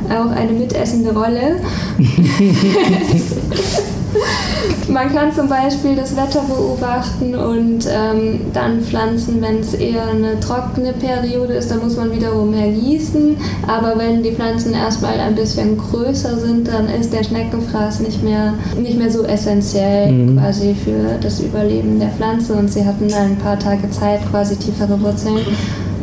auch 0.09 0.31
eine 0.31 0.51
mitessende 0.51 1.13
Rolle. 1.13 1.57
Man 4.87 5.13
kann 5.13 5.33
zum 5.33 5.47
Beispiel 5.47 5.95
das 5.95 6.15
Wetter 6.15 6.41
beobachten 6.47 7.35
und 7.35 7.87
ähm, 7.89 8.41
dann 8.53 8.81
pflanzen, 8.81 9.41
wenn 9.41 9.59
es 9.59 9.73
eher 9.73 10.07
eine 10.07 10.39
trockene 10.39 10.93
Periode 10.93 11.53
ist, 11.53 11.71
dann 11.71 11.79
muss 11.79 11.97
man 11.97 12.11
wiederum 12.11 12.51
mehr 12.51 12.69
gießen. 12.69 13.37
Aber 13.67 13.97
wenn 13.97 14.23
die 14.23 14.31
Pflanzen 14.31 14.73
erstmal 14.73 15.19
ein 15.19 15.35
bisschen 15.35 15.77
größer 15.77 16.37
sind, 16.37 16.67
dann 16.67 16.87
ist 16.89 17.13
der 17.13 17.23
Schneckenfraß 17.23 18.01
nicht 18.01 18.23
mehr, 18.23 18.53
nicht 18.77 18.97
mehr 18.97 19.09
so 19.09 19.23
essentiell 19.23 20.11
mhm. 20.11 20.37
quasi 20.37 20.75
für 20.75 21.17
das 21.21 21.39
Überleben 21.39 21.99
der 21.99 22.09
Pflanze 22.09 22.53
und 22.53 22.71
sie 22.71 22.85
hatten 22.85 23.07
dann 23.07 23.31
ein 23.31 23.37
paar 23.37 23.59
Tage 23.59 23.89
Zeit, 23.89 24.21
quasi 24.29 24.55
tiefere 24.55 24.99
Wurzeln. 25.01 25.45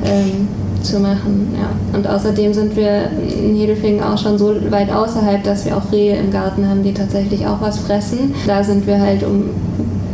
Ähm, 0.05 0.49
zu 0.83 0.99
machen. 0.99 1.55
Ja. 1.55 1.97
Und 1.97 2.07
außerdem 2.07 2.53
sind 2.53 2.77
wir 2.77 3.11
in 3.39 3.55
Hedelfingen 3.55 4.03
auch 4.03 4.19
schon 4.19 4.39
so 4.39 4.55
weit 4.71 4.91
außerhalb, 4.93 5.43
dass 5.43 5.65
wir 5.65 5.77
auch 5.77 5.93
Rehe 5.93 6.17
im 6.17 6.31
Garten 6.31 6.69
haben, 6.69 6.83
die 6.83 6.93
tatsächlich 6.93 7.47
auch 7.47 7.61
was 7.61 7.79
fressen. 7.79 8.35
Da 8.47 8.63
sind 8.63 8.87
wir 8.87 9.01
halt 9.01 9.23
um, 9.23 9.51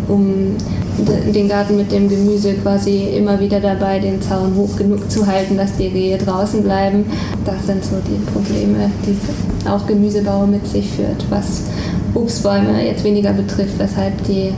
um 0.09 0.57
den 1.35 1.49
Garten 1.49 1.77
mit 1.77 1.93
dem 1.93 2.09
Gemüse 2.09 2.55
quasi 2.55 3.09
immer 3.17 3.39
wieder 3.41 3.61
dabei, 3.61 3.99
den 3.99 4.21
Zaun 4.21 4.55
hoch 4.57 4.77
genug 4.77 5.11
zu 5.11 5.27
halten, 5.27 5.57
dass 5.57 5.77
die 5.77 5.87
Rehe 5.87 6.19
draußen 6.19 6.63
bleiben. 6.63 7.05
Das 7.45 7.67
sind 7.67 7.85
so 7.85 7.97
die 8.07 8.21
Probleme, 8.33 8.91
die 9.07 9.69
auch 9.69 9.87
Gemüsebau 9.87 10.47
mit 10.47 10.67
sich 10.67 10.91
führt, 10.91 11.25
was 11.31 11.63
Obstbäume 12.15 12.85
jetzt 12.85 13.05
weniger 13.05 13.33
betrifft, 13.33 13.79
weshalb 13.79 14.23
die 14.25 14.53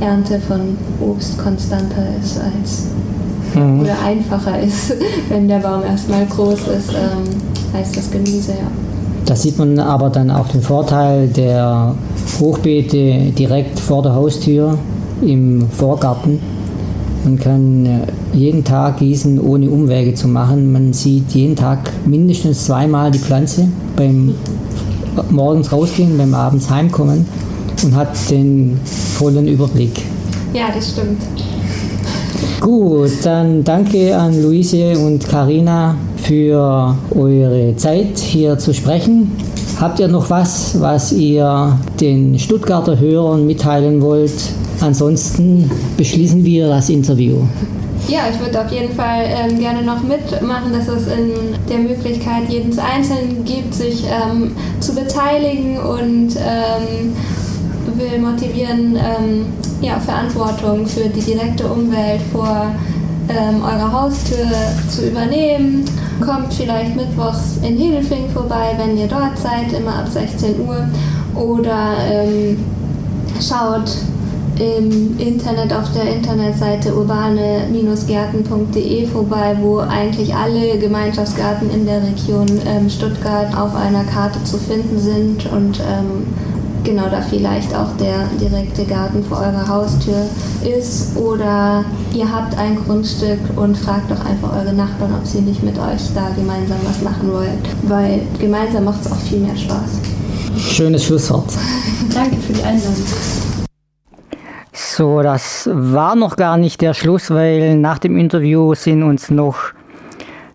Ernte 0.00 0.40
von 0.40 0.76
Obst 1.00 1.38
konstanter 1.38 2.04
ist 2.22 2.38
als 2.38 2.88
mhm. 3.56 3.80
oder 3.80 3.96
einfacher 4.04 4.60
ist, 4.60 4.94
wenn 5.28 5.48
der 5.48 5.58
Baum 5.58 5.82
erstmal 5.82 6.26
groß 6.26 6.60
ist, 6.60 6.90
ähm, 6.90 7.24
als 7.72 7.92
das 7.92 8.10
Gemüse, 8.10 8.52
ja. 8.52 8.70
Da 9.24 9.34
sieht 9.34 9.58
man 9.58 9.78
aber 9.80 10.08
dann 10.08 10.30
auch 10.30 10.46
den 10.48 10.62
Vorteil 10.62 11.26
der 11.26 11.96
Hochbeete 12.38 13.32
direkt 13.36 13.80
vor 13.80 14.02
der 14.02 14.14
Haustür 14.14 14.78
im 15.20 15.68
Vorgarten. 15.68 16.38
Man 17.24 17.38
kann 17.40 17.86
äh, 17.86 17.98
jeden 18.32 18.62
Tag 18.62 18.98
gießen, 18.98 19.40
ohne 19.40 19.68
Umwege 19.68 20.14
zu 20.14 20.28
machen. 20.28 20.70
Man 20.70 20.92
sieht 20.92 21.32
jeden 21.32 21.56
Tag 21.56 21.90
mindestens 22.06 22.66
zweimal 22.66 23.10
die 23.10 23.18
Pflanze 23.18 23.66
beim 23.96 24.34
morgens 25.30 25.72
rausgehen, 25.72 26.16
beim 26.16 26.34
abends 26.34 26.70
heimkommen 26.70 27.26
und 27.82 27.96
hat 27.96 28.10
den 28.30 28.78
vollen 28.84 29.48
Überblick. 29.48 30.02
Ja, 30.52 30.66
das 30.72 30.90
stimmt. 30.92 31.20
Gut, 32.60 33.10
dann 33.22 33.62
danke 33.64 34.16
an 34.16 34.42
Luise 34.42 34.98
und 34.98 35.28
Karina 35.28 35.94
für 36.16 36.96
eure 37.14 37.74
Zeit 37.76 38.18
hier 38.18 38.58
zu 38.58 38.72
sprechen. 38.72 39.30
Habt 39.80 40.00
ihr 40.00 40.08
noch 40.08 40.30
was, 40.30 40.80
was 40.80 41.12
ihr 41.12 41.78
den 42.00 42.38
Stuttgarter 42.38 42.98
Hörern 42.98 43.46
mitteilen 43.46 44.00
wollt? 44.00 44.32
Ansonsten 44.80 45.70
beschließen 45.96 46.44
wir 46.44 46.68
das 46.68 46.88
Interview. 46.88 47.42
Ja, 48.08 48.20
ich 48.32 48.38
würde 48.40 48.64
auf 48.64 48.70
jeden 48.70 48.94
Fall 48.94 49.24
ähm, 49.26 49.58
gerne 49.58 49.82
noch 49.82 50.02
mitmachen, 50.02 50.72
dass 50.72 50.88
es 50.88 51.08
in 51.08 51.32
der 51.68 51.78
Möglichkeit 51.78 52.48
jedes 52.48 52.78
Einzelnen 52.78 53.44
gibt, 53.44 53.74
sich 53.74 54.04
ähm, 54.04 54.52
zu 54.80 54.94
beteiligen 54.94 55.78
und 55.78 56.36
ähm, 56.36 57.12
will 57.98 58.18
motivieren, 58.20 58.96
ähm, 58.96 59.46
ja, 59.80 60.00
Verantwortung 60.00 60.86
für 60.86 61.08
die 61.08 61.20
direkte 61.20 61.66
Umwelt 61.66 62.20
vor 62.32 62.74
ähm, 63.28 63.62
eurer 63.62 63.92
Haustür 63.92 64.46
zu 64.88 65.08
übernehmen. 65.08 65.84
Kommt 66.24 66.54
vielleicht 66.54 66.96
mittwochs 66.96 67.58
in 67.62 67.76
Hedelfing 67.76 68.30
vorbei, 68.30 68.74
wenn 68.78 68.96
ihr 68.96 69.08
dort 69.08 69.38
seid, 69.38 69.72
immer 69.72 69.96
ab 69.96 70.08
16 70.08 70.60
Uhr. 70.60 70.88
Oder 71.34 71.96
ähm, 72.10 72.64
schaut 73.40 73.90
im 74.58 75.18
Internet 75.18 75.72
auf 75.72 75.90
der 75.92 76.14
Internetseite 76.14 76.94
urbane-gärten.de 76.94 79.06
vorbei, 79.06 79.56
wo 79.60 79.80
eigentlich 79.80 80.34
alle 80.34 80.78
Gemeinschaftsgärten 80.78 81.68
in 81.70 81.84
der 81.84 82.02
Region 82.02 82.46
ähm, 82.66 82.88
Stuttgart 82.88 83.54
auf 83.56 83.74
einer 83.74 84.04
Karte 84.04 84.42
zu 84.44 84.56
finden 84.56 84.98
sind 84.98 85.44
und 85.52 85.78
ähm, 85.80 86.26
genau 86.86 87.08
da 87.08 87.20
vielleicht 87.20 87.74
auch 87.74 87.88
der 87.98 88.28
direkte 88.40 88.84
Garten 88.84 89.22
vor 89.24 89.38
eurer 89.38 89.66
Haustür 89.68 90.26
ist 90.64 91.16
oder 91.16 91.84
ihr 92.14 92.32
habt 92.32 92.56
ein 92.56 92.76
Grundstück 92.76 93.40
und 93.56 93.76
fragt 93.76 94.10
doch 94.10 94.24
einfach 94.24 94.56
eure 94.56 94.72
Nachbarn, 94.72 95.12
ob 95.20 95.26
sie 95.26 95.40
nicht 95.40 95.62
mit 95.62 95.76
euch 95.76 96.14
da 96.14 96.30
gemeinsam 96.34 96.78
was 96.84 97.02
machen 97.02 97.32
wollen, 97.32 97.58
weil 97.82 98.22
gemeinsam 98.38 98.84
macht 98.84 99.04
es 99.04 99.10
auch 99.12 99.18
viel 99.18 99.40
mehr 99.40 99.56
Spaß. 99.56 100.00
Schönes 100.56 101.04
Schlusswort. 101.04 101.52
Danke 102.14 102.36
für 102.36 102.52
die 102.52 102.62
Einladung. 102.62 103.04
So, 104.72 105.22
das 105.22 105.68
war 105.72 106.14
noch 106.14 106.36
gar 106.36 106.56
nicht 106.56 106.80
der 106.80 106.94
Schluss, 106.94 107.30
weil 107.30 107.76
nach 107.76 107.98
dem 107.98 108.16
Interview 108.16 108.74
sind 108.74 109.02
uns 109.02 109.30
noch 109.30 109.56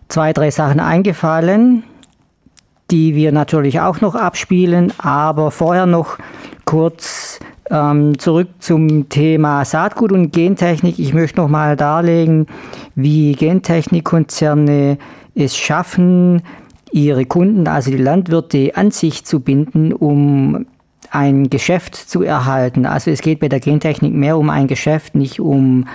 zwei, 0.08 0.32
drei 0.32 0.50
Sachen 0.50 0.80
eingefallen 0.80 1.84
die 2.92 3.16
wir 3.16 3.32
natürlich 3.32 3.80
auch 3.80 4.02
noch 4.02 4.14
abspielen, 4.14 4.92
aber 4.98 5.50
vorher 5.50 5.86
noch 5.86 6.18
kurz 6.66 7.40
ähm, 7.70 8.18
zurück 8.18 8.48
zum 8.58 9.08
Thema 9.08 9.64
Saatgut 9.64 10.12
und 10.12 10.30
Gentechnik. 10.30 10.98
Ich 10.98 11.14
möchte 11.14 11.40
noch 11.40 11.48
mal 11.48 11.74
darlegen, 11.74 12.46
wie 12.94 13.32
Gentechnikkonzerne 13.32 14.98
es 15.34 15.56
schaffen, 15.56 16.42
ihre 16.92 17.24
Kunden, 17.24 17.66
also 17.66 17.90
die 17.90 17.96
Landwirte, 17.96 18.72
an 18.76 18.90
sich 18.90 19.24
zu 19.24 19.40
binden, 19.40 19.94
um 19.94 20.66
ein 21.10 21.48
Geschäft 21.48 21.96
zu 21.96 22.22
erhalten. 22.22 22.84
Also 22.84 23.10
es 23.10 23.22
geht 23.22 23.40
bei 23.40 23.48
der 23.48 23.60
Gentechnik 23.60 24.12
mehr 24.12 24.36
um 24.36 24.50
ein 24.50 24.66
Geschäft, 24.66 25.14
nicht 25.14 25.40
um 25.40 25.88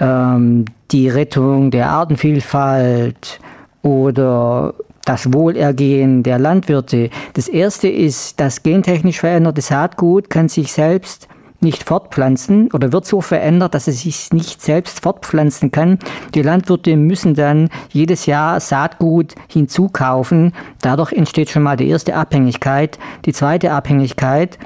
ähm, 0.00 0.64
die 0.90 1.10
Rettung 1.10 1.70
der 1.70 1.90
Artenvielfalt 1.90 3.38
oder 3.82 4.74
das 5.06 5.32
Wohlergehen 5.32 6.22
der 6.22 6.38
Landwirte. 6.38 7.08
Das 7.32 7.48
erste 7.48 7.88
ist, 7.88 8.38
das 8.38 8.62
gentechnisch 8.62 9.20
veränderte 9.20 9.62
Saatgut 9.62 10.28
kann 10.28 10.50
sich 10.50 10.72
selbst 10.72 11.28
nicht 11.60 11.84
fortpflanzen 11.84 12.70
oder 12.72 12.92
wird 12.92 13.06
so 13.06 13.20
verändert, 13.20 13.74
dass 13.74 13.88
es 13.88 14.02
sich 14.02 14.32
nicht 14.32 14.60
selbst 14.60 15.00
fortpflanzen 15.00 15.70
kann. 15.70 15.98
Die 16.34 16.42
Landwirte 16.42 16.96
müssen 16.96 17.34
dann 17.34 17.70
jedes 17.92 18.26
Jahr 18.26 18.60
Saatgut 18.60 19.34
hinzukaufen. 19.48 20.52
Dadurch 20.82 21.12
entsteht 21.12 21.50
schon 21.50 21.62
mal 21.62 21.76
die 21.76 21.88
erste 21.88 22.14
Abhängigkeit. 22.14 22.98
Die 23.24 23.32
zweite 23.32 23.72
Abhängigkeit 23.72 24.58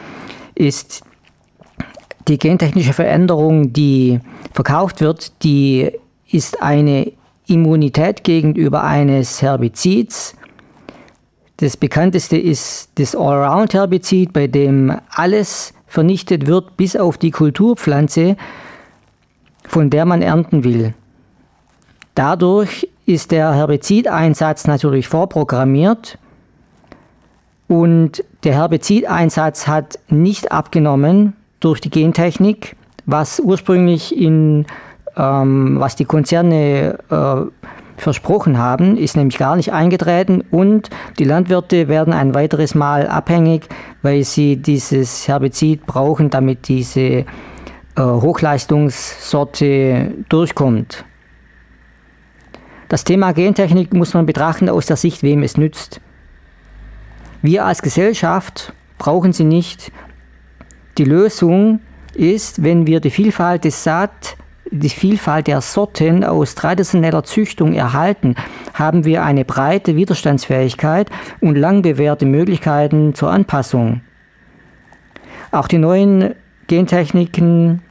ist 0.55 1.03
die 2.29 2.39
gentechnische 2.39 2.93
Veränderung, 2.93 3.73
die 3.73 4.21
verkauft 4.53 5.01
wird, 5.01 5.43
die 5.43 5.93
ist 6.31 6.63
eine 6.63 7.13
Immunität 7.51 8.25
gegenüber 8.25 8.85
eines 8.85 9.43
Herbizids. 9.43 10.37
Das 11.59 11.77
bekannteste 11.77 12.39
ist 12.39 12.91
das 12.95 13.15
Allround-Herbizid, 13.15 14.33
bei 14.33 14.47
dem 14.47 14.97
alles 15.11 15.75
vernichtet 15.87 16.47
wird, 16.47 16.77
bis 16.77 16.97
auf 16.97 17.19
die 17.19 17.33
Kulturpflanze, 17.33 18.37
von 19.67 19.91
der 19.91 20.05
man 20.07 20.23
ernten 20.23 20.65
will. 20.65 20.95
Dadurch 22.15 22.89
ist 23.07 23.33
der 23.33 23.53
Herbizideinsatz 23.55 24.67
natürlich 24.67 25.09
vorprogrammiert 25.09 26.19
und 27.67 28.25
der 28.45 28.55
Herbizideinsatz 28.55 29.67
hat 29.67 29.99
nicht 30.09 30.51
abgenommen 30.53 31.35
durch 31.61 31.81
die 31.81 31.91
Gentechnik, 31.91 32.77
was 33.07 33.39
ursprünglich 33.41 34.17
in, 34.17 34.67
was 35.21 35.97
die 35.97 36.05
Konzerne 36.05 36.99
äh, 37.11 37.37
versprochen 37.97 38.59
haben, 38.59 38.97
ist 38.97 39.17
nämlich 39.17 39.39
gar 39.39 39.57
nicht 39.57 39.73
eingetreten 39.73 40.43
und 40.51 40.91
die 41.19 41.25
Landwirte 41.25 41.89
werden 41.89 42.13
ein 42.13 42.35
weiteres 42.35 42.75
Mal 42.75 43.07
abhängig, 43.07 43.69
weil 44.03 44.25
sie 44.25 44.57
dieses 44.57 45.29
Herbizid 45.29 45.87
brauchen, 45.87 46.31
damit 46.31 46.69
diese 46.69 47.01
äh, 47.01 47.25
Hochleistungssorte 47.97 50.15
durchkommt. 50.29 51.05
Das 52.89 53.05
Thema 53.05 53.33
Gentechnik 53.33 53.93
muss 53.93 54.15
man 54.15 54.27
betrachten 54.27 54.69
aus 54.69 54.87
der 54.87 54.97
Sicht, 54.97 55.23
wem 55.23 55.43
es 55.43 55.57
nützt. 55.57 56.01
Wir 57.43 57.65
als 57.65 57.83
Gesellschaft 57.83 58.73
brauchen 58.99 59.33
sie 59.33 59.45
nicht. 59.45 59.93
Die 60.99 61.05
Lösung 61.05 61.81
ist, 62.15 62.63
wenn 62.63 62.87
wir 62.87 63.01
die 63.01 63.11
Vielfalt 63.11 63.65
des 63.65 63.85
Saat, 63.85 64.37
die 64.71 64.89
Vielfalt 64.89 65.47
der 65.47 65.61
Sorten 65.61 66.25
aus 66.25 66.55
traditioneller 66.55 67.25
Züchtung 67.25 67.73
erhalten, 67.73 68.37
haben 68.75 69.05
wir 69.05 69.25
eine 69.25 69.45
breite 69.45 69.97
Widerstandsfähigkeit 69.97 71.11
und 71.41 71.57
lang 71.57 71.83
bewährte 71.83 72.27
Möglichkeiten 72.27 73.15
zur 73.15 73.31
Anpassung. 73.31 74.03
Auch 75.51 75.67
die 75.67 75.79
neuen 75.79 76.35
Gentechniken 76.69 77.83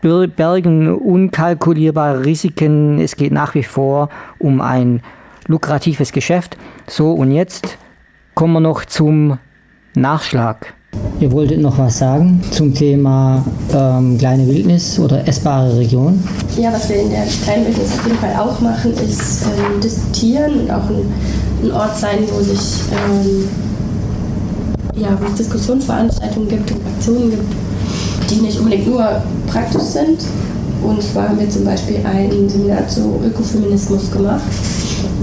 bergen 0.00 0.94
unkalkulierbare 0.94 2.24
Risiken. 2.24 3.00
Es 3.00 3.16
geht 3.16 3.32
nach 3.32 3.54
wie 3.54 3.64
vor 3.64 4.08
um 4.38 4.60
ein 4.60 5.02
lukratives 5.46 6.12
Geschäft. 6.12 6.56
So, 6.86 7.12
und 7.12 7.32
jetzt 7.32 7.76
kommen 8.34 8.54
wir 8.54 8.60
noch 8.60 8.84
zum 8.84 9.38
Nachschlag. 9.94 10.74
Ihr 11.20 11.30
wolltet 11.32 11.60
noch 11.60 11.76
was 11.76 11.98
sagen 11.98 12.40
zum 12.50 12.74
Thema 12.74 13.44
ähm, 13.74 14.16
kleine 14.16 14.46
Wildnis 14.46 14.98
oder 14.98 15.28
essbare 15.28 15.76
Region? 15.76 16.18
Ja, 16.56 16.72
was 16.72 16.88
wir 16.88 16.96
in 16.96 17.10
der 17.10 17.24
kleinen 17.44 17.66
Wildnis 17.66 17.92
auf 17.92 18.06
jeden 18.06 18.18
Fall 18.18 18.34
auch 18.36 18.58
machen, 18.60 18.92
ist 18.92 19.42
ähm, 19.44 19.80
diskutieren 19.82 20.60
und 20.60 20.70
auch 20.70 20.88
ein, 20.88 21.12
ein, 21.62 21.72
Ort 21.72 21.98
sein, 21.98 22.20
wo 22.32 22.42
sich 22.42 22.80
ähm, 22.90 23.48
ja, 24.96 25.08
wo 25.20 25.26
es 25.26 25.34
Diskussionsveranstaltungen 25.34 26.48
gibt 26.48 26.70
und 26.72 26.80
Aktionen 26.86 27.30
gibt, 27.30 27.52
die 28.30 28.36
nicht 28.36 28.58
unbedingt 28.58 28.88
nur 28.88 29.22
praktisch 29.46 29.82
sind. 29.82 30.20
Und 30.82 31.02
zwar 31.02 31.28
haben 31.28 31.38
wir 31.38 31.50
zum 31.50 31.66
Beispiel 31.66 31.96
ein 32.02 32.48
Seminar 32.48 32.88
zu 32.88 33.20
Ökofeminismus 33.22 34.10
gemacht, 34.10 34.40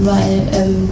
weil 0.04 0.42
ähm, 0.52 0.88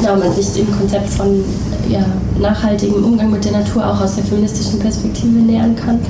genau, 0.00 0.16
man 0.16 0.32
sich 0.32 0.52
dem 0.52 0.70
Konzept 0.76 1.08
von 1.10 1.44
ja, 1.88 2.04
nachhaltigem 2.40 3.04
Umgang 3.04 3.30
mit 3.30 3.44
der 3.44 3.52
Natur 3.52 3.86
auch 3.86 4.00
aus 4.00 4.16
der 4.16 4.24
feministischen 4.24 4.78
Perspektive 4.78 5.38
nähern 5.38 5.76
kann. 5.76 6.00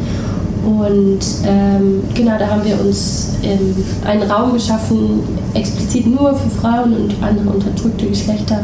Und 0.65 1.21
ähm, 1.47 2.03
genau, 2.15 2.39
da 2.39 2.47
haben 2.49 2.65
wir 2.65 2.81
uns 2.81 3.35
ähm, 3.43 3.75
einen 4.07 4.23
Raum 4.31 4.55
geschaffen, 4.55 5.21
explizit 5.53 6.07
nur 6.07 6.35
für 6.35 6.49
Frauen 6.49 6.95
und 6.95 7.15
andere 7.23 7.51
unterdrückte 7.55 8.07
Geschlechter, 8.07 8.61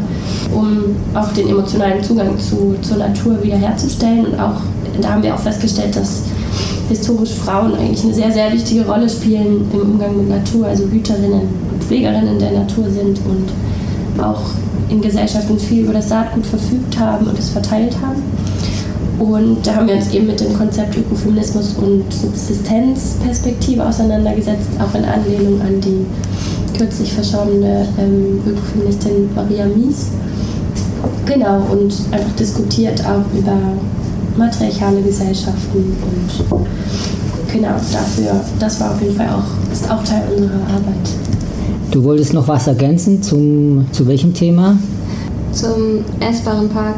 um 0.54 0.96
auch 1.14 1.28
den 1.32 1.50
emotionalen 1.50 2.02
Zugang 2.02 2.38
zu, 2.38 2.74
zur 2.80 2.96
Natur 2.96 3.42
wiederherzustellen. 3.42 4.26
Und 4.26 4.40
auch 4.40 4.62
da 5.02 5.10
haben 5.10 5.22
wir 5.22 5.34
auch 5.34 5.40
festgestellt, 5.40 5.94
dass 5.94 6.22
historisch 6.88 7.34
Frauen 7.34 7.74
eigentlich 7.74 8.02
eine 8.02 8.14
sehr, 8.14 8.32
sehr 8.32 8.50
wichtige 8.52 8.86
Rolle 8.86 9.08
spielen 9.08 9.68
im 9.72 9.80
Umgang 9.80 10.16
mit 10.16 10.28
Natur, 10.28 10.66
also 10.66 10.84
Hüterinnen 10.84 11.48
und 11.70 11.84
Pflegerinnen 11.84 12.38
der 12.38 12.52
Natur 12.52 12.84
sind 12.84 13.18
und 13.26 13.48
auch 14.20 14.42
in 14.88 15.00
Gesellschaften 15.00 15.58
viel 15.58 15.84
über 15.84 15.92
das 15.92 16.08
Saatgut 16.08 16.46
verfügt 16.46 16.98
haben 16.98 17.26
und 17.26 17.38
es 17.38 17.50
verteilt 17.50 17.96
haben. 18.02 18.22
Und 19.18 19.66
da 19.66 19.76
haben 19.76 19.86
wir 19.86 19.96
uns 19.96 20.12
eben 20.12 20.26
mit 20.26 20.40
dem 20.40 20.56
Konzept 20.56 20.96
Ökofeminismus 20.96 21.74
und 21.74 22.12
Subsistenzperspektive 22.12 23.86
auseinandergesetzt, 23.86 24.68
auch 24.78 24.94
in 24.96 25.04
Anlehnung 25.04 25.60
an 25.60 25.80
die 25.80 26.06
kürzlich 26.76 27.12
verstorbene 27.12 27.86
ähm, 27.98 28.40
Ökofeministin 28.46 29.28
Maria 29.34 29.66
Mies. 29.66 30.06
Genau, 31.26 31.62
und 31.70 31.92
einfach 32.10 32.32
diskutiert 32.38 33.04
auch 33.04 33.38
über 33.38 33.56
matriarchale 34.36 35.02
Gesellschaften 35.02 35.96
und 36.02 36.62
genau 37.52 37.74
dafür, 37.92 38.40
das 38.58 38.80
war 38.80 38.92
auf 38.92 39.02
jeden 39.02 39.16
Fall 39.16 39.28
auch, 39.28 39.72
ist 39.72 39.90
auch 39.90 40.02
Teil 40.02 40.22
unserer 40.34 40.54
Arbeit. 40.54 41.39
Du 41.90 42.04
wolltest 42.04 42.32
noch 42.34 42.46
was 42.46 42.68
ergänzen 42.68 43.20
zum, 43.20 43.86
zu 43.90 44.06
welchem 44.06 44.32
Thema? 44.32 44.78
Zum 45.52 46.04
essbaren 46.20 46.68
Park. 46.68 46.94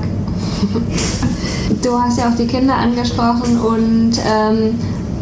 du 1.82 1.98
hast 1.98 2.18
ja 2.18 2.28
auch 2.28 2.36
die 2.36 2.46
Kinder 2.46 2.74
angesprochen 2.74 3.58
und 3.58 4.12
ähm, 4.18 4.74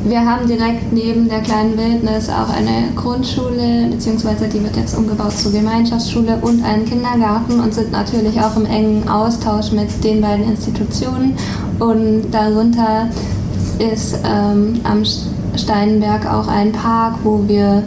wir 0.05 0.25
haben 0.25 0.49
direkt 0.49 0.93
neben 0.93 1.29
der 1.29 1.41
kleinen 1.43 1.79
Wildnis 1.79 2.29
auch 2.31 2.53
eine 2.53 2.89
Grundschule, 2.97 3.87
beziehungsweise 3.93 4.49
die 4.49 4.61
wird 4.61 4.77
jetzt 4.77 4.97
umgebaut 4.97 5.37
zur 5.37 5.53
Gemeinschaftsschule 5.53 6.39
und 6.43 6.65
einen 6.65 6.85
Kindergarten 6.85 7.61
und 7.61 7.73
sind 7.73 7.93
natürlich 7.93 8.41
auch 8.41 8.57
im 8.57 8.67
engen 8.67 9.09
Austausch 9.09 9.71
mit 9.71 10.03
den 10.03 10.21
beiden 10.21 10.51
Institutionen. 10.51 11.37
Und 11.79 12.25
darunter 12.33 13.09
ist 13.79 14.19
ähm, 14.25 14.81
am 14.83 15.05
Steinberg 15.55 16.27
auch 16.27 16.49
ein 16.49 16.73
Park, 16.73 17.17
wo 17.23 17.45
wir 17.47 17.85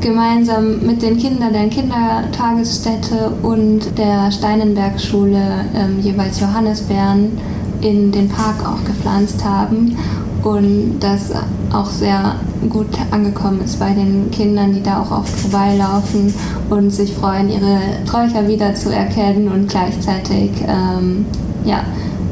gemeinsam 0.00 0.86
mit 0.86 1.02
den 1.02 1.16
Kindern 1.16 1.52
der 1.52 1.68
Kindertagesstätte 1.68 3.32
und 3.42 3.98
der 3.98 4.30
Steinenbergschule 4.30 5.64
ähm, 5.74 6.00
jeweils 6.00 6.40
Johannisbeeren 6.40 7.38
in 7.80 8.12
den 8.12 8.28
Park 8.28 8.56
auch 8.66 8.84
gepflanzt 8.84 9.44
haben 9.44 9.96
und 10.42 11.00
das 11.00 11.32
auch 11.72 11.90
sehr 11.90 12.36
gut 12.68 12.88
angekommen 13.10 13.60
ist 13.64 13.78
bei 13.78 13.92
den 13.92 14.30
Kindern, 14.30 14.72
die 14.72 14.82
da 14.82 15.00
auch 15.02 15.10
oft 15.10 15.28
vorbeilaufen 15.28 16.34
und 16.68 16.90
sich 16.90 17.12
freuen, 17.12 17.48
ihre 17.48 17.78
Sträucher 18.06 18.46
wiederzuerkennen 18.46 19.48
und 19.48 19.68
gleichzeitig 19.68 20.50
ähm, 20.66 21.26
ja, 21.64 21.80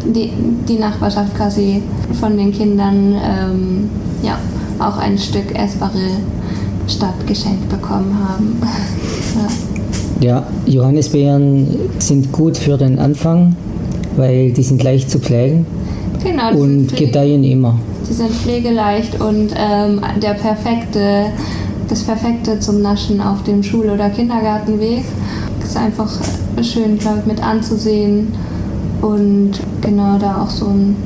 die, 0.04 0.32
die 0.68 0.78
Nachbarschaft 0.78 1.36
quasi 1.36 1.82
von 2.18 2.36
den 2.36 2.52
Kindern 2.52 3.14
ähm, 3.14 3.90
ja, 4.22 4.38
auch 4.78 4.98
ein 4.98 5.18
Stück 5.18 5.54
essbare 5.54 6.10
Stadt 6.88 7.26
geschenkt 7.26 7.68
bekommen 7.68 8.16
haben. 8.18 8.60
ja. 9.34 9.48
ja, 10.20 10.46
Johannisbeeren 10.66 11.66
sind 11.98 12.32
gut 12.32 12.56
für 12.56 12.76
den 12.76 12.98
Anfang, 12.98 13.56
weil 14.16 14.52
die 14.52 14.62
sind 14.62 14.82
leicht 14.82 15.10
zu 15.10 15.18
pflegen 15.18 15.66
genau, 16.22 16.52
und 16.52 16.94
gedeihen 16.96 17.44
immer. 17.44 17.78
Sie 18.02 18.14
sind 18.14 18.30
pflegeleicht 18.30 19.20
und 19.20 19.50
ähm, 19.56 20.00
der 20.22 20.34
perfekte, 20.34 21.26
das 21.88 22.02
Perfekte 22.02 22.58
zum 22.58 22.80
Naschen 22.80 23.20
auf 23.20 23.42
dem 23.42 23.62
Schul- 23.62 23.90
oder 23.90 24.08
Kindergartenweg. 24.10 25.04
Ist 25.62 25.76
einfach 25.76 26.10
schön, 26.62 26.98
glaube 26.98 27.18
ich, 27.20 27.26
mit 27.26 27.44
anzusehen 27.44 28.28
und 29.02 29.52
genau 29.82 30.18
da 30.18 30.42
auch 30.42 30.50
so 30.50 30.66
einen 30.66 30.96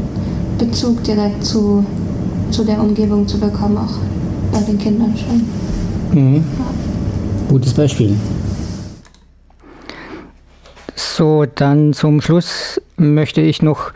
Bezug 0.58 1.02
direkt 1.02 1.44
zu, 1.44 1.84
zu 2.52 2.64
der 2.64 2.80
Umgebung 2.80 3.26
zu 3.26 3.38
bekommen, 3.38 3.76
auch 3.76 3.98
bei 4.52 4.60
den 4.60 4.78
Kindern 4.78 5.14
schon. 5.16 5.42
Mhm. 6.12 6.44
Gutes 7.48 7.74
Beispiel. 7.74 8.16
So, 10.94 11.44
dann 11.46 11.92
zum 11.92 12.20
Schluss 12.20 12.80
möchte 12.96 13.40
ich 13.40 13.62
noch 13.62 13.92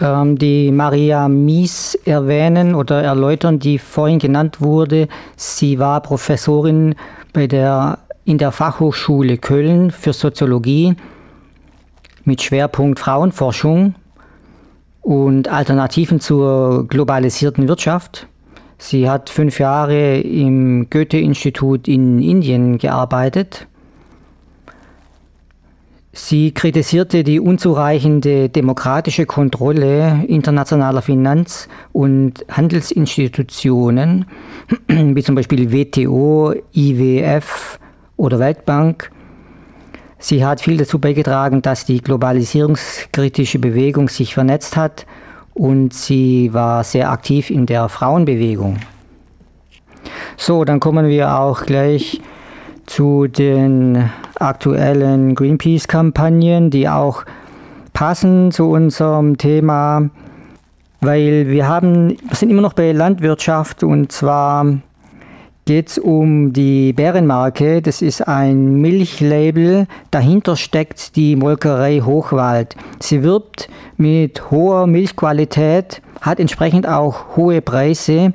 ähm, 0.00 0.36
die 0.36 0.70
Maria 0.70 1.28
Mies 1.28 1.94
erwähnen 2.04 2.74
oder 2.74 3.02
erläutern, 3.02 3.58
die 3.58 3.78
vorhin 3.78 4.18
genannt 4.18 4.60
wurde. 4.60 5.08
Sie 5.36 5.78
war 5.78 6.00
Professorin 6.00 6.94
bei 7.32 7.46
der, 7.46 7.98
in 8.24 8.38
der 8.38 8.52
Fachhochschule 8.52 9.38
Köln 9.38 9.90
für 9.90 10.12
Soziologie 10.12 10.96
mit 12.24 12.42
Schwerpunkt 12.42 13.00
Frauenforschung 13.00 13.94
und 15.02 15.48
Alternativen 15.48 16.20
zur 16.20 16.86
globalisierten 16.88 17.68
Wirtschaft. 17.68 18.26
Sie 18.82 19.10
hat 19.10 19.28
fünf 19.28 19.60
Jahre 19.60 20.20
im 20.20 20.88
Goethe-Institut 20.88 21.86
in 21.86 22.22
Indien 22.22 22.78
gearbeitet. 22.78 23.66
Sie 26.12 26.52
kritisierte 26.52 27.22
die 27.22 27.40
unzureichende 27.40 28.48
demokratische 28.48 29.26
Kontrolle 29.26 30.24
internationaler 30.26 31.02
Finanz- 31.02 31.68
und 31.92 32.42
Handelsinstitutionen, 32.50 34.24
wie 34.88 35.22
zum 35.22 35.34
Beispiel 35.34 35.70
WTO, 35.70 36.54
IWF 36.72 37.78
oder 38.16 38.38
Weltbank. 38.38 39.10
Sie 40.18 40.42
hat 40.42 40.62
viel 40.62 40.78
dazu 40.78 40.98
beigetragen, 40.98 41.60
dass 41.60 41.84
die 41.84 42.00
globalisierungskritische 42.00 43.58
Bewegung 43.58 44.08
sich 44.08 44.32
vernetzt 44.32 44.78
hat 44.78 45.04
und 45.60 45.92
sie 45.92 46.54
war 46.54 46.84
sehr 46.84 47.10
aktiv 47.10 47.50
in 47.50 47.66
der 47.66 47.90
Frauenbewegung. 47.90 48.78
So, 50.38 50.64
dann 50.64 50.80
kommen 50.80 51.06
wir 51.06 51.38
auch 51.38 51.66
gleich 51.66 52.22
zu 52.86 53.26
den 53.26 54.10
aktuellen 54.36 55.34
Greenpeace-Kampagnen, 55.34 56.70
die 56.70 56.88
auch 56.88 57.24
passen 57.92 58.52
zu 58.52 58.70
unserem 58.70 59.36
Thema, 59.36 60.08
weil 61.02 61.48
wir 61.48 61.68
haben, 61.68 62.16
sind 62.32 62.48
immer 62.48 62.62
noch 62.62 62.72
bei 62.72 62.92
Landwirtschaft 62.92 63.82
und 63.82 64.12
zwar 64.12 64.64
geht 65.70 65.90
es 65.90 65.98
um 65.98 66.52
die 66.52 66.92
Bärenmarke. 66.92 67.80
Das 67.80 68.02
ist 68.02 68.26
ein 68.26 68.80
Milchlabel. 68.80 69.86
Dahinter 70.10 70.56
steckt 70.56 71.14
die 71.14 71.36
Molkerei 71.36 72.00
Hochwald. 72.04 72.74
Sie 72.98 73.22
wirbt 73.22 73.68
mit 73.96 74.50
hoher 74.50 74.88
Milchqualität, 74.88 76.02
hat 76.22 76.40
entsprechend 76.40 76.88
auch 76.88 77.36
hohe 77.36 77.62
Preise. 77.62 78.32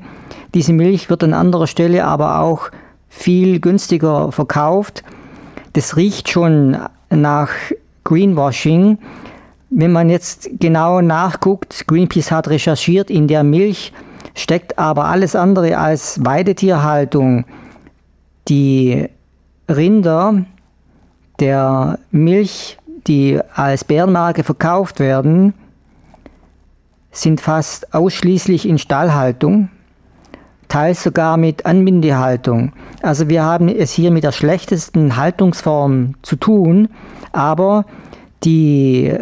Diese 0.53 0.71
Milch 0.71 1.09
wird 1.09 1.25
an 1.25 1.33
anderer 1.33 1.67
Stelle 1.67 2.05
aber 2.05 2.39
auch 2.39 2.69
viel 3.09 3.59
günstiger 3.59 4.31
verkauft. 4.31 5.03
Das 5.73 5.97
riecht 5.97 6.29
schon 6.29 6.77
nach 7.09 7.49
Greenwashing. 8.05 8.97
Wenn 9.71 9.91
man 9.91 10.09
jetzt 10.09 10.51
genau 10.61 11.01
nachguckt, 11.01 11.85
Greenpeace 11.85 12.31
hat 12.31 12.47
recherchiert, 12.47 13.09
in 13.09 13.27
der 13.27 13.43
Milch 13.43 13.91
steckt 14.35 14.77
aber 14.77 15.05
alles 15.05 15.35
andere 15.35 15.77
als 15.77 16.23
Weidetierhaltung. 16.23 17.45
Die 18.47 19.09
Rinder 19.69 20.45
der 21.39 21.99
Milch, 22.11 22.77
die 23.07 23.39
als 23.53 23.83
Bärenmarke 23.83 24.43
verkauft 24.43 24.99
werden, 24.99 25.53
sind 27.11 27.41
fast 27.41 27.93
ausschließlich 27.93 28.67
in 28.67 28.77
Stallhaltung 28.77 29.69
teils 30.67 31.03
sogar 31.03 31.37
mit 31.37 31.65
Anbindehaltung. 31.65 32.73
Also 33.01 33.29
wir 33.29 33.43
haben 33.43 33.69
es 33.69 33.91
hier 33.91 34.11
mit 34.11 34.23
der 34.23 34.31
schlechtesten 34.31 35.15
Haltungsform 35.15 36.15
zu 36.21 36.35
tun, 36.35 36.89
aber 37.31 37.85
die 38.43 39.13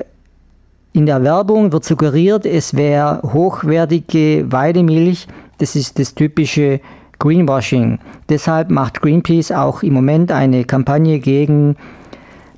in 0.93 1.07
der 1.07 1.23
Werbung 1.23 1.71
wird 1.71 1.83
suggeriert, 1.83 2.45
es 2.45 2.75
wäre 2.75 3.21
hochwertige 3.23 4.45
Weidemilch. 4.51 5.27
Das 5.57 5.75
ist 5.75 5.97
das 5.97 6.13
typische 6.13 6.79
Greenwashing. 7.19 7.99
Deshalb 8.29 8.69
macht 8.69 9.01
Greenpeace 9.01 9.51
auch 9.51 9.81
im 9.81 9.93
Moment 9.93 10.31
eine 10.31 10.65
Kampagne 10.65 11.19
gegen 11.19 11.75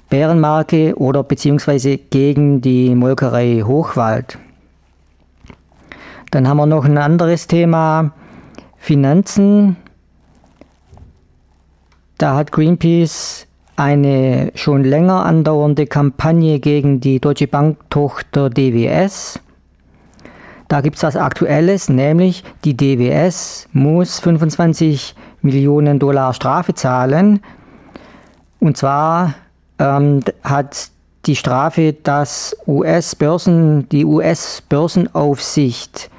Bärenmarke 0.10 0.96
oder 0.98 1.24
beziehungsweise 1.24 1.98
gegen 1.98 2.62
die 2.62 2.94
Molkerei 2.94 3.64
Hochwald. 3.66 4.38
Dann 6.32 6.48
haben 6.48 6.58
wir 6.58 6.66
noch 6.66 6.86
ein 6.86 6.98
anderes 6.98 7.48
Thema, 7.48 8.12
Finanzen, 8.78 9.78
da 12.18 12.36
hat 12.36 12.52
Greenpeace 12.52 13.45
eine 13.76 14.52
schon 14.56 14.84
länger 14.84 15.26
andauernde 15.26 15.88
Kampagne 15.88 16.60
gegen 16.60 17.00
die 17.00 17.20
Deutsche 17.20 17.48
Banktochter 17.48 18.50
DWS. 18.50 19.40
Da 20.68 20.82
gibt 20.82 20.98
es 20.98 21.04
was 21.04 21.16
Aktuelles, 21.16 21.90
nämlich 21.90 22.44
die 22.64 22.76
DWS 22.76 23.68
muss 23.74 24.20
25 24.20 25.16
Millionen 25.42 26.00
Dollar 26.00 26.34
Strafe 26.34 26.74
zahlen. 26.74 27.42
Und 28.60 28.78
zwar 28.78 29.36
ähm, 29.78 30.22
hat 30.44 30.90
die 31.26 31.36
Strafe 31.36 31.94
das 31.94 32.58
US-Börsen, 32.66 33.90
die 33.90 34.06
US-Börsenaufsicht 34.06 36.10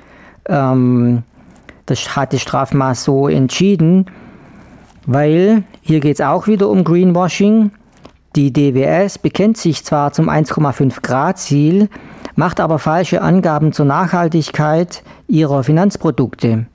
ähm, 0.49 1.25
das 1.87 2.17
hat 2.17 2.33
das 2.33 2.43
Strafmaß 2.43 3.05
so 3.05 3.29
entschieden, 3.29 4.07
weil 5.07 5.63
hier 5.87 6.01
geht 6.01 6.17
es 6.17 6.21
auch 6.21 6.49
wieder 6.49 6.69
um 6.69 6.83
Greenwashing. 6.83 7.71
Die 8.35 8.53
DWS 8.53 9.19
bekennt 9.19 9.57
sich 9.57 9.85
zwar 9.85 10.13
zum 10.13 10.29
1,5 10.29 11.01
Grad 11.01 11.39
Ziel, 11.39 11.89
macht 12.35 12.59
aber 12.59 12.81
falsche 12.81 13.23
Angaben 13.23 13.73
zur 13.73 13.87
Nachhaltigkeit 13.87 15.05
ihrer 15.29 15.63
Finanzprodukte. 15.63 16.67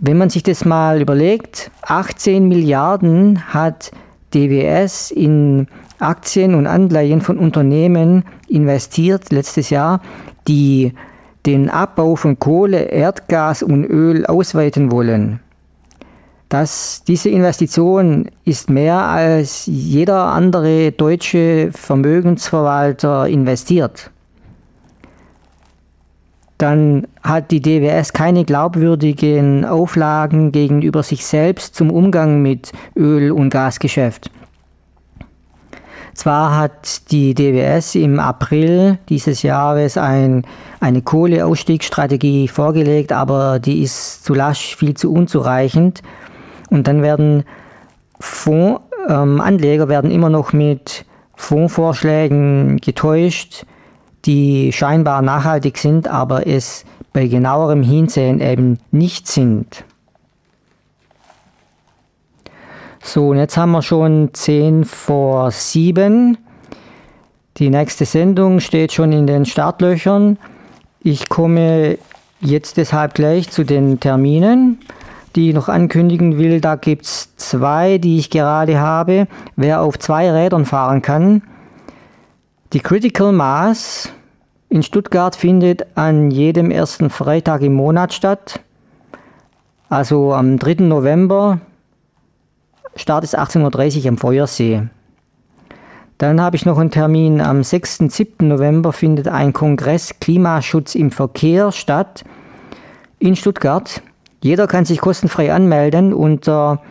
Wenn 0.00 0.18
man 0.18 0.30
sich 0.30 0.42
das 0.42 0.64
mal 0.64 1.00
überlegt, 1.00 1.70
18 1.82 2.48
Milliarden 2.48 3.54
hat 3.54 3.92
DWS 4.34 5.12
in 5.12 5.68
Aktien 6.00 6.56
und 6.56 6.66
Anleihen 6.66 7.20
von 7.20 7.38
Unternehmen 7.38 8.24
investiert 8.48 9.30
letztes 9.30 9.70
Jahr, 9.70 10.00
die 10.48 10.92
den 11.46 11.70
Abbau 11.70 12.16
von 12.16 12.40
Kohle, 12.40 12.80
Erdgas 12.80 13.62
und 13.62 13.84
Öl 13.84 14.26
ausweiten 14.26 14.90
wollen. 14.90 15.38
Das, 16.52 17.02
diese 17.08 17.30
Investition 17.30 18.28
ist 18.44 18.68
mehr 18.68 18.98
als 18.98 19.64
jeder 19.64 20.24
andere 20.24 20.92
deutsche 20.92 21.70
Vermögensverwalter 21.72 23.26
investiert. 23.26 24.10
Dann 26.58 27.06
hat 27.22 27.52
die 27.52 27.62
DWS 27.62 28.12
keine 28.12 28.44
glaubwürdigen 28.44 29.64
Auflagen 29.64 30.52
gegenüber 30.52 31.02
sich 31.02 31.24
selbst 31.24 31.74
zum 31.74 31.90
Umgang 31.90 32.42
mit 32.42 32.70
Öl- 32.96 33.32
und 33.32 33.48
Gasgeschäft. 33.48 34.30
Zwar 36.12 36.54
hat 36.58 37.10
die 37.10 37.32
DWS 37.32 37.94
im 37.94 38.20
April 38.20 38.98
dieses 39.08 39.42
Jahres 39.42 39.96
ein, 39.96 40.44
eine 40.80 41.00
Kohleausstiegsstrategie 41.00 42.46
vorgelegt, 42.48 43.10
aber 43.10 43.58
die 43.58 43.82
ist 43.82 44.22
zu 44.24 44.34
lasch, 44.34 44.76
viel 44.76 44.92
zu 44.92 45.10
unzureichend. 45.10 46.02
Und 46.72 46.88
dann 46.88 47.02
werden 47.02 47.44
Fondsanleger 48.18 49.82
ähm, 49.84 49.88
werden 49.90 50.10
immer 50.10 50.30
noch 50.30 50.54
mit 50.54 51.04
Fondsvorschlägen 51.34 52.78
getäuscht, 52.78 53.66
die 54.24 54.72
scheinbar 54.72 55.20
nachhaltig 55.20 55.76
sind, 55.76 56.08
aber 56.08 56.46
es 56.46 56.84
bei 57.12 57.26
genauerem 57.26 57.82
Hinsehen 57.82 58.40
eben 58.40 58.78
nicht 58.90 59.26
sind. 59.28 59.84
So, 63.02 63.28
und 63.28 63.36
jetzt 63.36 63.58
haben 63.58 63.72
wir 63.72 63.82
schon 63.82 64.30
10 64.32 64.86
vor 64.86 65.50
7. 65.50 66.38
Die 67.58 67.68
nächste 67.68 68.06
Sendung 68.06 68.60
steht 68.60 68.92
schon 68.92 69.12
in 69.12 69.26
den 69.26 69.44
Startlöchern. 69.44 70.38
Ich 71.00 71.28
komme 71.28 71.98
jetzt 72.40 72.78
deshalb 72.78 73.12
gleich 73.12 73.50
zu 73.50 73.64
den 73.64 74.00
Terminen, 74.00 74.78
die 75.34 75.48
ich 75.48 75.54
noch 75.54 75.68
ankündigen 75.68 76.38
will. 76.38 76.60
Da 76.60 76.76
gibt 76.76 77.04
es 77.04 77.36
zwei, 77.36 77.98
die 77.98 78.18
ich 78.18 78.30
gerade 78.30 78.78
habe. 78.78 79.26
Wer 79.56 79.80
auf 79.80 79.98
zwei 79.98 80.30
Rädern 80.30 80.64
fahren 80.64 81.02
kann. 81.02 81.42
Die 82.72 82.80
Critical 82.80 83.32
Mass 83.32 84.10
in 84.68 84.82
Stuttgart 84.82 85.36
findet 85.36 85.86
an 85.96 86.30
jedem 86.30 86.70
ersten 86.70 87.10
Freitag 87.10 87.62
im 87.62 87.74
Monat 87.74 88.14
statt. 88.14 88.60
Also 89.88 90.32
am 90.32 90.58
3. 90.58 90.84
November 90.84 91.60
Start 92.94 93.24
ist 93.24 93.38
18.30 93.38 94.02
Uhr 94.02 94.08
am 94.08 94.18
Feuersee. 94.18 94.82
Dann 96.18 96.40
habe 96.40 96.56
ich 96.56 96.66
noch 96.66 96.78
einen 96.78 96.90
Termin. 96.90 97.40
Am 97.40 97.64
6. 97.64 98.04
7. 98.08 98.46
November 98.46 98.92
findet 98.92 99.28
ein 99.28 99.52
Kongress 99.52 100.20
Klimaschutz 100.20 100.94
im 100.94 101.10
Verkehr 101.10 101.72
statt 101.72 102.24
in 103.18 103.34
Stuttgart. 103.34 104.02
Jeder 104.42 104.66
kann 104.66 104.84
sich 104.84 105.00
kostenfrei 105.00 105.54
anmelden 105.54 106.12
unter 106.12 106.82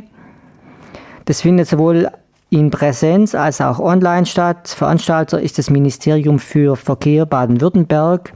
Das 1.26 1.41
findet 1.43 1.68
sowohl 1.68 2.11
in 2.49 2.70
Präsenz 2.70 3.35
als 3.35 3.61
auch 3.61 3.80
online 3.80 4.24
statt. 4.24 4.68
Veranstalter 4.68 5.39
ist 5.41 5.59
das 5.59 5.68
Ministerium 5.68 6.39
für 6.39 6.76
Verkehr 6.76 7.26
Baden-Württemberg. 7.26 8.32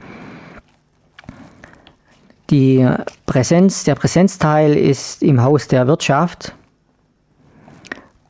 Die 2.51 2.87
Präsenz, 3.25 3.83
der 3.83 3.95
Präsenzteil 3.95 4.75
ist 4.75 5.23
im 5.23 5.41
Haus 5.41 5.67
der 5.67 5.87
Wirtschaft 5.87 6.53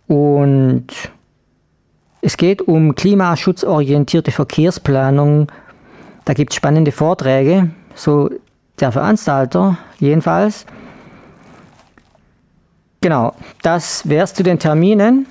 und 0.07 0.88
es 2.22 2.38
geht 2.38 2.61
um 2.61 2.95
klimaschutzorientierte 2.95 4.32
Verkehrsplanung. 4.32 5.47
Da 6.26 6.34
gibt 6.34 6.51
es 6.51 6.57
spannende 6.57 6.91
Vorträge, 6.91 7.70
so 7.95 8.30
der 8.80 8.91
Veranstalter 8.91 9.78
jedenfalls. 9.99 10.65
Genau, 13.01 13.34
das 13.61 14.07
wäre 14.09 14.26
es 14.26 14.34
zu 14.34 14.43
den 14.43 14.59
Terminen. 14.59 15.26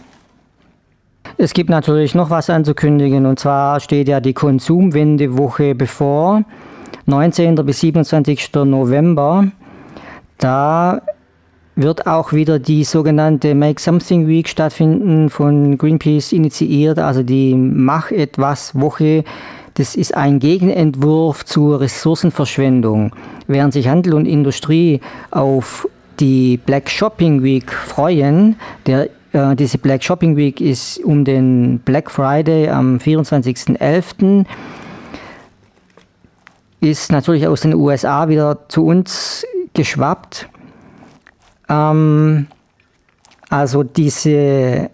Es 1.36 1.52
gibt 1.52 1.68
natürlich 1.68 2.14
noch 2.14 2.30
was 2.30 2.48
anzukündigen 2.48 3.26
und 3.26 3.38
zwar 3.38 3.80
steht 3.80 4.08
ja 4.08 4.20
die 4.20 4.32
Konsumwendewoche 4.32 5.74
bevor. 5.74 6.44
19. 7.04 7.54
bis 7.66 7.80
27. 7.80 8.52
November. 8.64 9.48
Da 10.38 11.02
wird 11.78 12.08
auch 12.08 12.32
wieder 12.32 12.58
die 12.58 12.82
sogenannte 12.82 13.54
Make 13.54 13.80
Something 13.80 14.26
Week 14.26 14.48
stattfinden, 14.48 15.30
von 15.30 15.78
Greenpeace 15.78 16.32
initiiert, 16.32 16.98
also 16.98 17.22
die 17.22 17.54
Mach 17.54 18.10
etwas 18.10 18.74
Woche. 18.74 19.22
Das 19.74 19.94
ist 19.94 20.16
ein 20.16 20.40
Gegenentwurf 20.40 21.44
zur 21.44 21.80
Ressourcenverschwendung. 21.80 23.14
Während 23.46 23.72
sich 23.74 23.86
Handel 23.86 24.14
und 24.14 24.26
Industrie 24.26 25.00
auf 25.30 25.88
die 26.18 26.56
Black 26.56 26.90
Shopping 26.90 27.44
Week 27.44 27.70
freuen, 27.70 28.56
der, 28.86 29.08
äh, 29.32 29.54
diese 29.54 29.78
Black 29.78 30.02
Shopping 30.02 30.36
Week 30.36 30.60
ist 30.60 30.98
um 31.04 31.24
den 31.24 31.78
Black 31.84 32.10
Friday 32.10 32.68
am 32.68 32.98
24.11 32.98 34.44
ist 36.80 37.12
natürlich 37.12 37.46
aus 37.46 37.60
den 37.60 37.74
USA 37.74 38.28
wieder 38.28 38.68
zu 38.68 38.84
uns 38.84 39.44
geschwappt. 39.74 40.48
Ähm, 41.68 42.46
also 43.50 43.82
diese 43.82 44.90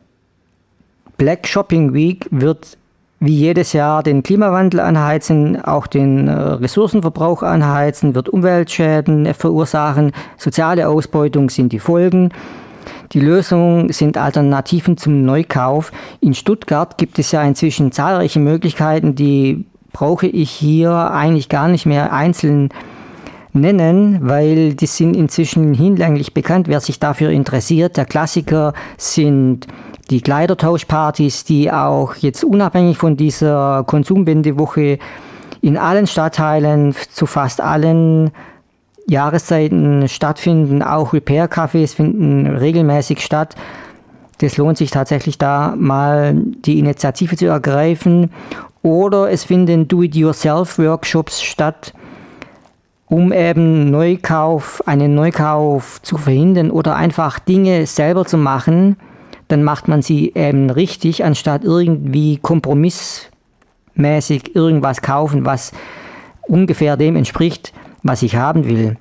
Black 1.16 1.46
Shopping 1.46 1.92
Week 1.92 2.26
wird 2.30 2.76
wie 3.20 3.34
jedes 3.34 3.72
Jahr 3.72 4.02
den 4.02 4.22
Klimawandel 4.22 4.80
anheizen, 4.80 5.62
auch 5.62 5.86
den 5.86 6.28
äh, 6.28 6.32
Ressourcenverbrauch 6.32 7.42
anheizen, 7.42 8.14
wird 8.14 8.28
Umweltschäden 8.28 9.32
verursachen, 9.32 10.12
soziale 10.36 10.88
Ausbeutung 10.88 11.48
sind 11.48 11.72
die 11.72 11.78
Folgen. 11.78 12.30
Die 13.12 13.20
Lösung 13.20 13.92
sind 13.92 14.18
Alternativen 14.18 14.98
zum 14.98 15.24
Neukauf. 15.24 15.90
In 16.20 16.34
Stuttgart 16.34 16.98
gibt 16.98 17.18
es 17.18 17.32
ja 17.32 17.42
inzwischen 17.42 17.92
zahlreiche 17.92 18.40
Möglichkeiten, 18.40 19.14
die 19.14 19.64
brauche 19.92 20.26
ich 20.26 20.50
hier 20.50 20.92
eigentlich 20.92 21.48
gar 21.48 21.68
nicht 21.68 21.86
mehr 21.86 22.12
einzeln 22.12 22.70
nennen, 23.54 24.18
weil 24.22 24.74
die 24.74 24.86
sind 24.86 25.16
inzwischen 25.16 25.74
hinlänglich 25.74 26.34
bekannt, 26.34 26.68
wer 26.68 26.80
sich 26.80 26.98
dafür 26.98 27.30
interessiert. 27.30 27.96
Der 27.96 28.04
Klassiker 28.04 28.74
sind 28.96 29.66
die 30.10 30.20
Kleidertauschpartys, 30.20 31.44
die 31.44 31.72
auch 31.72 32.14
jetzt 32.16 32.44
unabhängig 32.44 32.98
von 32.98 33.16
dieser 33.16 33.84
Konsumwendewoche 33.86 34.98
in 35.62 35.78
allen 35.78 36.06
Stadtteilen 36.06 36.94
zu 37.10 37.26
fast 37.26 37.60
allen 37.60 38.30
Jahreszeiten 39.06 40.08
stattfinden. 40.08 40.82
Auch 40.82 41.12
Repair-Cafés 41.12 41.94
finden 41.94 42.46
regelmäßig 42.46 43.20
statt. 43.20 43.54
Das 44.38 44.56
lohnt 44.56 44.76
sich 44.76 44.90
tatsächlich 44.90 45.38
da 45.38 45.74
mal 45.76 46.34
die 46.34 46.78
Initiative 46.78 47.36
zu 47.36 47.46
ergreifen. 47.46 48.30
Oder 48.82 49.30
es 49.30 49.44
finden 49.44 49.88
Do-it-yourself-Workshops 49.88 51.42
statt, 51.42 51.94
um 53.06 53.32
eben 53.32 53.90
Neukauf, 53.90 54.82
einen 54.86 55.14
Neukauf 55.14 56.00
zu 56.02 56.16
verhindern 56.16 56.70
oder 56.70 56.96
einfach 56.96 57.38
Dinge 57.38 57.86
selber 57.86 58.24
zu 58.24 58.38
machen. 58.38 58.96
Dann 59.48 59.62
macht 59.62 59.88
man 59.88 60.00
sie 60.02 60.32
eben 60.34 60.70
richtig, 60.70 61.24
anstatt 61.24 61.64
irgendwie 61.64 62.38
kompromissmäßig 62.38 64.56
irgendwas 64.56 65.02
kaufen, 65.02 65.44
was 65.44 65.72
ungefähr 66.42 66.96
dem 66.96 67.16
entspricht, 67.16 67.72
was 68.02 68.22
ich 68.22 68.36
haben 68.36 68.66
will. 68.66 68.96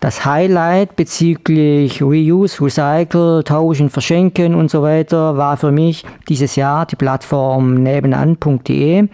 Das 0.00 0.24
Highlight 0.24 0.96
bezüglich 0.96 2.02
Reuse, 2.02 2.64
Recycle, 2.64 3.44
Tauschen, 3.44 3.88
Verschenken 3.88 4.56
und 4.56 4.68
so 4.68 4.82
weiter 4.82 5.36
war 5.36 5.56
für 5.56 5.70
mich 5.70 6.04
dieses 6.28 6.56
Jahr 6.56 6.86
die 6.86 6.96
Plattform 6.96 7.74
nebenan.de. 7.74 9.06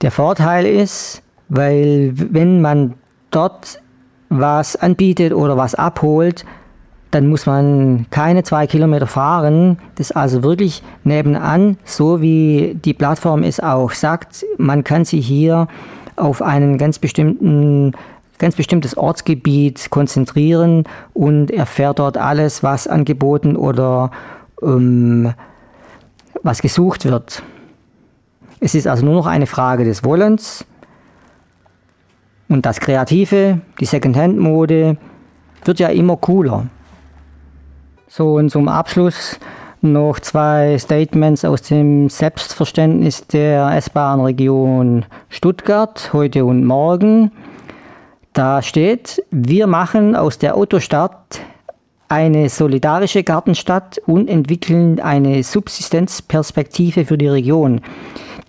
Der 0.00 0.10
Vorteil 0.10 0.64
ist, 0.64 1.23
weil 1.48 2.12
wenn 2.14 2.60
man 2.60 2.94
dort 3.30 3.80
was 4.28 4.76
anbietet 4.76 5.32
oder 5.32 5.56
was 5.56 5.74
abholt, 5.74 6.44
dann 7.10 7.28
muss 7.28 7.46
man 7.46 8.06
keine 8.10 8.42
zwei 8.42 8.66
Kilometer 8.66 9.06
fahren. 9.06 9.78
Das 9.94 10.10
ist 10.10 10.16
also 10.16 10.42
wirklich 10.42 10.82
nebenan, 11.04 11.76
so 11.84 12.20
wie 12.20 12.76
die 12.84 12.94
Plattform 12.94 13.44
es 13.44 13.60
auch 13.60 13.92
sagt. 13.92 14.44
Man 14.58 14.82
kann 14.82 15.04
sich 15.04 15.26
hier 15.26 15.68
auf 16.16 16.42
einen 16.42 16.76
ganz 16.76 16.98
bestimmten 16.98 17.92
ganz 18.38 18.56
bestimmtes 18.56 18.96
Ortsgebiet 18.96 19.90
konzentrieren 19.90 20.84
und 21.12 21.52
erfährt 21.52 22.00
dort 22.00 22.18
alles, 22.18 22.64
was 22.64 22.88
angeboten 22.88 23.54
oder 23.54 24.10
ähm, 24.60 25.32
was 26.42 26.60
gesucht 26.60 27.04
wird. 27.04 27.42
Es 28.60 28.74
ist 28.74 28.86
also 28.86 29.04
nur 29.04 29.14
noch 29.14 29.26
eine 29.26 29.46
Frage 29.46 29.84
des 29.84 30.04
Wollens 30.04 30.64
und 32.48 32.66
das 32.66 32.80
Kreative, 32.80 33.60
die 33.80 33.84
Secondhand-Mode 33.84 34.96
wird 35.64 35.78
ja 35.78 35.88
immer 35.88 36.16
cooler. 36.16 36.66
So 38.08 38.34
und 38.34 38.50
zum 38.50 38.68
Abschluss 38.68 39.38
noch 39.80 40.18
zwei 40.20 40.78
Statements 40.78 41.44
aus 41.44 41.62
dem 41.62 42.08
Selbstverständnis 42.08 43.26
der 43.26 43.70
S-Bahn-Region 43.76 45.04
Stuttgart 45.28 46.10
heute 46.12 46.44
und 46.44 46.64
morgen. 46.64 47.32
Da 48.32 48.62
steht, 48.62 49.22
wir 49.30 49.66
machen 49.66 50.16
aus 50.16 50.38
der 50.38 50.56
Autostadt 50.56 51.40
eine 52.08 52.48
solidarische 52.48 53.22
Gartenstadt 53.22 53.98
und 54.06 54.28
entwickeln 54.28 55.00
eine 55.00 55.42
Subsistenzperspektive 55.42 57.04
für 57.04 57.18
die 57.18 57.28
Region. 57.28 57.80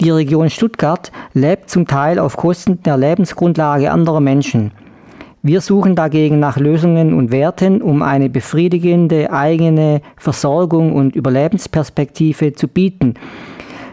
Die 0.01 0.09
Region 0.09 0.49
Stuttgart 0.49 1.11
lebt 1.33 1.69
zum 1.69 1.87
Teil 1.87 2.19
auf 2.19 2.35
Kosten 2.35 2.83
der 2.83 2.97
Lebensgrundlage 2.97 3.91
anderer 3.91 4.19
Menschen. 4.19 4.71
Wir 5.41 5.61
suchen 5.61 5.95
dagegen 5.95 6.39
nach 6.39 6.57
Lösungen 6.57 7.13
und 7.13 7.31
Werten, 7.31 7.81
um 7.81 8.01
eine 8.01 8.29
befriedigende 8.29 9.31
eigene 9.31 10.01
Versorgung 10.17 10.93
und 10.93 11.15
Überlebensperspektive 11.15 12.53
zu 12.53 12.67
bieten. 12.67 13.13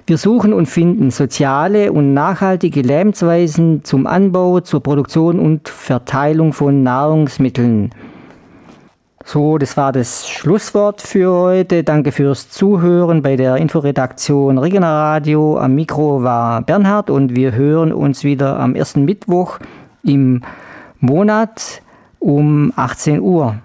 Wir 0.06 0.18
suchen 0.18 0.52
und 0.52 0.66
finden 0.66 1.10
soziale 1.10 1.92
und 1.92 2.14
nachhaltige 2.14 2.82
Lebensweisen 2.82 3.84
zum 3.84 4.08
Anbau, 4.08 4.58
zur 4.60 4.82
Produktion 4.82 5.38
und 5.38 5.68
Verteilung 5.68 6.52
von 6.52 6.82
Nahrungsmitteln. 6.82 7.90
So, 9.24 9.56
das 9.56 9.76
war 9.76 9.92
das 9.92 10.28
Schlusswort 10.28 11.00
für 11.00 11.32
heute. 11.32 11.84
Danke 11.84 12.10
fürs 12.10 12.50
Zuhören 12.50 13.22
bei 13.22 13.36
der 13.36 13.56
Inforedaktion 13.56 14.58
Regionalradio. 14.58 15.58
Am 15.58 15.74
Mikro 15.74 16.24
war 16.24 16.62
Bernhard 16.62 17.08
und 17.08 17.36
wir 17.36 17.52
hören 17.52 17.92
uns 17.92 18.24
wieder 18.24 18.58
am 18.58 18.74
ersten 18.74 19.04
Mittwoch 19.04 19.58
im 20.02 20.42
Monat 20.98 21.82
um 22.18 22.72
18 22.74 23.20
Uhr. 23.20 23.56